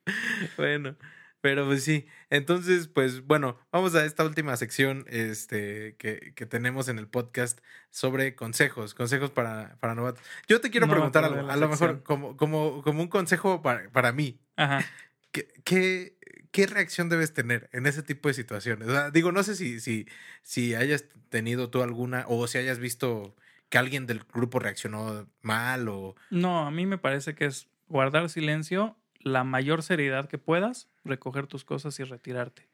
Bueno, 0.56 0.96
pero 1.40 1.66
pues 1.66 1.84
sí. 1.84 2.06
Entonces, 2.30 2.88
pues 2.88 3.26
bueno, 3.26 3.58
vamos 3.70 3.94
a 3.94 4.04
esta 4.04 4.24
última 4.24 4.56
sección 4.56 5.04
este, 5.08 5.96
que, 5.98 6.32
que 6.34 6.46
tenemos 6.46 6.88
en 6.88 6.98
el 6.98 7.06
podcast 7.06 7.60
sobre 7.90 8.34
consejos, 8.34 8.94
consejos 8.94 9.30
para, 9.30 9.76
para 9.80 9.94
novatos. 9.94 10.22
Yo 10.48 10.60
te 10.60 10.70
quiero 10.70 10.86
No 10.86 10.92
preguntar 10.94 11.24
algo, 11.24 11.50
a 11.50 11.56
lo 11.56 11.68
mejor 11.68 12.02
como, 12.02 12.36
como, 12.36 12.82
como 12.82 13.02
un 13.02 13.08
consejo 13.08 13.62
para, 13.62 13.88
para 13.90 14.12
mí. 14.12 14.40
Ajá. 14.56 14.84
¿Qué, 15.32 15.48
qué, 15.64 16.16
qué 16.52 16.66
reacción 16.66 17.08
debes 17.08 17.34
tener 17.34 17.68
en 17.72 17.86
ese 17.86 18.02
tipo 18.02 18.28
de 18.28 18.34
situaciones? 18.34 18.88
O 18.88 18.92
sea, 18.92 19.10
digo, 19.10 19.32
no 19.32 19.42
sé 19.42 19.54
si, 19.56 19.80
si, 19.80 20.06
si 20.42 20.74
hayas 20.76 21.04
tenido 21.28 21.70
tú 21.70 21.82
alguna 21.82 22.24
o 22.28 22.46
si 22.46 22.58
hayas 22.58 22.78
visto 22.78 23.34
que 23.74 23.78
alguien 23.78 24.06
del 24.06 24.20
grupo 24.32 24.60
reaccionó 24.60 25.26
mal 25.42 25.88
o... 25.88 26.14
No, 26.30 26.64
a 26.64 26.70
mí 26.70 26.86
me 26.86 26.96
parece 26.96 27.34
que 27.34 27.46
es 27.46 27.66
guardar 27.88 28.28
silencio, 28.28 28.96
la 29.18 29.42
mayor 29.42 29.82
seriedad 29.82 30.28
que 30.28 30.38
puedas, 30.38 30.88
recoger 31.02 31.48
tus 31.48 31.64
cosas 31.64 31.98
y 31.98 32.04
retirarte. 32.04 32.68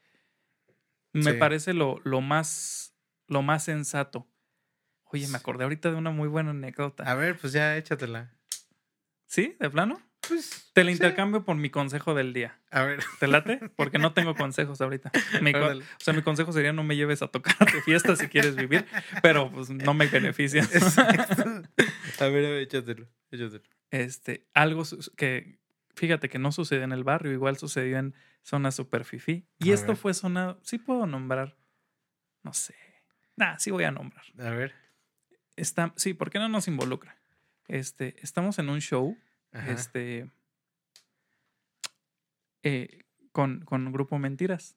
Me 1.14 1.32
Sí. 1.32 1.38
parece 1.38 1.72
lo, 1.72 2.02
lo 2.04 2.20
más 2.20 2.94
lo 3.28 3.40
más 3.40 3.64
sensato. 3.64 4.28
Oye, 5.04 5.26
me 5.28 5.38
acordé 5.38 5.64
ahorita 5.64 5.90
de 5.90 5.96
una 5.96 6.10
muy 6.10 6.28
buena 6.28 6.50
anécdota. 6.50 7.04
A 7.10 7.14
ver, 7.14 7.38
pues 7.38 7.54
ya 7.54 7.78
échatela. 7.78 8.34
¿Sí? 9.24 9.56
¿De 9.58 9.70
plano? 9.70 10.02
Pues, 10.30 10.70
Te 10.72 10.82
la 10.84 10.90
sí. 10.90 10.92
intercambio 10.94 11.44
por 11.44 11.56
mi 11.56 11.68
consejo 11.70 12.14
del 12.14 12.32
día. 12.32 12.58
A 12.70 12.82
ver. 12.84 13.00
¿Te 13.18 13.26
late? 13.26 13.60
Porque 13.76 13.98
no 13.98 14.12
tengo 14.14 14.34
consejos 14.34 14.80
ahorita. 14.80 15.10
Mi 15.42 15.52
co- 15.52 15.58
Órale. 15.58 15.82
o 15.84 15.86
sea, 15.98 16.14
mi 16.14 16.22
consejo 16.22 16.52
sería 16.52 16.72
no 16.72 16.82
me 16.84 16.96
lleves 16.96 17.20
a 17.22 17.28
tocar 17.28 17.54
a 17.60 17.66
tu 17.66 17.80
fiesta 17.80 18.16
si 18.16 18.28
quieres 18.28 18.56
vivir, 18.56 18.86
pero 19.22 19.50
pues 19.52 19.68
no 19.70 19.92
me 19.94 20.06
beneficia. 20.06 20.62
A 22.20 22.26
ver, 22.26 22.44
a 22.46 22.50
ver, 22.50 22.62
échatelo. 22.62 23.08
échatelo. 23.30 23.62
este, 23.90 24.46
algo 24.54 24.82
que, 25.16 25.58
fíjate 25.94 26.28
que 26.28 26.38
no 26.38 26.52
sucede 26.52 26.82
en 26.82 26.92
el 26.92 27.02
barrio, 27.04 27.32
igual 27.32 27.56
sucedió 27.56 27.98
en 27.98 28.14
zona 28.42 28.70
super 28.72 29.04
fifí. 29.04 29.46
Y 29.58 29.70
A 29.70 29.74
esto 29.74 29.88
ver. 29.88 29.96
fue 29.96 30.14
zona, 30.14 30.58
sí 30.62 30.78
puedo 30.78 31.06
nombrar, 31.06 31.56
no 32.42 32.52
sé, 32.52 32.74
nah, 33.36 33.56
sí 33.58 33.70
voy 33.70 33.84
a 33.84 33.90
nombrar. 33.90 34.24
A 34.38 34.50
ver. 34.50 34.74
Está, 35.56 35.92
sí, 35.96 36.12
¿por 36.14 36.30
qué 36.30 36.38
no 36.38 36.48
nos 36.48 36.68
involucra? 36.68 37.16
Este, 37.68 38.16
estamos 38.22 38.58
en 38.58 38.68
un 38.68 38.80
show, 38.80 39.16
Ajá. 39.52 39.72
este, 39.72 40.30
eh, 42.62 43.04
con, 43.32 43.60
con 43.64 43.92
Grupo 43.92 44.18
Mentiras, 44.18 44.76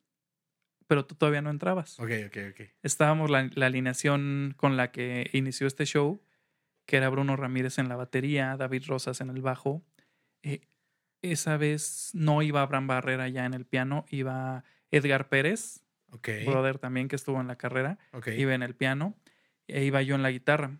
pero 0.87 1.05
tú 1.05 1.15
todavía 1.15 1.41
no 1.41 1.49
entrabas. 1.49 1.99
Ok, 1.99 2.11
ok, 2.27 2.37
ok. 2.51 2.61
Estábamos 2.83 3.29
la, 3.29 3.49
la 3.53 3.65
alineación 3.67 4.53
con 4.57 4.77
la 4.77 4.91
que 4.91 5.29
inició 5.33 5.67
este 5.67 5.85
show, 5.85 6.21
que 6.85 6.97
era 6.97 7.09
Bruno 7.09 7.35
Ramírez 7.35 7.77
en 7.79 7.89
la 7.89 7.95
batería, 7.95 8.55
David 8.57 8.83
Rosas 8.87 9.21
en 9.21 9.29
el 9.29 9.41
bajo. 9.41 9.83
Eh, 10.43 10.61
esa 11.21 11.57
vez 11.57 12.11
no 12.13 12.41
iba 12.41 12.61
Abraham 12.61 12.87
Barrera 12.87 13.29
ya 13.29 13.45
en 13.45 13.53
el 13.53 13.65
piano, 13.65 14.05
iba 14.09 14.63
Edgar 14.91 15.29
Pérez, 15.29 15.81
Ok. 16.11 16.29
brother 16.45 16.77
también 16.77 17.07
que 17.07 17.15
estuvo 17.15 17.39
en 17.41 17.47
la 17.47 17.55
carrera, 17.57 17.97
ok. 18.11 18.27
iba 18.37 18.53
en 18.53 18.61
el 18.61 18.75
piano, 18.75 19.15
e 19.67 19.83
iba 19.85 20.01
yo 20.01 20.15
en 20.15 20.21
la 20.21 20.31
guitarra. 20.31 20.77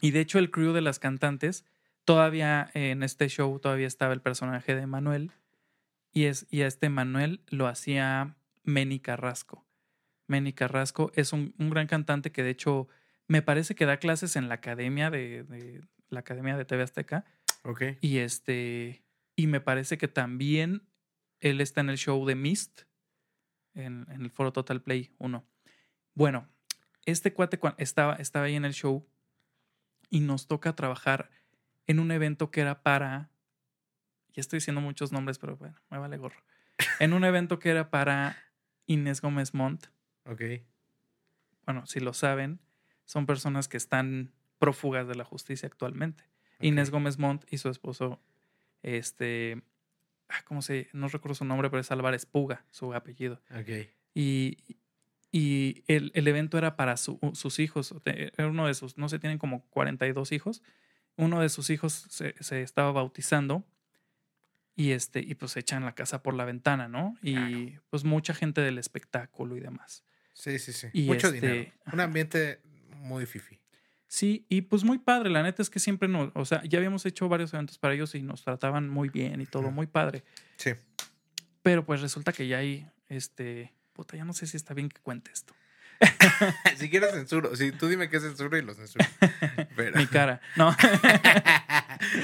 Y 0.00 0.10
de 0.12 0.20
hecho 0.20 0.38
el 0.38 0.50
crew 0.50 0.72
de 0.72 0.80
las 0.80 0.98
cantantes, 0.98 1.66
todavía 2.04 2.70
en 2.74 3.02
este 3.02 3.28
show 3.28 3.58
todavía 3.58 3.86
estaba 3.86 4.12
el 4.14 4.20
personaje 4.22 4.74
de 4.74 4.86
Manuel, 4.86 5.32
y, 6.12 6.24
es, 6.24 6.46
y 6.50 6.62
a 6.62 6.66
este 6.66 6.88
Manuel 6.88 7.40
lo 7.48 7.66
hacía 7.68 8.36
Meni 8.64 8.98
Carrasco. 9.00 9.64
Meni 10.26 10.52
Carrasco 10.52 11.12
es 11.14 11.32
un, 11.32 11.54
un 11.58 11.70
gran 11.70 11.86
cantante 11.86 12.32
que 12.32 12.42
de 12.42 12.50
hecho 12.50 12.88
me 13.28 13.42
parece 13.42 13.74
que 13.74 13.86
da 13.86 13.98
clases 13.98 14.34
en 14.36 14.48
la 14.48 14.54
academia 14.56 15.10
de, 15.10 15.44
de- 15.44 15.80
la 16.08 16.20
academia 16.20 16.56
de 16.56 16.64
TV 16.64 16.82
Azteca 16.82 17.24
Ok. 17.62 17.82
y 18.00 18.18
este 18.18 19.04
y 19.36 19.46
me 19.46 19.60
parece 19.60 19.96
que 19.96 20.08
también 20.08 20.82
él 21.38 21.60
está 21.60 21.80
en 21.80 21.88
el 21.90 21.96
show 21.98 22.26
de 22.26 22.34
Mist 22.34 22.82
en, 23.74 24.06
en 24.10 24.22
el 24.22 24.30
Foro 24.30 24.52
Total 24.52 24.82
Play 24.82 25.14
1. 25.18 25.44
Bueno, 26.14 26.48
este 27.06 27.32
cuate 27.32 27.60
cua- 27.60 27.76
estaba, 27.78 28.16
estaba 28.16 28.46
ahí 28.46 28.56
en 28.56 28.64
el 28.64 28.74
show 28.74 29.08
y 30.10 30.18
nos 30.20 30.48
toca 30.48 30.74
trabajar 30.74 31.30
en 31.90 31.98
un 31.98 32.10
evento 32.12 32.50
que 32.50 32.60
era 32.60 32.82
para 32.82 33.30
ya 34.32 34.40
estoy 34.40 34.58
diciendo 34.58 34.80
muchos 34.80 35.10
nombres, 35.12 35.38
pero 35.38 35.56
bueno, 35.56 35.74
me 35.90 35.98
vale 35.98 36.16
gorro. 36.16 36.40
En 37.00 37.12
un 37.12 37.24
evento 37.24 37.58
que 37.58 37.70
era 37.70 37.90
para 37.90 38.36
Inés 38.86 39.20
Gómez 39.20 39.54
Montt. 39.54 39.86
Ok. 40.24 40.40
Bueno, 41.66 41.84
si 41.86 41.98
lo 42.00 42.12
saben, 42.12 42.60
son 43.04 43.26
personas 43.26 43.66
que 43.68 43.76
están 43.76 44.32
prófugas 44.58 45.08
de 45.08 45.14
la 45.16 45.24
justicia 45.24 45.66
actualmente. 45.66 46.22
ok. 46.58 46.64
Inés 46.64 46.90
Gómez 46.90 47.18
Montt 47.18 47.44
y 47.52 47.58
su 47.58 47.68
esposo 47.70 48.20
Este, 48.82 49.60
ah, 50.28 50.42
¿cómo 50.44 50.62
se? 50.62 50.88
No 50.92 51.08
recuerdo 51.08 51.34
su 51.34 51.44
nombre, 51.44 51.68
pero 51.70 51.80
es 51.80 51.90
Álvarez 51.90 52.24
Puga, 52.24 52.64
su 52.70 52.94
apellido. 52.94 53.40
Ok. 53.50 53.88
Y, 54.14 54.56
y 55.32 55.82
el, 55.88 56.12
el 56.14 56.28
evento 56.28 56.56
era 56.56 56.76
para 56.76 56.96
su- 56.96 57.18
sus 57.34 57.58
hijos. 57.58 57.94
Era 58.04 58.46
uno 58.48 58.66
de 58.68 58.74
sus, 58.74 58.96
no 58.96 59.08
sé, 59.08 59.18
tienen 59.18 59.38
como 59.38 59.62
42 59.70 60.32
hijos. 60.32 60.62
Uno 61.16 61.40
de 61.40 61.48
sus 61.48 61.70
hijos 61.70 62.06
se, 62.08 62.34
se 62.40 62.62
estaba 62.62 62.92
bautizando 62.92 63.64
y, 64.76 64.92
este, 64.92 65.20
y 65.20 65.34
pues 65.34 65.56
echan 65.56 65.84
la 65.84 65.94
casa 65.94 66.22
por 66.22 66.34
la 66.34 66.44
ventana, 66.44 66.88
¿no? 66.88 67.16
Y 67.22 67.78
pues 67.90 68.04
mucha 68.04 68.32
gente 68.32 68.62
del 68.62 68.78
espectáculo 68.78 69.56
y 69.56 69.60
demás. 69.60 70.04
Sí, 70.32 70.58
sí, 70.58 70.72
sí. 70.72 70.88
Y 70.94 71.02
Mucho 71.06 71.28
este, 71.28 71.40
dinero. 71.40 71.72
Un 71.92 72.00
ambiente 72.00 72.62
muy 72.96 73.26
fifi. 73.26 73.58
Sí, 74.06 74.46
y 74.48 74.62
pues 74.62 74.82
muy 74.82 74.98
padre. 74.98 75.30
La 75.30 75.42
neta 75.42 75.62
es 75.62 75.70
que 75.70 75.78
siempre 75.78 76.08
nos, 76.08 76.32
o 76.34 76.44
sea, 76.44 76.64
ya 76.64 76.78
habíamos 76.78 77.04
hecho 77.06 77.28
varios 77.28 77.52
eventos 77.52 77.78
para 77.78 77.94
ellos 77.94 78.14
y 78.14 78.22
nos 78.22 78.42
trataban 78.42 78.88
muy 78.88 79.08
bien 79.08 79.40
y 79.40 79.46
todo, 79.46 79.70
muy 79.70 79.86
padre. 79.86 80.24
Sí. 80.56 80.70
Pero 81.62 81.84
pues 81.84 82.00
resulta 82.00 82.32
que 82.32 82.48
ya 82.48 82.58
hay, 82.58 82.86
este, 83.08 83.74
puta, 83.92 84.16
ya 84.16 84.24
no 84.24 84.32
sé 84.32 84.46
si 84.46 84.56
está 84.56 84.72
bien 84.72 84.88
que 84.88 85.00
cuente 85.00 85.30
esto. 85.30 85.54
si 86.76 86.88
quieres 86.90 87.12
censuro. 87.12 87.54
Si 87.56 87.72
tú 87.72 87.88
dime 87.88 88.08
qué 88.08 88.20
censuro 88.20 88.56
y 88.56 88.62
lo 88.62 88.74
censuro. 88.74 89.04
Pero, 89.76 89.96
Mi 89.98 90.06
cara, 90.06 90.40
no. 90.56 90.74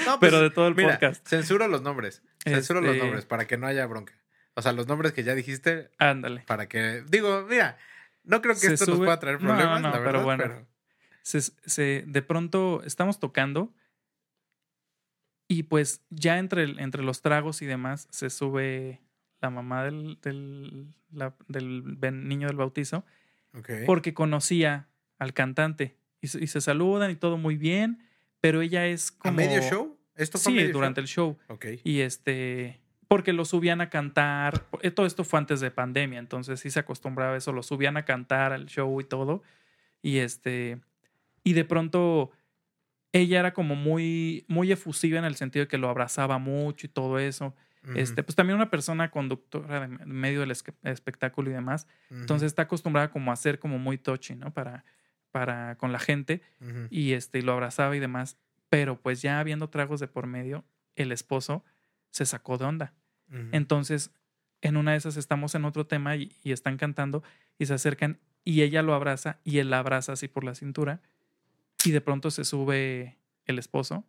No, 0.06 0.18
Pero 0.20 0.38
pues, 0.38 0.42
de 0.42 0.50
todo 0.50 0.68
el 0.68 0.74
mira, 0.74 0.92
podcast. 0.92 1.26
Censuro 1.28 1.68
los 1.68 1.82
nombres. 1.82 2.22
Censuro 2.42 2.80
los 2.80 2.92
Este- 2.92 3.02
nombres 3.04 3.26
para 3.26 3.46
que 3.46 3.58
no 3.58 3.66
haya 3.66 3.84
bronca. 3.86 4.14
O 4.54 4.62
sea, 4.62 4.72
los 4.72 4.86
nombres 4.86 5.12
que 5.12 5.22
ya 5.22 5.34
dijiste, 5.34 5.90
Ándale. 5.98 6.42
para 6.46 6.66
que. 6.66 7.04
Digo, 7.08 7.44
mira, 7.48 7.76
no 8.24 8.40
creo 8.40 8.54
que 8.54 8.60
Se 8.60 8.74
esto 8.74 8.86
nos 8.92 8.98
pueda 8.98 9.18
traer 9.20 9.42
No, 9.42 9.48
problemas, 9.48 9.82
no, 9.82 9.90
la 9.90 10.02
pero 10.02 10.22
bueno. 10.22 10.42
pero- 10.44 10.66
se, 11.22 11.40
se- 11.42 12.04
de 12.06 12.22
pronto 12.22 12.82
estamos 12.84 13.18
tocando 13.18 13.74
y 15.48 15.64
pues 15.64 16.00
ya 16.10 16.38
entre, 16.38 16.62
entre 16.82 17.02
los 17.02 17.20
tragos 17.20 17.60
y 17.62 17.66
demás 17.66 18.08
se 18.10 18.30
sube 18.30 19.00
la 19.40 19.50
mamá 19.50 19.84
del, 19.84 20.18
del, 20.22 20.94
la- 21.12 21.34
del 21.48 21.82
ben- 21.84 22.26
niño 22.28 22.46
del 22.48 22.56
bautizo 22.56 23.04
Porque 23.86 24.14
conocía 24.14 24.88
al 25.18 25.32
cantante 25.32 25.96
y, 26.20 26.28
se- 26.28 26.42
y 26.42 26.46
se 26.46 26.60
saludan 26.60 27.10
y 27.10 27.16
todo 27.16 27.38
muy 27.38 27.56
bien, 27.56 28.00
pero 28.40 28.60
ella 28.62 28.86
es 28.86 29.12
¿A 29.12 29.18
como... 29.18 29.36
medio 29.36 29.60
show? 29.62 29.96
¿Esto 30.14 30.38
fue 30.38 30.52
a 30.52 30.54
Sí, 30.54 30.60
medio 30.60 30.72
durante 30.72 31.00
el 31.00 31.06
show. 31.06 31.36
Y 31.84 32.00
este, 32.00 32.80
porque 33.08 33.32
lo 33.32 33.44
subían 33.44 33.80
a 33.80 33.90
cantar. 33.90 34.64
eh, 34.82 34.90
Todo 34.90 35.06
esto 35.06 35.24
fue 35.24 35.38
antes 35.38 35.60
de 35.60 35.70
pandemia, 35.70 36.18
entonces 36.18 36.60
sí 36.60 36.70
se 36.70 36.80
acostumbraba 36.80 37.34
a 37.34 37.36
eso. 37.36 37.52
Lo 37.52 37.62
subían 37.62 37.96
a 37.96 38.04
cantar 38.04 38.52
al 38.52 38.66
show 38.66 38.98
y 39.00 39.04
todo. 39.04 39.42
Y 40.02 40.18
este, 40.18 40.80
y 41.44 41.52
de 41.54 41.64
pronto 41.64 42.30
ella 43.12 43.40
era 43.40 43.52
como 43.54 43.74
muy, 43.76 44.44
muy 44.48 44.72
efusiva 44.72 45.18
en 45.18 45.24
el 45.24 45.36
sentido 45.36 45.64
de 45.64 45.68
que 45.68 45.78
lo 45.78 45.88
abrazaba 45.88 46.38
mucho 46.38 46.86
y 46.86 46.90
todo 46.90 47.18
eso. 47.18 47.54
Este, 47.94 48.22
pues 48.22 48.34
también 48.34 48.56
una 48.56 48.70
persona 48.70 49.10
conductora 49.10 49.86
de 49.86 49.88
medio 50.06 50.40
del 50.40 50.50
espectáculo 50.50 51.50
y 51.50 51.52
demás. 51.52 51.86
Entonces 52.10 52.46
está 52.46 52.62
acostumbrada 52.62 53.10
como 53.10 53.30
a 53.30 53.36
ser 53.36 53.58
como 53.58 53.78
muy 53.78 53.96
touchy, 53.98 54.34
¿no? 54.34 54.52
Para, 54.52 54.84
para 55.30 55.76
con 55.76 55.92
la 55.92 55.98
gente 55.98 56.42
y 56.90 57.12
este 57.12 57.38
y 57.38 57.42
lo 57.42 57.52
abrazaba 57.52 57.96
y 57.96 58.00
demás, 58.00 58.38
pero 58.68 59.00
pues 59.00 59.22
ya 59.22 59.38
habiendo 59.38 59.68
tragos 59.68 60.00
de 60.00 60.08
por 60.08 60.26
medio, 60.26 60.64
el 60.96 61.12
esposo 61.12 61.64
se 62.10 62.26
sacó 62.26 62.58
de 62.58 62.64
onda. 62.64 62.94
Entonces, 63.52 64.12
en 64.62 64.76
una 64.76 64.92
de 64.92 64.98
esas 64.98 65.16
estamos 65.16 65.54
en 65.54 65.64
otro 65.64 65.86
tema 65.86 66.16
y, 66.16 66.32
y 66.42 66.52
están 66.52 66.76
cantando 66.76 67.22
y 67.58 67.66
se 67.66 67.74
acercan 67.74 68.18
y 68.44 68.62
ella 68.62 68.82
lo 68.82 68.94
abraza 68.94 69.40
y 69.44 69.58
él 69.58 69.70
la 69.70 69.80
abraza 69.80 70.12
así 70.12 70.28
por 70.28 70.44
la 70.44 70.54
cintura 70.54 71.02
y 71.84 71.90
de 71.90 72.00
pronto 72.00 72.30
se 72.30 72.44
sube 72.44 73.18
el 73.44 73.58
esposo. 73.58 74.04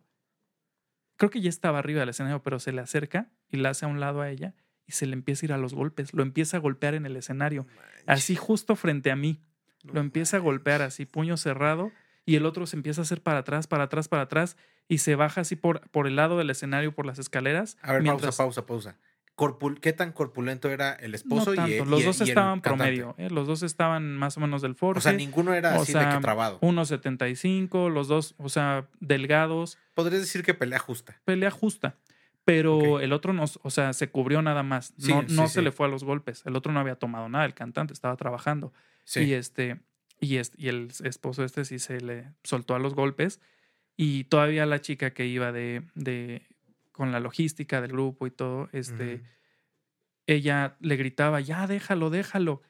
Creo 1.18 1.28
que 1.30 1.42
ya 1.42 1.50
estaba 1.50 1.78
arriba 1.78 2.00
del 2.00 2.08
escenario, 2.08 2.42
pero 2.42 2.58
se 2.58 2.72
le 2.72 2.80
acerca 2.80 3.28
y 3.50 3.58
la 3.58 3.68
hace 3.70 3.84
a 3.84 3.88
un 3.88 4.00
lado 4.00 4.22
a 4.22 4.30
ella 4.30 4.54
y 4.86 4.92
se 4.92 5.04
le 5.04 5.12
empieza 5.12 5.44
a 5.44 5.46
ir 5.48 5.52
a 5.52 5.58
los 5.58 5.74
golpes, 5.74 6.14
lo 6.14 6.22
empieza 6.22 6.56
a 6.56 6.60
golpear 6.60 6.94
en 6.94 7.04
el 7.04 7.14
escenario, 7.16 7.66
así 8.06 8.34
justo 8.36 8.74
frente 8.76 9.10
a 9.10 9.16
mí 9.16 9.42
No 9.84 9.92
lo 9.94 10.00
empieza 10.00 10.38
a 10.38 10.40
golpear 10.40 10.80
así, 10.80 11.04
puño 11.04 11.36
cerrado, 11.36 11.92
y 12.24 12.36
el 12.36 12.46
otro 12.46 12.66
se 12.66 12.76
empieza 12.76 13.00
a 13.00 13.04
hacer 13.04 13.22
para 13.22 13.38
atrás, 13.40 13.66
para 13.66 13.84
atrás, 13.84 14.08
para 14.08 14.22
atrás, 14.22 14.56
y 14.88 14.98
se 14.98 15.14
baja 15.14 15.42
así 15.42 15.56
por, 15.56 15.88
por 15.90 16.06
el 16.06 16.16
lado 16.16 16.38
del 16.38 16.48
escenario, 16.50 16.94
por 16.94 17.04
las 17.04 17.18
escaleras. 17.18 17.76
A 17.82 17.92
ver, 17.92 18.02
mientras- 18.02 18.36
pausa, 18.36 18.62
pausa, 18.64 18.94
pausa. 18.94 19.07
Corpul- 19.38 19.78
¿Qué 19.78 19.92
tan 19.92 20.10
corpulento 20.10 20.68
era 20.68 20.94
el 20.94 21.12
No 21.12 21.16
esposo 21.16 21.52
y- 21.54 21.56
tanto, 21.56 21.70
y, 21.72 21.84
los 21.84 22.00
y 22.00 22.02
dos 22.02 22.20
estaban 22.20 22.60
promedio, 22.60 23.14
¿eh? 23.18 23.30
los 23.30 23.46
dos 23.46 23.62
estaban 23.62 24.16
más 24.16 24.36
o 24.36 24.40
menos 24.40 24.62
del 24.62 24.74
Forge. 24.74 24.98
O 24.98 25.00
sea, 25.00 25.12
ninguno 25.12 25.54
era 25.54 25.78
O 25.78 25.82
así 25.82 25.92
de 25.92 26.00
que 26.00 26.18
trabado. 26.20 26.58
1.75, 26.60 27.88
los 27.88 28.08
dos, 28.08 28.34
o 28.38 28.48
sea, 28.48 28.88
delgados, 29.00 29.78
Podrías 29.94 30.22
decir 30.22 30.42
que 30.42 30.54
pelea 30.54 30.78
justa. 30.78 31.20
pelea 31.24 31.50
justa. 31.50 31.94
Pero 32.44 32.98
el 33.00 33.12
otro 33.12 33.32
no, 33.34 33.44
o 33.62 33.70
sea, 33.70 33.92
se 33.92 34.08
cubrió 34.10 34.40
nada 34.40 34.62
más. 34.62 34.94
Sí, 34.98 35.12
no 35.12 35.20
sí, 35.28 35.34
no 35.36 35.46
sí. 35.48 35.54
se 35.54 35.62
le 35.62 35.70
fue 35.70 35.86
a 35.86 35.90
los 35.90 36.02
golpes. 36.02 36.42
El 36.46 36.56
otro 36.56 36.72
no 36.72 36.80
había 36.80 36.94
tomado 36.94 37.28
nada, 37.28 37.44
el 37.44 37.52
cantante 37.52 37.92
estaba 37.92 38.16
trabajando. 38.16 38.72
Y 39.16 39.34
este, 39.34 39.80
y 40.18 40.36
este, 40.38 40.56
y 40.58 40.68
el 40.68 40.88
esposo 41.04 41.44
este 41.44 41.66
sí 41.66 41.78
se 41.78 42.00
le 42.00 42.32
soltó 42.42 42.74
a 42.74 42.78
los 42.78 42.94
golpes. 42.94 43.40
Y 43.98 44.24
todavía 44.24 44.64
la 44.64 44.80
chica 44.80 45.10
que 45.12 45.26
iba 45.26 45.52
de, 45.52 45.82
de 45.94 46.46
con 46.98 47.12
la 47.12 47.20
logística 47.20 47.80
del 47.80 47.92
grupo 47.92 48.26
y 48.26 48.30
todo, 48.30 48.68
este, 48.72 49.22
ella 50.26 50.76
le 50.80 50.96
gritaba, 50.96 51.40
ya 51.40 51.66
déjalo, 51.66 52.10
déjalo. 52.10 52.60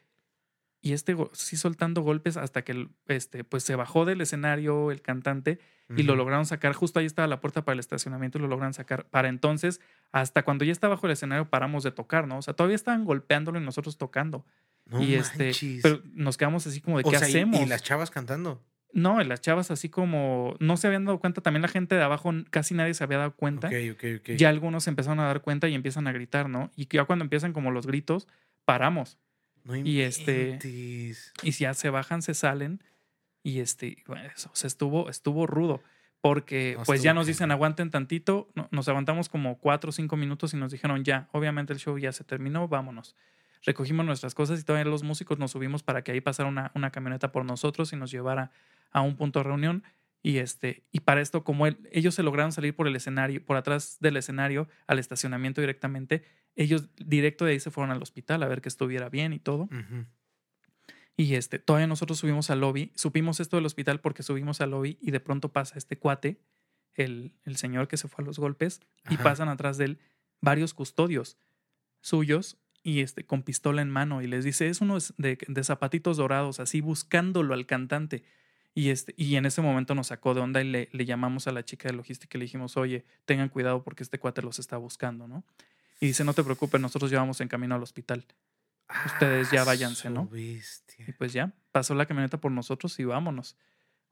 Y 0.81 0.93
este 0.93 1.16
sí 1.33 1.57
soltando 1.57 2.03
golpes 2.03 2.37
hasta 2.37 2.62
que 2.62 2.70
el- 2.72 2.91
este, 3.09 3.43
pues 3.43 3.64
se 3.64 3.74
bajó 3.74 4.05
del 4.05 4.20
escenario 4.20 4.93
el 4.93 5.03
cantante 5.03 5.59
y 5.97 6.03
lo 6.05 6.14
lograron 6.14 6.47
sacar. 6.47 6.72
Justo 6.74 7.01
ahí 7.01 7.07
estaba 7.07 7.26
la 7.26 7.41
puerta 7.41 7.64
para 7.64 7.72
el 7.72 7.81
estacionamiento 7.81 8.39
y 8.39 8.43
lo 8.43 8.47
lograron 8.47 8.74
sacar. 8.74 9.07
Para 9.09 9.29
entonces, 9.29 9.81
hasta 10.12 10.45
cuando 10.45 10.64
ya 10.64 10.70
estaba 10.70 10.95
bajo 10.95 11.07
el 11.07 11.12
escenario, 11.14 11.49
paramos 11.51 11.83
de 11.83 11.91
tocar, 11.91 12.29
¿no? 12.29 12.39
O 12.39 12.43
sea, 12.43 12.55
todavía 12.55 12.76
estaban 12.76 13.05
golpeándolo 13.05 13.59
y 13.59 13.64
nosotros 13.64 13.97
tocando. 13.99 14.45
No 14.87 15.03
y 15.03 15.14
este, 15.14 15.53
pero 15.83 16.01
nos 16.12 16.37
quedamos 16.37 16.66
así 16.66 16.81
como 16.81 16.99
de 16.99 17.05
O 17.07 17.11
qué 17.11 17.18
sea, 17.18 17.29
y- 17.29 17.33
hacemos. 17.33 17.61
Y, 17.61 17.66
las 17.66 17.83
chavas 17.83 18.11
cantando. 18.11 18.62
No, 18.93 19.22
las 19.22 19.41
chavas 19.41 19.70
así 19.70 19.89
como 19.89 20.57
no 20.61 20.76
se 20.76 20.86
habían 20.86 21.05
dado 21.05 21.18
cuenta. 21.20 21.41
También 21.41 21.62
la 21.62 21.68
gente 21.68 21.95
de 21.95 22.03
abajo, 22.03 22.32
casi 22.51 22.74
nadie 22.74 22.95
se 22.95 23.05
había 23.05 23.18
dado 23.18 23.34
cuenta. 23.34 23.68
Ok, 23.68 23.74
ok, 23.93 24.05
ok. 24.20 24.30
Ya 24.36 24.49
algunos 24.49 24.84
se 24.84 24.91
empezaron 24.91 25.20
a 25.20 25.24
dar 25.26 25.43
cuenta 25.43 25.68
y 25.68 25.74
empiezan 25.74 26.07
a 26.07 26.12
gritar, 26.12 26.49
¿no? 26.49 26.70
Y 26.74 26.86
ya 26.89 27.05
cuando 27.05 27.24
empiezan 27.24 27.53
como 27.53 27.70
los 27.70 27.86
gritos, 27.86 28.26
paramos. 28.64 29.18
No 29.64 29.76
y 29.76 30.01
este-. 30.01 30.59
Y 31.43 31.53
si 31.53 31.64
ya 31.64 31.74
se 31.74 31.91
bajan, 31.91 32.22
se 32.22 32.32
salen. 32.34 32.82
Y 33.43 33.61
este, 33.61 34.03
bueno, 34.07 34.22
eso, 34.34 34.51
o 34.53 34.57
sea, 34.57 34.68
estuvo, 34.68 35.11
estuvo 35.11 35.47
rudo. 35.47 35.82
Porque 36.20 36.74
No, 36.78 36.84
pues 36.84 37.03
ya 37.03 37.14
nos 37.14 37.26
dicen 37.28 37.51
aguanten 37.53 37.91
tantito. 37.91 38.49
no- 38.55 38.68
nos 38.72 38.89
aguantamos 38.89 39.28
como 39.28 39.59
cuatro 39.59 39.91
o 39.91 39.93
cinco 39.93 40.16
minutos 40.16 40.53
y 40.53 40.57
nos 40.57 40.72
dijeron 40.72 41.05
ya, 41.05 41.28
obviamente 41.32 41.72
el 41.72 41.78
show 41.78 41.97
ya 41.99 42.11
se 42.12 42.24
terminó, 42.24 42.66
vámonos. 42.66 43.14
Recogimos 43.64 44.04
nuestras 44.06 44.34
cosas 44.34 44.61
y 44.61 44.64
todavía 44.64 44.90
los 44.90 45.02
músicos 45.02 45.38
nos 45.38 45.50
subimos 45.52 45.82
para 45.82 46.02
que 46.02 46.12
ahí 46.12 46.20
pasara 46.20 46.48
una, 46.48 46.70
una 46.74 46.90
camioneta 46.90 47.32
por 47.32 47.44
nosotros 47.44 47.92
y 47.92 47.96
nos 47.96 48.11
llevara 48.11 48.50
a 48.90 49.00
un 49.00 49.16
punto 49.16 49.40
de 49.40 49.44
reunión. 49.44 49.82
Y 50.22 50.38
este, 50.38 50.84
y 50.90 51.00
para 51.00 51.20
esto, 51.20 51.44
como 51.44 51.66
él- 51.66 51.78
ellos 51.92 52.14
se 52.14 52.22
lograron 52.22 52.50
salir 52.52 52.74
por 52.74 52.88
el 52.88 52.96
escenario, 52.96 53.44
por 53.44 53.56
atrás 53.56 53.98
del 54.00 54.16
escenario, 54.16 54.68
al 54.86 54.98
estacionamiento 54.98 55.61
directamente, 55.61 56.24
ellos 56.56 56.88
directo 56.96 57.44
de 57.44 57.52
ahí 57.52 57.61
se 57.61 57.70
fueron 57.70 57.92
al 57.92 58.02
hospital 58.02 58.42
a 58.42 58.48
ver 58.48 58.61
que 58.61 58.68
estuviera 58.68 59.09
bien 59.09 59.32
y 59.32 59.38
todo. 59.38 59.68
Y 61.16 61.34
este, 61.34 61.59
todavía 61.59 61.86
nosotros 61.86 62.18
subimos 62.18 62.50
al 62.50 62.61
lobby. 62.61 62.92
Supimos 62.94 63.40
esto 63.40 63.56
del 63.56 63.66
hospital 63.66 64.00
porque 64.00 64.22
subimos 64.22 64.61
al 64.61 64.70
lobby 64.70 64.98
y 65.00 65.11
de 65.11 65.20
pronto 65.20 65.52
pasa 65.52 65.76
este 65.78 65.98
cuate, 65.98 66.40
el, 66.94 67.32
el 67.44 67.56
señor 67.56 67.86
que 67.88 67.96
se 67.96 68.09
fue 68.09 68.22
a 68.22 68.26
los 68.26 68.38
golpes, 68.38 68.80
y 69.11 69.16
pasan 69.18 69.48
atrás 69.48 69.78
de 69.78 69.84
él 69.86 69.98
varios 70.40 70.74
custodios 70.74 71.36
suyos 72.00 72.56
y 72.89 73.03
este, 73.03 73.26
con 73.26 73.43
pistola 73.43 73.82
en 73.82 73.91
mano. 73.91 74.22
Y 74.22 74.26
les 74.26 74.45
dice, 74.45 74.66
es 74.66 74.80
uno 74.80 74.97
de, 75.18 75.36
de 75.47 75.64
zapatitos 75.64 76.16
dorados, 76.16 76.59
así 76.59 76.80
buscándolo 76.80 77.53
al 77.53 77.66
cantante. 77.66 78.22
Y, 78.74 78.89
este, 78.89 79.12
y 79.18 79.36
en 79.36 79.45
ese 79.45 79.61
momento 79.61 79.95
nos 79.95 80.07
sacó 80.07 80.32
de 80.32 80.41
onda 80.41 80.62
y 80.62 80.70
le, 80.70 80.89
le 80.93 81.05
llamamos 81.05 81.47
a 81.47 81.53
la 81.53 81.62
chica 81.62 81.91
de 81.91 81.95
logística 81.95 82.39
y 82.39 82.39
le 82.39 82.45
dijimos, 82.47 82.78
oye, 82.78 83.05
tengan 83.26 83.51
cuidado 83.51 83.82
porque 83.82 84.03
este 84.03 84.18
cuate 84.18 84.41
los 84.41 84.59
está 84.59 84.78
buscando, 84.78 85.28
¿no? 85.28 85.45
Y 86.01 86.07
dice, 86.07 86.24
no 86.24 86.32
te 86.32 86.43
preocupes, 86.43 86.80
nosotros 86.80 87.11
llevamos 87.11 87.43
en 87.43 87.49
camino 87.49 87.74
al 87.74 87.82
hospital. 87.82 88.24
Ustedes 89.05 89.51
ya 89.51 89.62
Ah, 89.62 89.64
váyanse, 89.64 90.09
¿no? 90.09 90.26
bestia. 90.26 91.05
Y 91.07 91.12
pues 91.12 91.34
ya, 91.34 91.53
pasó 91.72 91.95
la 91.95 92.07
camioneta 92.07 92.41
por 92.41 92.53
nosotros 92.53 92.99
y 93.01 93.05
vámonos. 93.05 93.59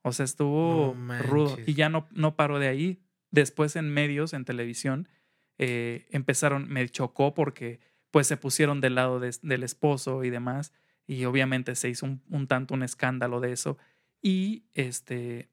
O 0.03 0.12
sea, 0.12 0.27
estuvo 0.27 0.95
No 0.95 1.22
rudo. 1.22 1.57
Y 1.64 1.72
ya 1.72 1.89
no, 1.89 2.09
no 2.11 2.37
paró 2.37 2.59
de 2.59 2.68
ahí. 2.68 3.01
Después 3.31 3.74
en 3.74 3.89
medios, 3.89 4.35
en 4.35 4.45
televisión, 4.45 5.09
eh, 5.57 6.07
empezaron, 6.11 6.68
me 6.68 6.87
chocó 6.91 7.33
porque 7.33 7.81
pues 8.17 8.27
se 8.29 8.39
pusieron 8.39 8.81
del 8.81 8.95
lado 8.95 9.21
de- 9.21 9.37
del 9.43 9.62
esposo 9.62 10.25
y 10.25 10.31
demás. 10.31 10.73
Y 11.07 11.27
obviamente 11.27 11.75
se 11.75 11.91
hizo 11.91 12.07
un, 12.07 12.23
un 12.31 12.47
tanto 12.47 12.73
un 12.73 12.83
escándalo 12.83 13.41
de 13.41 13.53
eso. 13.53 13.77
Y 14.23 14.64
este, 14.73 15.51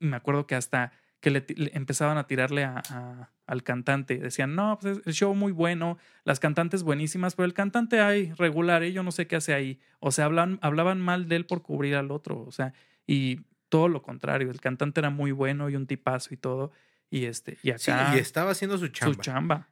me 0.00 0.16
acuerdo 0.16 0.48
que 0.48 0.56
hasta 0.56 0.90
que 1.20 1.30
le, 1.30 1.44
empezaban 1.74 2.18
a 2.18 2.26
tirarle 2.26 2.64
a- 2.64 2.82
a- 2.90 3.30
al 3.46 3.62
cantante. 3.62 4.18
Decían, 4.18 4.56
no, 4.56 4.76
pues 4.80 4.98
es- 4.98 5.06
el 5.06 5.12
show 5.14 5.32
muy 5.36 5.52
bueno, 5.52 5.96
las 6.24 6.40
cantantes 6.40 6.82
buenísimas, 6.82 7.36
pero 7.36 7.46
el 7.46 7.54
cantante 7.54 8.00
hay 8.00 8.32
regular, 8.32 8.82
¿eh? 8.82 8.92
yo 8.92 9.04
no 9.04 9.12
sé 9.12 9.28
qué 9.28 9.36
hace 9.36 9.54
ahí. 9.54 9.78
O 10.00 10.10
sea, 10.10 10.24
hablan, 10.24 10.58
hablaban 10.62 11.00
mal 11.00 11.28
de 11.28 11.36
él 11.36 11.46
por 11.46 11.62
cubrir 11.62 11.94
al 11.94 12.10
otro. 12.10 12.42
O 12.42 12.50
sea, 12.50 12.72
y 13.06 13.42
todo 13.68 13.86
lo 13.86 14.02
contrario, 14.02 14.50
el 14.50 14.60
cantante 14.60 14.98
era 15.00 15.10
muy 15.10 15.30
bueno 15.30 15.70
y 15.70 15.76
un 15.76 15.86
tipazo 15.86 16.34
y 16.34 16.36
todo. 16.36 16.72
Y 17.10 17.26
este, 17.26 17.58
y 17.62 17.70
Sí, 17.78 17.92
acá 17.92 18.16
y 18.16 18.18
estaba 18.18 18.50
haciendo 18.50 18.76
su 18.76 18.88
chamba. 18.88 19.14
su 19.14 19.20
chamba. 19.20 19.68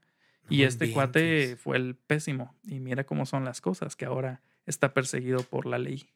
Y 0.49 0.65
este 0.65 0.93
cuate 0.93 1.57
fue 1.57 1.77
el 1.77 1.95
pésimo. 1.95 2.55
Y 2.65 2.81
mira 2.81 3.05
cómo 3.05 3.27
son 3.27 3.45
las 3.45 3.61
cosas, 3.61 3.97
que 3.97 4.05
ahora 4.05 4.43
está 4.67 4.93
perseguido 4.93 5.43
por 5.43 5.67
la 5.67 5.79
ley. 5.79 6.09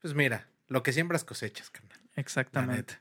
Pues 0.00 0.14
mira, 0.14 0.48
lo 0.68 0.82
que 0.82 0.92
siembras 0.92 1.24
cosechas, 1.24 1.70
carnal. 1.70 1.98
Exactamente. 2.14 2.98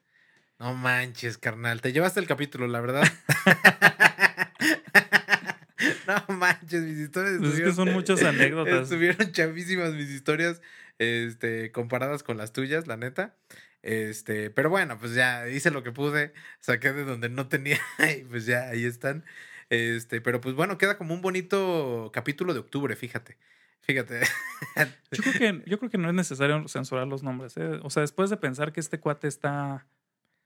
No 0.59 0.73
manches, 0.73 1.37
carnal. 1.37 1.81
Te 1.81 1.91
llevaste 1.91 2.19
el 2.19 2.27
capítulo, 2.27 2.67
la 2.67 2.79
verdad. 2.79 3.03
no 6.07 6.35
manches, 6.35 6.83
mis 6.83 6.97
historias 6.97 7.39
Pues 7.39 7.55
es 7.55 7.61
que 7.61 7.73
son 7.73 7.91
muchas 7.91 8.23
anécdotas. 8.23 8.83
Estuvieron 8.83 9.31
chavísimas 9.31 9.93
mis 9.93 10.09
historias, 10.09 10.61
este, 10.99 11.71
comparadas 11.71 12.23
con 12.23 12.37
las 12.37 12.53
tuyas, 12.53 12.87
la 12.87 12.97
neta. 12.97 13.35
Este, 13.81 14.49
pero 14.49 14.69
bueno, 14.69 14.97
pues 14.97 15.13
ya 15.13 15.47
hice 15.47 15.69
lo 15.69 15.83
que 15.83 15.91
pude, 15.91 16.33
saqué 16.59 16.91
de 16.91 17.03
donde 17.03 17.29
no 17.29 17.47
tenía 17.47 17.79
y 18.17 18.23
pues 18.23 18.45
ya 18.45 18.69
ahí 18.69 18.85
están. 18.85 19.25
Este, 19.70 20.22
pero 20.22 20.41
pues 20.41 20.55
bueno, 20.55 20.78
queda 20.78 20.97
como 20.97 21.13
un 21.13 21.22
bonito 21.22 22.11
capítulo 22.13 22.53
de 22.53 22.59
octubre, 22.59 22.95
fíjate. 22.95 23.38
Fíjate. 23.82 24.22
Yo 25.11 25.22
creo 25.24 25.34
que, 25.34 25.70
yo 25.70 25.78
creo 25.78 25.91
que 25.91 25.97
no 25.99 26.09
es 26.09 26.16
necesario 26.16 26.68
censurar 26.68 27.07
los 27.07 27.22
nombres. 27.22 27.55
¿eh? 27.57 27.80
O 27.84 27.89
sea, 27.91 28.01
después 28.01 28.30
de 28.32 28.38
pensar 28.38 28.74
que 28.74 28.80
este 28.80 28.99
cuate 28.99 29.28
está 29.28 29.86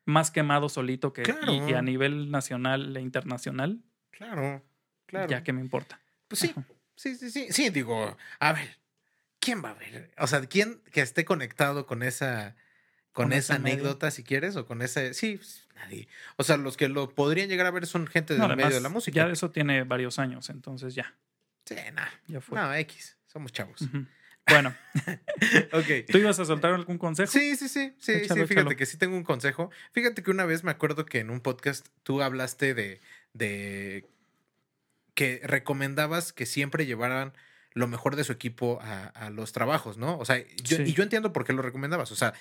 más 0.06 0.30
quemado 0.32 0.68
solito 0.68 1.14
que 1.14 1.24
Claro. 1.24 1.54
y, 1.54 1.72
y 1.72 1.74
a 1.74 1.82
nivel 1.82 2.32
nacional 2.32 2.96
e 2.98 3.02
internacional, 3.02 3.82
Claro, 4.12 4.62
claro. 5.06 5.30
ya 5.30 5.42
que 5.44 5.54
me 5.54 5.62
importa. 5.62 6.02
Pues 6.28 6.40
sí, 6.40 6.54
sí, 6.96 7.16
sí, 7.16 7.32
sí. 7.32 7.48
Sí, 7.52 7.70
digo, 7.70 8.18
a 8.40 8.52
ver, 8.54 8.78
¿quién 9.40 9.64
va 9.64 9.70
a 9.70 9.74
ver? 9.76 10.12
O 10.18 10.28
sea, 10.28 10.42
¿quién 10.46 10.82
que 10.92 11.00
esté 11.02 11.24
conectado 11.24 11.86
con 11.86 12.04
esa, 12.04 12.56
con, 13.14 13.26
Con 13.28 13.34
esa 13.34 13.58
medio. 13.58 13.76
anécdota, 13.78 14.12
si 14.12 14.24
quieres, 14.24 14.58
o 14.58 14.66
con 14.66 14.82
ese. 14.82 15.14
Sí, 15.14 15.38
pues, 15.38 15.66
nadie. 15.80 16.08
O 16.38 16.44
sea, 16.44 16.58
los 16.58 16.78
que 16.78 16.88
lo 16.90 17.10
podrían 17.10 17.50
llegar 17.50 17.66
a 17.66 17.72
ver 17.72 17.86
son 17.88 18.06
gente 18.08 18.34
del 18.34 18.42
No, 18.42 18.56
medio 18.56 18.70
de 18.70 18.82
la 18.82 18.90
música. 18.90 19.16
Ya 19.26 19.32
eso 19.32 19.50
tiene 19.52 19.84
varios 19.84 20.20
años, 20.20 20.50
entonces 20.50 20.94
ya, 20.96 21.16
Sí, 21.66 21.76
nada. 21.94 22.12
ya 22.28 22.42
fue. 22.42 22.58
No, 22.60 22.74
X. 22.76 23.18
Somos 23.28 23.52
chavos. 23.52 23.80
Bueno, 24.48 24.76
ok. 25.74 25.86
¿tú 26.12 26.18
ibas 26.18 26.40
a 26.40 26.46
soltar 26.46 26.74
algún 26.74 26.98
consejo? 26.98 27.32
Sí, 27.32 27.56
sí, 27.56 27.70
sí, 27.70 27.94
sí, 28.00 28.12
Échalo, 28.14 28.42
sí, 28.42 28.48
fíjate 28.48 28.62
échalo. 28.62 28.76
que 28.78 28.86
sí 28.88 28.98
tengo 28.98 29.16
un 29.16 29.24
consejo. 29.24 29.70
Fíjate 29.92 30.24
que 30.24 30.32
una 30.32 30.46
vez 30.46 30.64
me 30.64 30.72
acuerdo 30.72 31.06
que 31.06 31.20
en 31.20 31.30
un 31.30 31.40
podcast 31.42 31.88
tú 32.04 32.22
hablaste 32.24 32.74
de, 32.74 33.00
de 33.34 34.10
que 35.14 35.42
recomendabas 35.44 36.34
que 36.34 36.46
siempre 36.48 36.86
llevaran 36.88 37.34
lo 37.74 37.88
mejor 37.88 38.16
de 38.16 38.24
su 38.24 38.32
equipo 38.32 38.80
a, 38.82 39.06
a 39.10 39.30
los 39.30 39.52
trabajos, 39.52 39.98
¿no? 39.98 40.18
O 40.18 40.26
sea, 40.26 40.44
yo, 40.64 40.78
Sí. 40.78 40.84
y 40.88 40.94
yo 40.94 41.04
entiendo 41.04 41.32
por 41.32 41.46
qué 41.46 41.54
lo 41.54 41.62
recomendabas. 41.62 42.12
O 42.12 42.16
sea, 42.16 42.34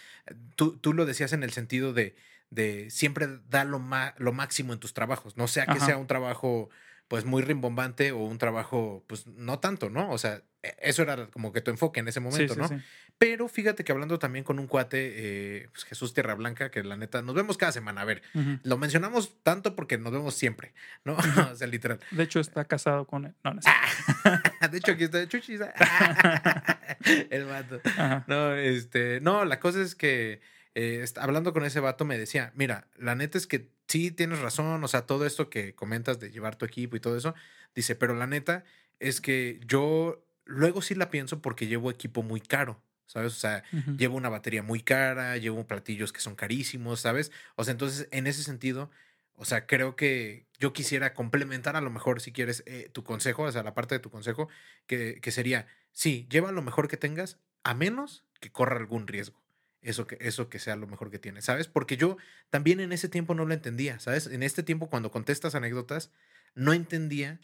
tú, 0.57 0.79
tú 0.79 0.95
lo 0.95 1.05
decías 1.05 1.35
en 1.35 1.43
el 1.43 1.53
sentido 1.53 1.93
de, 1.93 2.17
de 2.51 2.91
siempre 2.91 3.29
da 3.49 3.65
lo, 3.65 3.83
lo 4.19 4.33
máximo 4.33 4.73
en 4.73 4.79
tus 4.79 4.95
trabajos, 4.95 5.37
no 5.37 5.49
sea 5.49 5.67
que 5.67 5.73
Ajá. 5.73 5.87
sea 5.87 5.97
un 5.99 6.07
trabajo 6.07 6.71
pues 7.09 7.25
muy 7.25 7.43
rimbombante 7.43 8.13
o 8.13 8.19
un 8.19 8.37
trabajo 8.39 9.03
pues 9.07 9.27
no 9.27 9.59
tanto, 9.61 9.89
¿no? 9.89 10.11
O 10.11 10.19
sea, 10.19 10.43
e- 10.63 10.77
eso 10.81 11.03
era 11.03 11.27
como 11.29 11.53
que 11.53 11.63
tu 11.63 11.71
enfoque 11.71 12.01
en 12.01 12.09
ese 12.09 12.21
momento, 12.21 12.53
sí, 12.55 12.61
¿no? 12.61 12.69
sí. 12.69 12.77
Pero 13.17 13.49
fíjate 13.49 13.83
que 13.83 13.93
hablando 13.93 14.19
también 14.19 14.45
con 14.45 14.59
un 14.59 14.67
cuate, 14.67 15.15
eh, 15.17 15.69
pues 15.73 15.85
Jesús 15.85 16.13
Tierra 16.15 16.35
Blanca, 16.35 16.71
que 16.71 16.85
la 16.85 16.97
neta, 16.97 17.23
nos 17.23 17.35
vemos 17.35 17.57
cada 17.57 17.73
semana. 17.73 18.03
A 18.03 18.05
ver, 18.05 18.23
lo 18.63 18.77
mencionamos 18.77 19.43
tanto 19.43 19.75
porque 19.75 19.97
nos 19.99 20.13
vemos 20.13 20.35
siempre, 20.35 20.75
¿no? 21.05 21.17
o 21.53 21.57
sea, 21.57 21.67
literal. 21.67 21.99
De 22.11 22.23
hecho, 22.23 22.41
está 22.41 22.65
casado 22.67 23.07
con 23.07 23.25
él. 23.25 23.35
No, 23.43 23.55
no 23.55 23.61
es 23.61 23.67
De 24.71 24.79
hecho, 24.79 24.93
aquí 24.93 25.05
está 25.05 25.27
Chuchis. 25.27 25.61
El 27.31 27.45
vato. 27.47 27.81
Ajá. 27.97 28.25
No, 28.29 28.55
este, 28.55 29.21
no, 29.21 29.45
la 29.45 29.61
cosa 29.61 29.83
es 29.83 29.95
que 29.95 30.41
eh, 30.81 31.05
hablando 31.17 31.53
con 31.53 31.65
ese 31.65 31.81
vato 31.81 32.05
me 32.05 32.17
decía, 32.17 32.53
mira, 32.55 32.87
la 32.97 33.17
neta 33.17 33.37
es 33.37 33.49
que 33.49 33.69
sí 33.89 34.13
tienes 34.13 34.39
razón, 34.39 34.85
o 34.85 34.87
sea, 34.87 35.07
todo 35.07 35.27
esto 35.27 35.51
que 35.51 35.75
comentas 35.75 36.21
de 36.21 36.31
llevar 36.31 36.55
tu 36.55 36.65
equipo 36.67 36.95
y 36.95 37.01
todo 37.01 37.17
eso, 37.17 37.35
dice, 37.75 37.97
pero 37.97 38.15
la 38.15 38.29
neta 38.29 38.63
es 39.01 39.21
que 39.21 39.59
yo 39.67 40.25
luego 40.45 40.81
sí 40.81 40.95
la 40.95 41.11
pienso 41.11 41.43
porque 41.43 41.67
llevo 41.67 41.91
equipo 41.91 42.23
muy 42.23 42.41
caro, 42.41 42.81
¿sabes? 43.07 43.33
O 43.33 43.41
sea, 43.41 43.65
llevo 43.97 44.17
una 44.17 44.29
batería 44.29 44.63
muy 44.63 44.81
cara, 44.81 45.37
llevo 45.37 45.67
platillos 45.67 46.13
que 46.13 46.21
son 46.21 46.37
carísimos, 46.37 47.01
¿sabes? 47.01 47.33
O 47.57 47.65
sea, 47.65 47.73
entonces, 47.73 48.07
en 48.13 48.29
ese 48.29 48.45
sentido, 48.45 48.89
o 49.35 49.45
sea, 49.45 49.67
creo 49.67 49.97
que 49.97 50.47
yo 50.61 50.73
quisiera 50.73 51.13
complementar 51.13 51.75
a 51.75 51.81
lo 51.81 51.91
mejor, 51.91 52.21
si 52.21 52.31
quieres, 52.31 52.63
eh, 52.67 52.89
tu 52.93 53.03
consejo, 53.03 53.43
o 53.43 53.51
sea, 53.51 53.65
la 53.65 53.75
parte 53.75 53.97
de 53.97 53.99
tu 53.99 54.11
consejo, 54.11 54.49
que, 54.87 55.19
que 55.21 55.33
sería, 55.33 55.67
sí, 55.91 56.29
lleva 56.31 56.53
lo 56.53 56.63
mejor 56.63 56.87
que 56.87 56.97
tengas, 56.97 57.41
a 57.65 57.75
menos 57.75 58.25
que 58.39 58.53
corra 58.53 58.77
algún 58.77 59.09
riesgo. 59.09 59.43
Eso 59.81 60.07
que, 60.07 60.19
eso 60.21 60.49
que 60.49 60.59
sea 60.59 60.77
lo 60.77 60.87
mejor 60.89 61.11
que 61.11 61.19
tienes, 61.21 61.45
¿sabes? 61.45 61.69
Porque 61.69 61.97
yo 61.97 62.17
también 62.51 62.81
en 62.81 62.93
ese 62.93 63.09
tiempo 63.09 63.35
no 63.35 63.45
lo 63.45 63.55
entendía, 63.55 64.01
¿sabes? 64.01 64.27
En 64.27 64.43
este 64.43 64.63
tiempo, 64.65 64.91
cuando 64.91 65.11
contestas 65.13 65.55
anécdotas, 65.55 66.11
no 66.55 66.73
entendía 66.73 67.41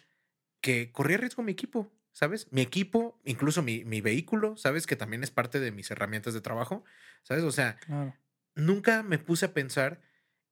que 0.60 0.92
corría 0.92 1.18
riesgo 1.18 1.42
mi 1.42 1.52
equipo, 1.52 1.92
¿sabes? 2.12 2.48
Mi 2.52 2.62
equipo, 2.62 3.20
incluso 3.24 3.62
mi, 3.62 3.84
mi 3.84 4.00
vehículo, 4.00 4.56
¿sabes? 4.56 4.86
Que 4.86 4.96
también 4.96 5.22
es 5.24 5.30
parte 5.30 5.60
de 5.60 5.72
mis 5.72 5.90
herramientas 5.90 6.34
de 6.34 6.40
trabajo, 6.40 6.84
¿sabes? 7.22 7.44
O 7.44 7.52
sea, 7.52 7.78
Claro. 7.80 8.14
nunca 8.54 9.02
me 9.02 9.18
puse 9.18 9.46
a 9.46 9.54
pensar 9.54 10.02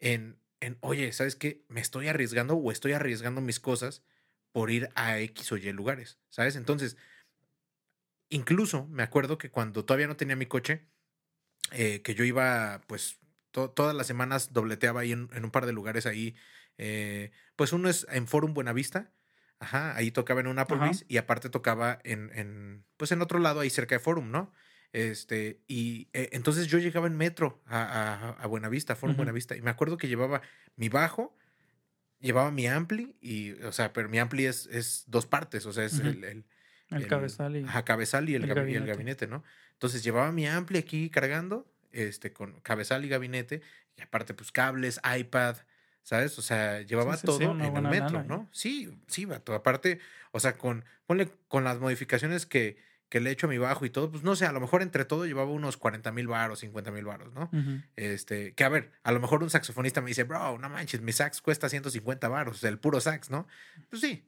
en, 0.00 0.40
en, 0.60 0.78
oye, 0.80 1.12
¿sabes 1.12 1.36
qué? 1.36 1.64
Me 1.68 1.80
estoy 1.80 2.08
arriesgando 2.08 2.56
o 2.56 2.72
estoy 2.72 2.92
arriesgando 2.92 3.40
mis 3.40 3.60
cosas 3.60 4.04
por 4.52 4.70
ir 4.70 4.90
a 4.94 5.18
X 5.20 5.52
o 5.52 5.56
Y 5.56 5.72
lugares, 5.72 6.18
¿sabes? 6.30 6.56
Entonces, 6.56 6.96
incluso 8.28 8.86
me 8.88 9.02
acuerdo 9.02 9.38
que 9.38 9.50
cuando 9.50 9.84
todavía 9.84 10.06
no 10.06 10.16
tenía 10.16 10.36
mi 10.36 10.46
coche, 10.46 10.88
eh, 11.72 12.02
que 12.02 12.14
yo 12.14 12.24
iba, 12.24 12.80
pues, 12.86 13.18
to- 13.50 13.70
todas 13.70 13.94
las 13.94 14.06
semanas 14.06 14.52
dobleteaba 14.52 15.00
ahí 15.02 15.12
en, 15.12 15.28
en 15.32 15.44
un 15.44 15.50
par 15.50 15.66
de 15.66 15.72
lugares 15.72 16.06
ahí, 16.06 16.34
eh, 16.78 17.30
pues 17.56 17.72
uno 17.72 17.88
es 17.88 18.06
en 18.10 18.26
Forum 18.26 18.54
Buenavista, 18.54 19.12
ajá, 19.58 19.94
ahí 19.96 20.10
tocaba 20.10 20.40
en 20.40 20.46
un 20.48 20.58
Applebee's 20.58 21.04
y 21.08 21.18
aparte 21.18 21.48
tocaba 21.50 21.98
en, 22.04 22.30
en, 22.34 22.84
pues, 22.96 23.12
en 23.12 23.22
otro 23.22 23.38
lado 23.38 23.60
ahí 23.60 23.70
cerca 23.70 23.94
de 23.94 24.00
Forum, 24.00 24.30
¿no? 24.30 24.52
Este, 24.92 25.60
y 25.68 26.08
eh, 26.12 26.28
entonces 26.32 26.66
yo 26.66 26.78
llegaba 26.78 27.06
en 27.06 27.16
metro 27.16 27.62
a, 27.66 27.82
a, 27.82 28.30
a 28.30 28.46
Buenavista, 28.46 28.94
Forum 28.96 29.12
Ujú. 29.14 29.18
Buenavista, 29.18 29.56
y 29.56 29.62
me 29.62 29.70
acuerdo 29.70 29.96
que 29.96 30.08
llevaba 30.08 30.42
mi 30.76 30.88
bajo, 30.88 31.36
llevaba 32.20 32.50
mi 32.50 32.66
ampli, 32.66 33.16
y, 33.20 33.52
o 33.62 33.72
sea, 33.72 33.92
pero 33.92 34.08
mi 34.08 34.18
ampli 34.18 34.46
es, 34.46 34.66
es 34.66 35.04
dos 35.06 35.26
partes, 35.26 35.66
o 35.66 35.72
sea, 35.72 35.84
es 35.84 35.98
el, 35.98 36.24
el- 36.24 36.44
El, 36.90 37.06
cabezal 37.06 37.56
y. 37.56 37.64
ajá, 37.64 37.84
cabezal 37.86 38.28
el, 38.28 38.34
el 38.44 38.50
gabi- 38.50 38.70
y 38.72 38.74
el 38.74 38.86
gabinete. 38.86 38.86
gabinete, 38.92 39.26
¿no? 39.26 39.44
Entonces 39.72 40.02
llevaba 40.02 40.32
mi 40.32 40.46
ampli 40.46 40.78
aquí 40.78 41.10
cargando, 41.10 41.66
este, 41.92 42.32
con 42.32 42.60
cabezal 42.60 43.04
y 43.04 43.08
gabinete, 43.08 43.62
y 43.96 44.02
aparte, 44.02 44.34
pues 44.34 44.52
cables, 44.52 45.00
iPad, 45.18 45.56
¿sabes? 46.02 46.38
O 46.38 46.42
sea, 46.42 46.80
llevaba 46.82 47.14
Sí, 47.14 47.20
sí, 47.20 47.26
todo 47.26 47.38
sí, 47.38 47.44
en 47.44 47.60
el 47.60 47.82
metro, 47.82 48.10
lana, 48.10 48.24
¿no? 48.24 48.48
Sí, 48.52 48.96
sí, 49.06 49.24
vato. 49.24 49.54
Aparte, 49.54 50.00
o 50.30 50.40
sea, 50.40 50.56
con, 50.56 50.84
ponle 51.06 51.28
con 51.48 51.64
las 51.64 51.78
modificaciones 51.78 52.46
que, 52.46 52.78
que 53.08 53.20
le 53.20 53.30
he 53.30 53.32
hecho 53.34 53.46
a 53.46 53.50
mi 53.50 53.58
bajo 53.58 53.84
y 53.84 53.90
todo, 53.90 54.10
pues 54.10 54.22
no 54.22 54.34
sé, 54.36 54.46
a 54.46 54.52
lo 54.52 54.60
mejor 54.60 54.80
entre 54.80 55.04
todo 55.04 55.26
llevaba 55.26 55.50
unos 55.50 55.76
40 55.76 56.12
mil 56.12 56.28
baros, 56.28 56.60
50 56.60 56.90
mil 56.90 57.04
baros, 57.04 57.32
¿no? 57.34 57.50
Este, 57.96 58.54
que 58.54 58.64
a 58.64 58.70
ver, 58.70 58.92
a 59.02 59.12
lo 59.12 59.20
mejor 59.20 59.42
un 59.42 59.50
saxofonista 59.50 60.00
me 60.00 60.08
dice, 60.08 60.24
bro, 60.24 60.58
no 60.58 60.68
manches, 60.70 61.02
mi 61.02 61.12
sax 61.12 61.42
cuesta 61.42 61.68
150 61.68 62.28
baros, 62.28 62.64
el 62.64 62.78
puro 62.78 63.00
sax, 63.00 63.30
¿no? 63.30 63.46
Pues 63.90 64.00
sí. 64.00 64.24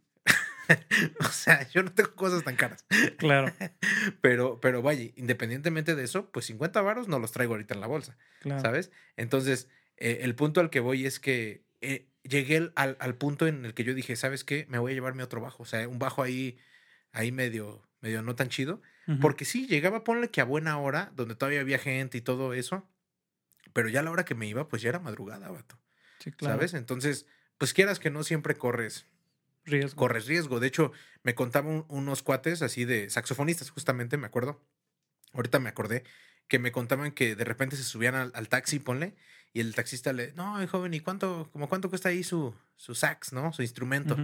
o 1.21 1.25
sea, 1.25 1.69
yo 1.71 1.83
no 1.83 1.93
tengo 1.93 2.15
cosas 2.15 2.45
tan 2.45 2.57
caras. 2.57 2.85
Claro, 3.19 3.53
Pero, 4.21 4.61
pero 4.61 4.83
vaya, 4.83 5.11
independientemente 5.17 5.95
de 5.95 6.05
eso, 6.05 6.31
pues 6.31 6.47
50 6.47 6.81
varos 6.83 7.09
no 7.09 7.19
los 7.19 7.33
traigo 7.33 7.55
ahorita 7.55 7.75
en 7.75 7.81
la 7.81 7.87
bolsa, 7.87 8.17
claro. 8.41 8.61
¿sabes? 8.61 8.91
Entonces, 9.17 9.69
eh, 9.97 10.19
el 10.23 10.35
punto 10.35 10.61
al 10.61 10.71
que 10.71 10.81
voy 10.81 11.07
es 11.07 11.21
que 11.21 11.65
eh, 11.81 12.09
llegué 12.23 12.73
al- 12.75 13.17
punto 13.17 13.47
en 13.47 13.65
el 13.65 13.75
que 13.75 13.85
yo 13.85 13.95
dije, 13.95 14.17
¿sabes 14.17 14.45
qué? 14.45 14.67
Me 14.69 14.79
voy 14.79 14.93
a 14.93 14.95
llevar 14.95 15.15
mi 15.15 15.23
otro 15.23 15.41
bajo, 15.41 15.62
o 15.62 15.67
sea, 15.67 15.87
un 15.89 15.99
bajo 15.99 16.23
ahí, 16.23 16.59
ahí 17.12 17.31
medio, 17.33 17.87
medio 18.01 18.23
no 18.23 18.35
tan 18.35 18.49
chido. 18.49 18.81
Porque 19.21 19.45
sí, 19.45 19.67
llegaba, 19.67 20.03
ponle 20.03 20.31
que 20.31 20.41
a 20.41 20.45
buena 20.45 20.79
hora, 20.79 21.12
donde 21.15 21.35
todavía 21.35 21.61
había 21.61 21.79
gente 21.79 22.17
y 22.17 22.23
todo 22.23 22.55
eso, 22.55 22.89
pero 23.75 23.91
ya 23.91 24.01
a 24.01 24.03
la 24.03 24.11
hora 24.11 24.25
que 24.25 24.35
me 24.35 24.47
iba, 24.47 24.67
pues 24.67 24.81
ya 24.81 24.89
era 24.89 24.99
madrugada, 24.99 25.51
vato, 25.51 25.79
Sí, 26.21 26.33
claro. 26.33 26.55
¿sabes? 26.55 26.73
Entonces, 26.73 27.27
pues 27.59 27.75
quieras 27.75 27.99
que 27.99 28.09
no 28.11 28.25
siempre 28.25 28.55
corres 28.55 29.07
Riesgo. 29.65 29.97
corres 29.97 30.27
riesgo. 30.27 30.61
De 30.61 30.67
hecho, 30.67 30.93
me 31.23 31.35
contaban 31.35 31.85
unos 31.89 32.23
cuates 32.23 32.62
así 32.62 32.85
de 32.85 33.11
saxofonistas, 33.11 33.71
justamente, 33.71 34.17
me 34.17 34.27
acuerdo. 34.27 34.62
Ahorita 35.33 35.59
me 35.59 35.69
acordé 35.69 36.05
que 36.49 36.59
me 36.59 36.73
contaban 36.73 37.12
que 37.12 37.35
de 37.35 37.45
repente 37.45 37.77
se 37.77 37.85
subían 37.85 38.15
al, 38.15 38.33
al 38.35 38.49
taxi, 38.49 38.79
ponle, 38.79 39.15
y 39.53 39.61
el 39.61 39.75
taxista 39.75 40.12
le, 40.12 40.33
no, 40.33 40.67
joven, 40.69 40.95
¿y 40.95 41.01
cuánto, 41.01 41.49
como 41.53 41.69
cuánto 41.69 41.89
cuesta 41.89 42.11
ahí 42.11 42.23
su, 42.23 42.55
su 42.77 42.95
sax, 42.95 43.33
¿no? 43.33 43.53
Su 43.53 43.62
instrumento. 43.62 44.17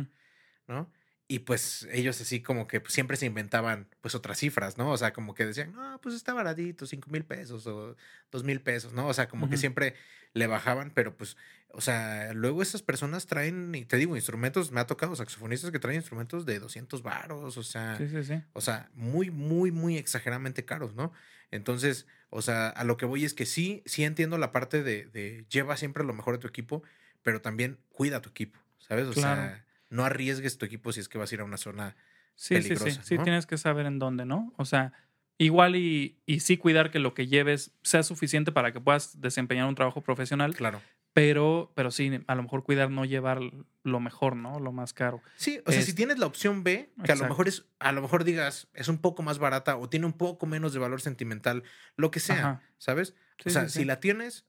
¿no? 0.67 0.93
Y 1.33 1.39
pues 1.41 1.87
ellos 1.93 2.21
así 2.21 2.43
como 2.43 2.67
que 2.67 2.81
pues, 2.81 2.93
siempre 2.93 3.17
se 3.17 3.25
inventaban 3.25 3.87
pues 4.01 4.17
otras 4.17 4.37
cifras, 4.37 4.79
¿no? 4.79 4.91
O 4.91 4.97
sea, 4.99 5.13
como 5.13 5.33
que 5.33 5.47
decían, 5.47 5.71
no, 5.73 6.01
pues 6.01 6.17
está 6.17 6.35
baratito, 6.35 6.87
cinco 6.87 7.09
mil 7.09 7.25
pesos 7.25 7.69
o 7.69 7.95
dos 8.33 8.43
mil 8.43 8.61
pesos, 8.61 8.93
¿no? 8.95 9.07
O 9.07 9.15
sea, 9.15 9.29
como 9.29 9.49
que 9.49 9.57
siempre 9.57 9.95
le 10.35 10.49
bajaban, 10.49 10.91
pero 10.93 11.17
pues, 11.17 11.37
o 11.69 11.81
sea, 11.81 12.33
luego 12.33 12.63
esas 12.63 12.83
personas 12.83 13.27
traen, 13.27 13.73
y 13.77 13.85
te 13.85 13.97
digo, 13.97 14.17
instrumentos, 14.17 14.73
me 14.73 14.81
ha 14.81 14.87
tocado 14.89 15.15
saxofonistas 15.15 15.71
que 15.71 15.79
traen 15.79 15.99
instrumentos 15.99 16.47
de 16.47 16.59
200 16.59 17.05
varos, 17.05 17.57
o 17.57 17.63
sea, 17.63 17.97
Sí, 17.97 18.09
sí, 18.09 18.25
sí. 18.25 18.43
o 18.53 18.61
sea, 18.61 18.91
muy, 18.95 19.31
muy, 19.31 19.71
muy 19.71 19.99
exageradamente 19.99 20.65
caros, 20.65 20.97
¿no? 20.97 21.13
Entonces, 21.53 22.09
o 22.31 22.43
sea, 22.43 22.71
a 22.71 22.83
lo 22.83 22.97
que 22.97 23.07
voy 23.07 23.25
es 23.25 23.35
que 23.35 23.47
sí, 23.47 23.85
sí 23.87 24.03
entiendo 24.03 24.37
la 24.37 24.51
parte 24.51 24.83
de, 24.83 25.07
de 25.07 25.47
lleva 25.49 25.77
siempre 25.77 26.03
lo 26.03 26.13
mejor 26.13 26.35
de 26.35 26.41
tu 26.41 26.49
equipo, 26.49 26.83
pero 27.23 27.41
también 27.41 27.79
cuida 27.91 28.21
tu 28.21 28.31
equipo, 28.31 28.59
¿sabes? 28.79 29.07
O 29.07 29.13
Claro. 29.13 29.43
sea, 29.43 29.65
no 29.91 30.05
arriesgues 30.05 30.57
tu 30.59 30.65
equipo 30.67 30.93
si 30.93 31.01
es 31.01 31.09
que 31.09 31.19
vas 31.19 31.31
a 31.31 31.35
ir 31.35 31.41
a 31.43 31.45
una 31.45 31.57
zona. 31.59 31.97
Sí, 32.35 32.57
sí, 32.57 32.63
sí. 32.63 32.69
peligrosa, 32.71 33.03
Sí, 33.03 33.17
¿no? 33.19 33.23
tienes 33.25 33.47
que 33.47 33.59
saber 33.59 33.85
en 33.87 33.99
dónde, 33.99 34.25
¿no? 34.25 34.53
O 34.57 34.65
sea, 34.65 34.93
igual 35.37 35.77
y, 35.77 36.19
y 36.27 36.41
sí 36.41 36.57
cuidar 36.57 36.91
que 36.91 36.99
lo 36.99 37.13
que 37.13 37.27
lleves 37.27 37.73
sea 37.83 38.03
suficiente 38.03 38.53
para 38.53 38.73
que 38.73 38.81
puedas 38.81 39.21
desempeñar 39.21 39.67
un 39.67 39.75
trabajo 39.75 40.01
profesional, 40.03 40.55
Claro. 40.55 40.81
pero, 41.13 41.73
pero 41.75 41.91
sí, 41.91 42.11
a 42.27 42.35
lo 42.35 42.43
mejor 42.43 42.63
cuidar 42.63 42.91
no 42.91 43.05
llevar 43.05 43.41
lo 43.83 44.01
mejor, 44.01 44.37
¿no? 44.37 44.61
Lo 44.61 44.73
más 44.73 44.93
caro. 44.95 45.21
Sí, 45.37 45.61
o 45.67 45.71
sea, 45.73 45.81
Es- 45.81 45.87
si 45.87 45.95
tienes 45.95 46.19
la 46.19 46.27
opción 46.27 46.63
B, 46.63 46.93
que 47.05 47.13
a 47.13 47.17
lo 47.17 47.27
mejor 47.29 47.49
es, 47.49 47.67
a 47.79 47.93
lo 47.93 48.01
mejor 48.01 48.25
digas, 48.25 48.69
es 48.75 48.89
un 48.89 48.99
poco 48.99 49.23
más 49.23 49.39
barata 49.39 49.77
o 49.77 49.89
tiene 49.89 50.07
un 50.07 50.13
poco 50.15 50.47
menos 50.47 50.73
de 50.73 50.79
valor 50.79 51.01
sentimental, 51.03 51.63
lo 51.97 52.11
que 52.11 52.21
sea, 52.21 52.39
Ajá. 52.39 52.63
¿sabes? 52.79 53.15
Sí, 53.39 53.49
o 53.49 53.51
sea, 53.51 53.63
sí, 53.65 53.71
si 53.71 53.79
sí. 53.81 53.85
la 53.87 54.01
tienes, 54.01 54.45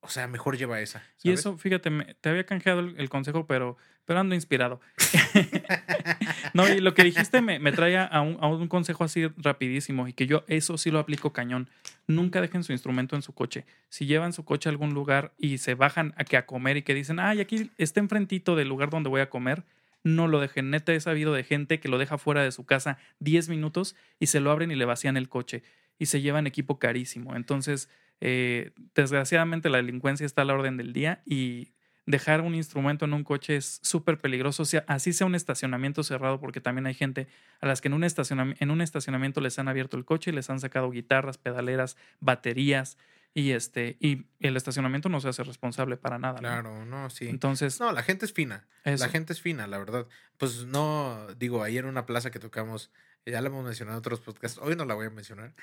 o 0.00 0.08
sea, 0.08 0.26
mejor 0.26 0.56
lleva 0.56 0.80
esa. 0.80 1.02
Y 1.22 1.30
eso, 1.32 1.56
fíjate, 1.58 1.90
me- 1.90 2.14
te 2.14 2.28
había 2.30 2.44
canjeado 2.44 2.80
el, 2.80 2.94
el 2.98 3.08
consejo, 3.08 3.46
pero, 3.46 3.76
pero 4.06 4.20
ando 4.20 4.34
inspirado. 4.34 4.80
no, 6.54 6.68
y 6.68 6.80
lo 6.80 6.94
que 6.94 7.04
dijiste 7.04 7.40
me, 7.42 7.58
me 7.58 7.72
trae 7.72 7.96
a 7.98 8.20
un, 8.20 8.38
a 8.40 8.46
un 8.48 8.68
consejo 8.68 9.04
así 9.04 9.26
rapidísimo 9.36 10.08
y 10.08 10.12
que 10.12 10.26
yo 10.26 10.44
eso 10.48 10.78
sí 10.78 10.90
lo 10.90 10.98
aplico 10.98 11.32
cañón. 11.32 11.68
Nunca 12.06 12.40
dejen 12.40 12.64
su 12.64 12.72
instrumento 12.72 13.16
en 13.16 13.22
su 13.22 13.32
coche. 13.34 13.64
Si 13.88 14.06
llevan 14.06 14.32
su 14.32 14.44
coche 14.44 14.68
a 14.68 14.72
algún 14.72 14.94
lugar 14.94 15.32
y 15.38 15.58
se 15.58 15.74
bajan 15.74 16.14
a 16.16 16.24
que 16.24 16.36
a 16.36 16.46
comer 16.46 16.76
y 16.78 16.82
que 16.82 16.94
dicen, 16.94 17.20
ay, 17.20 17.40
aquí 17.40 17.70
está 17.78 18.00
enfrentito 18.00 18.56
del 18.56 18.68
lugar 18.68 18.90
donde 18.90 19.08
voy 19.10 19.20
a 19.20 19.30
comer, 19.30 19.64
no 20.02 20.28
lo 20.28 20.40
dejen. 20.40 20.70
Neta, 20.70 20.92
he 20.92 21.00
sabido 21.00 21.32
de 21.34 21.44
gente 21.44 21.78
que 21.78 21.88
lo 21.88 21.98
deja 21.98 22.18
fuera 22.18 22.42
de 22.42 22.52
su 22.52 22.64
casa 22.64 22.98
10 23.20 23.48
minutos 23.48 23.94
y 24.18 24.26
se 24.26 24.40
lo 24.40 24.50
abren 24.50 24.70
y 24.70 24.76
le 24.76 24.84
vacían 24.86 25.16
el 25.16 25.28
coche 25.28 25.62
y 25.98 26.06
se 26.06 26.20
llevan 26.22 26.46
equipo 26.46 26.78
carísimo. 26.78 27.36
Entonces, 27.36 27.88
eh, 28.20 28.72
desgraciadamente 28.94 29.68
la 29.70 29.78
delincuencia 29.78 30.26
está 30.26 30.42
a 30.42 30.44
la 30.44 30.54
orden 30.54 30.76
del 30.76 30.92
día 30.92 31.22
y 31.24 31.72
dejar 32.06 32.40
un 32.40 32.54
instrumento 32.54 33.04
en 33.04 33.12
un 33.12 33.22
coche 33.24 33.56
es 33.56 33.78
súper 33.82 34.18
peligroso, 34.20 34.62
o 34.64 34.66
sea, 34.66 34.84
así 34.88 35.12
sea 35.12 35.26
un 35.26 35.34
estacionamiento 35.36 36.02
cerrado, 36.02 36.40
porque 36.40 36.60
también 36.60 36.86
hay 36.86 36.94
gente 36.94 37.28
a 37.60 37.66
las 37.66 37.80
que 37.80 37.88
en 37.88 37.94
un, 37.94 38.02
estacionami- 38.02 38.56
en 38.58 38.70
un 38.70 38.80
estacionamiento 38.80 39.40
les 39.40 39.58
han 39.58 39.68
abierto 39.68 39.96
el 39.96 40.04
coche 40.04 40.30
y 40.30 40.34
les 40.34 40.50
han 40.50 40.58
sacado 40.58 40.90
guitarras, 40.90 41.38
pedaleras, 41.38 41.96
baterías 42.18 42.98
y 43.32 43.52
este 43.52 43.96
y 44.00 44.26
el 44.40 44.56
estacionamiento 44.56 45.08
no 45.08 45.20
se 45.20 45.28
hace 45.28 45.44
responsable 45.44 45.96
para 45.96 46.18
nada. 46.18 46.34
¿no? 46.34 46.40
Claro, 46.40 46.84
no, 46.84 47.10
sí. 47.10 47.28
Entonces, 47.28 47.78
No, 47.78 47.92
la 47.92 48.02
gente 48.02 48.24
es 48.24 48.32
fina. 48.32 48.66
eso. 48.84 49.04
La 49.04 49.10
gente 49.10 49.32
es 49.32 49.40
fina, 49.40 49.68
la 49.68 49.78
verdad. 49.78 50.08
Pues 50.36 50.64
no, 50.66 51.28
digo, 51.38 51.62
ayer 51.62 51.84
en 51.84 51.90
una 51.90 52.06
plaza 52.06 52.32
que 52.32 52.40
tocamos, 52.40 52.90
ya 53.26 53.40
la 53.40 53.48
hemos 53.48 53.64
mencionado 53.64 53.96
en 53.96 54.00
otros 54.00 54.20
podcasts, 54.20 54.58
hoy 54.62 54.76
no 54.76 54.84
la 54.84 54.94
voy 54.94 55.06
a 55.06 55.10
mencionar, 55.10 55.54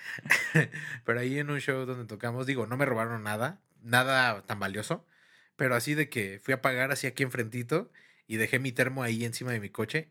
pero 1.06 1.20
ahí 1.20 1.40
en 1.40 1.50
un 1.50 1.60
show 1.60 1.86
donde 1.86 2.06
tocamos, 2.06 2.46
digo, 2.46 2.68
no 2.68 2.78
me 2.78 2.86
robaron 2.86 3.24
nada, 3.24 3.62
nada 3.82 4.42
tan 4.44 4.60
valioso, 4.60 5.06
pero 5.56 5.76
así 5.76 5.96
de 5.96 6.10
que 6.10 6.40
fui 6.44 6.54
a 6.54 6.62
pagar 6.62 6.92
así 6.92 7.08
aquí 7.08 7.24
enfrentito 7.24 7.92
y 8.28 8.38
dejé 8.38 8.60
mi 8.60 8.72
termo 8.72 9.04
ahí 9.04 9.26
encima 9.26 9.52
de 9.52 9.60
mi 9.60 9.70
coche. 9.70 10.10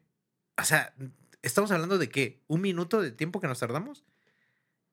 O 0.58 0.64
sea, 0.64 0.94
estamos 1.42 1.70
hablando 1.70 1.98
de 1.98 2.08
qué, 2.08 2.42
un 2.48 2.60
minuto 2.62 3.00
de 3.00 3.12
tiempo 3.12 3.40
que 3.40 3.46
nos 3.46 3.60
tardamos 3.60 4.04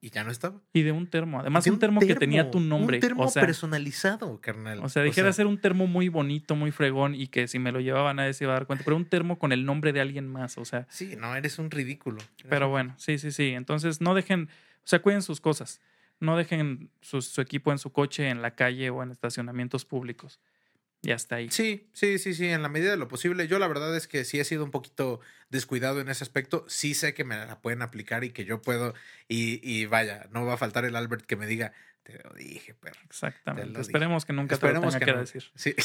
y 0.05 0.09
ya 0.09 0.25
no 0.25 0.31
estaba. 0.31 0.59
y 0.73 0.81
de 0.81 0.91
un 0.91 1.07
termo, 1.07 1.39
además 1.39 1.63
De 1.63 1.71
un 1.71 1.79
termo, 1.79 2.01
que 2.01 2.13
tenía 2.15 2.51
tu 2.51 2.59
nombre, 2.59 2.97
Un 2.97 3.01
termo 3.01 3.23
o 3.23 3.29
sea, 3.29 3.41
personalizado, 3.41 4.41
carnal. 4.41 4.79
o 4.83 4.89
sea, 4.89 5.01
dijera 5.01 5.31
ser 5.31 5.47
un 5.47 5.57
termo 5.57 5.87
muy 5.87 6.09
bonito, 6.09 6.57
muy 6.57 6.71
fregón 6.71 7.15
y 7.15 7.27
que 7.27 7.47
si 7.47 7.57
me 7.57 7.71
lo 7.71 7.79
llevaba 7.79 8.13
nadie 8.13 8.33
se 8.33 8.43
iba 8.43 8.51
a 8.51 8.55
dar 8.57 8.67
cuenta, 8.67 8.83
pero 8.83 8.97
un 8.97 9.05
termo 9.05 9.39
con 9.39 9.53
el 9.53 9.63
nombre 9.65 9.93
de 9.93 10.01
alguien 10.01 10.27
más, 10.27 10.57
o 10.57 10.65
sea, 10.65 10.85
Sí, 10.89 11.15
no, 11.17 11.33
eres 11.37 11.57
un 11.57 11.71
ridículo. 11.71 12.17
Eres 12.17 12.47
Pero 12.49 12.65
un- 12.65 12.71
bueno, 12.73 12.95
sí, 12.97 13.17
sí, 13.17 13.31
sí. 13.31 13.51
Entonces 13.51 14.01
no 14.01 14.13
dejen, 14.13 14.49
o 14.79 14.81
sea, 14.83 15.01
cuiden 15.01 15.21
sus 15.21 15.39
cosas. 15.39 15.79
No 16.19 16.35
dejen 16.37 16.89
su, 17.01 17.21
su 17.21 17.39
equipo 17.39 17.71
en 17.71 17.77
su 17.79 17.91
coche, 17.93 18.27
en 18.29 18.41
la 18.41 18.55
calle 18.55 18.89
o 18.89 19.03
en 19.03 19.11
estacionamientos 19.11 19.85
públicos. 19.85 20.41
Y 21.03 21.11
hasta 21.11 21.35
ahí. 21.35 21.49
Sí, 21.51 21.89
sí, 21.91 22.17
sí, 22.17 22.33
sí, 22.33 22.47
en 22.47 22.61
la 22.61 22.69
medida 22.69 22.91
de 22.91 22.97
lo 22.97 23.09
posible. 23.09 23.47
Yo 23.47 23.59
la 23.59 23.67
verdad 23.67 23.95
es 23.95 24.07
que 24.07 24.23
sí 24.23 24.39
he 24.39 24.45
sido 24.45 24.63
un 24.63 24.71
poquito 24.71 25.19
descuidado 25.49 25.99
en 25.99 26.07
ese 26.07 26.23
aspecto. 26.23 26.65
Sí 26.69 26.93
sé 26.93 27.13
que 27.13 27.25
me 27.25 27.35
la 27.35 27.59
pueden 27.59 27.81
aplicar 27.81 28.23
y 28.23 28.29
que 28.29 28.45
yo 28.45 28.61
puedo. 28.61 28.93
Y, 29.27 29.59
y 29.69 29.85
vaya, 29.85 30.27
no 30.31 30.45
va 30.45 30.53
a 30.53 30.57
faltar 30.57 30.85
el 30.85 30.95
Albert 30.95 31.25
que 31.25 31.35
me 31.35 31.45
diga, 31.45 31.73
te 32.03 32.21
lo 32.23 32.29
dije, 32.31 32.73
perro. 32.73 32.99
Te 33.01 33.05
Exactamente. 33.07 33.69
dije. 33.69 33.81
Esperemos 33.81 34.23
que 34.25 34.31
nunca 34.33 34.57
te 34.57 34.61
lo 34.65 34.67
Esperemos 34.69 34.93
tenga 34.93 34.99
que 35.05 35.11
que, 35.11 35.15
no. 35.15 35.19
decir. 35.19 35.51
Sí. 35.55 35.75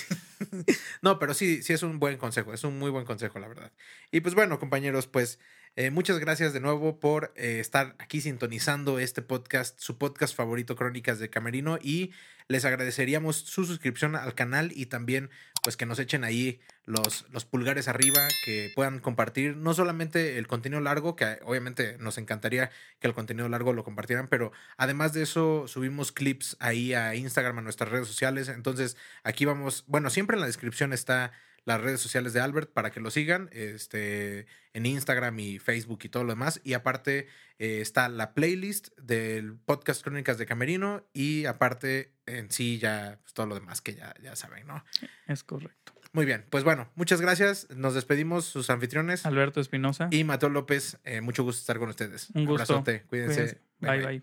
no, 1.02 1.18
pero 1.18 1.34
sí, 1.34 1.62
sí 1.62 1.72
es 1.72 1.82
un 1.82 1.98
buen 1.98 2.16
consejo, 2.16 2.54
es 2.54 2.62
un 2.62 2.78
muy 2.78 2.90
buen 2.90 3.04
consejo, 3.04 3.40
la 3.40 3.48
verdad. 3.48 3.72
Y 4.12 4.20
pues 4.20 4.36
bueno, 4.36 4.60
compañeros, 4.60 5.08
pues 5.08 5.40
eh, 5.76 5.90
muchas 5.90 6.18
gracias 6.18 6.52
de 6.52 6.60
nuevo 6.60 6.98
por 6.98 7.32
eh, 7.36 7.60
estar 7.60 7.94
aquí 7.98 8.20
sintonizando 8.20 8.98
este 8.98 9.22
podcast, 9.22 9.78
su 9.78 9.98
podcast 9.98 10.34
favorito, 10.34 10.76
Crónicas 10.76 11.18
de 11.18 11.30
Camerino, 11.30 11.78
y 11.80 12.12
les 12.48 12.64
agradeceríamos 12.64 13.36
su 13.36 13.64
suscripción 13.64 14.16
al 14.16 14.34
canal 14.34 14.72
y 14.74 14.86
también 14.86 15.30
pues 15.62 15.76
que 15.76 15.86
nos 15.86 15.98
echen 15.98 16.24
ahí 16.24 16.60
los, 16.84 17.26
los 17.30 17.44
pulgares 17.44 17.88
arriba, 17.88 18.26
que 18.44 18.72
puedan 18.74 19.00
compartir 19.00 19.56
no 19.56 19.74
solamente 19.74 20.38
el 20.38 20.46
contenido 20.46 20.80
largo, 20.80 21.14
que 21.14 21.38
obviamente 21.44 21.98
nos 21.98 22.16
encantaría 22.16 22.70
que 23.00 23.06
el 23.06 23.14
contenido 23.14 23.48
largo 23.48 23.74
lo 23.74 23.84
compartieran, 23.84 24.28
pero 24.28 24.52
además 24.78 25.12
de 25.12 25.22
eso 25.22 25.68
subimos 25.68 26.10
clips 26.10 26.56
ahí 26.58 26.94
a 26.94 27.14
Instagram, 27.14 27.58
a 27.58 27.62
nuestras 27.62 27.90
redes 27.90 28.08
sociales, 28.08 28.48
entonces 28.48 28.96
aquí 29.24 29.44
vamos, 29.44 29.84
bueno, 29.86 30.08
siempre 30.08 30.36
en 30.36 30.40
la 30.40 30.46
descripción 30.46 30.92
está 30.94 31.32
las 31.68 31.82
redes 31.82 32.00
sociales 32.00 32.32
de 32.32 32.40
Albert 32.40 32.72
para 32.72 32.90
que 32.90 32.98
lo 32.98 33.10
sigan, 33.10 33.50
este, 33.52 34.46
en 34.72 34.86
Instagram 34.86 35.38
y 35.38 35.58
Facebook 35.58 36.00
y 36.02 36.08
todo 36.08 36.24
lo 36.24 36.30
demás. 36.30 36.62
Y 36.64 36.72
aparte 36.72 37.28
eh, 37.58 37.80
está 37.82 38.08
la 38.08 38.32
playlist 38.32 38.96
del 38.98 39.54
podcast 39.54 40.02
Crónicas 40.02 40.38
de 40.38 40.46
Camerino 40.46 41.04
y 41.12 41.44
aparte 41.44 42.14
en 42.24 42.50
sí 42.50 42.78
ya 42.78 43.18
pues, 43.20 43.34
todo 43.34 43.44
lo 43.44 43.54
demás 43.54 43.82
que 43.82 43.94
ya, 43.94 44.14
ya 44.22 44.34
saben, 44.34 44.66
¿no? 44.66 44.82
Es 45.26 45.44
correcto. 45.44 45.92
Muy 46.12 46.24
bien, 46.24 46.46
pues 46.48 46.64
bueno, 46.64 46.90
muchas 46.94 47.20
gracias. 47.20 47.68
Nos 47.68 47.92
despedimos, 47.92 48.46
sus 48.46 48.70
anfitriones. 48.70 49.26
Alberto 49.26 49.60
Espinosa. 49.60 50.08
Y 50.10 50.24
Mateo 50.24 50.48
López, 50.48 50.98
eh, 51.04 51.20
mucho 51.20 51.44
gusto 51.44 51.60
estar 51.60 51.78
con 51.78 51.90
ustedes. 51.90 52.30
Un 52.32 52.46
gusto. 52.46 52.62
Abrazote, 52.62 53.02
cuídense. 53.02 53.60
Cuídense. 53.78 54.22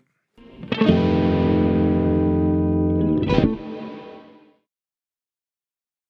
bye. 0.80 1.25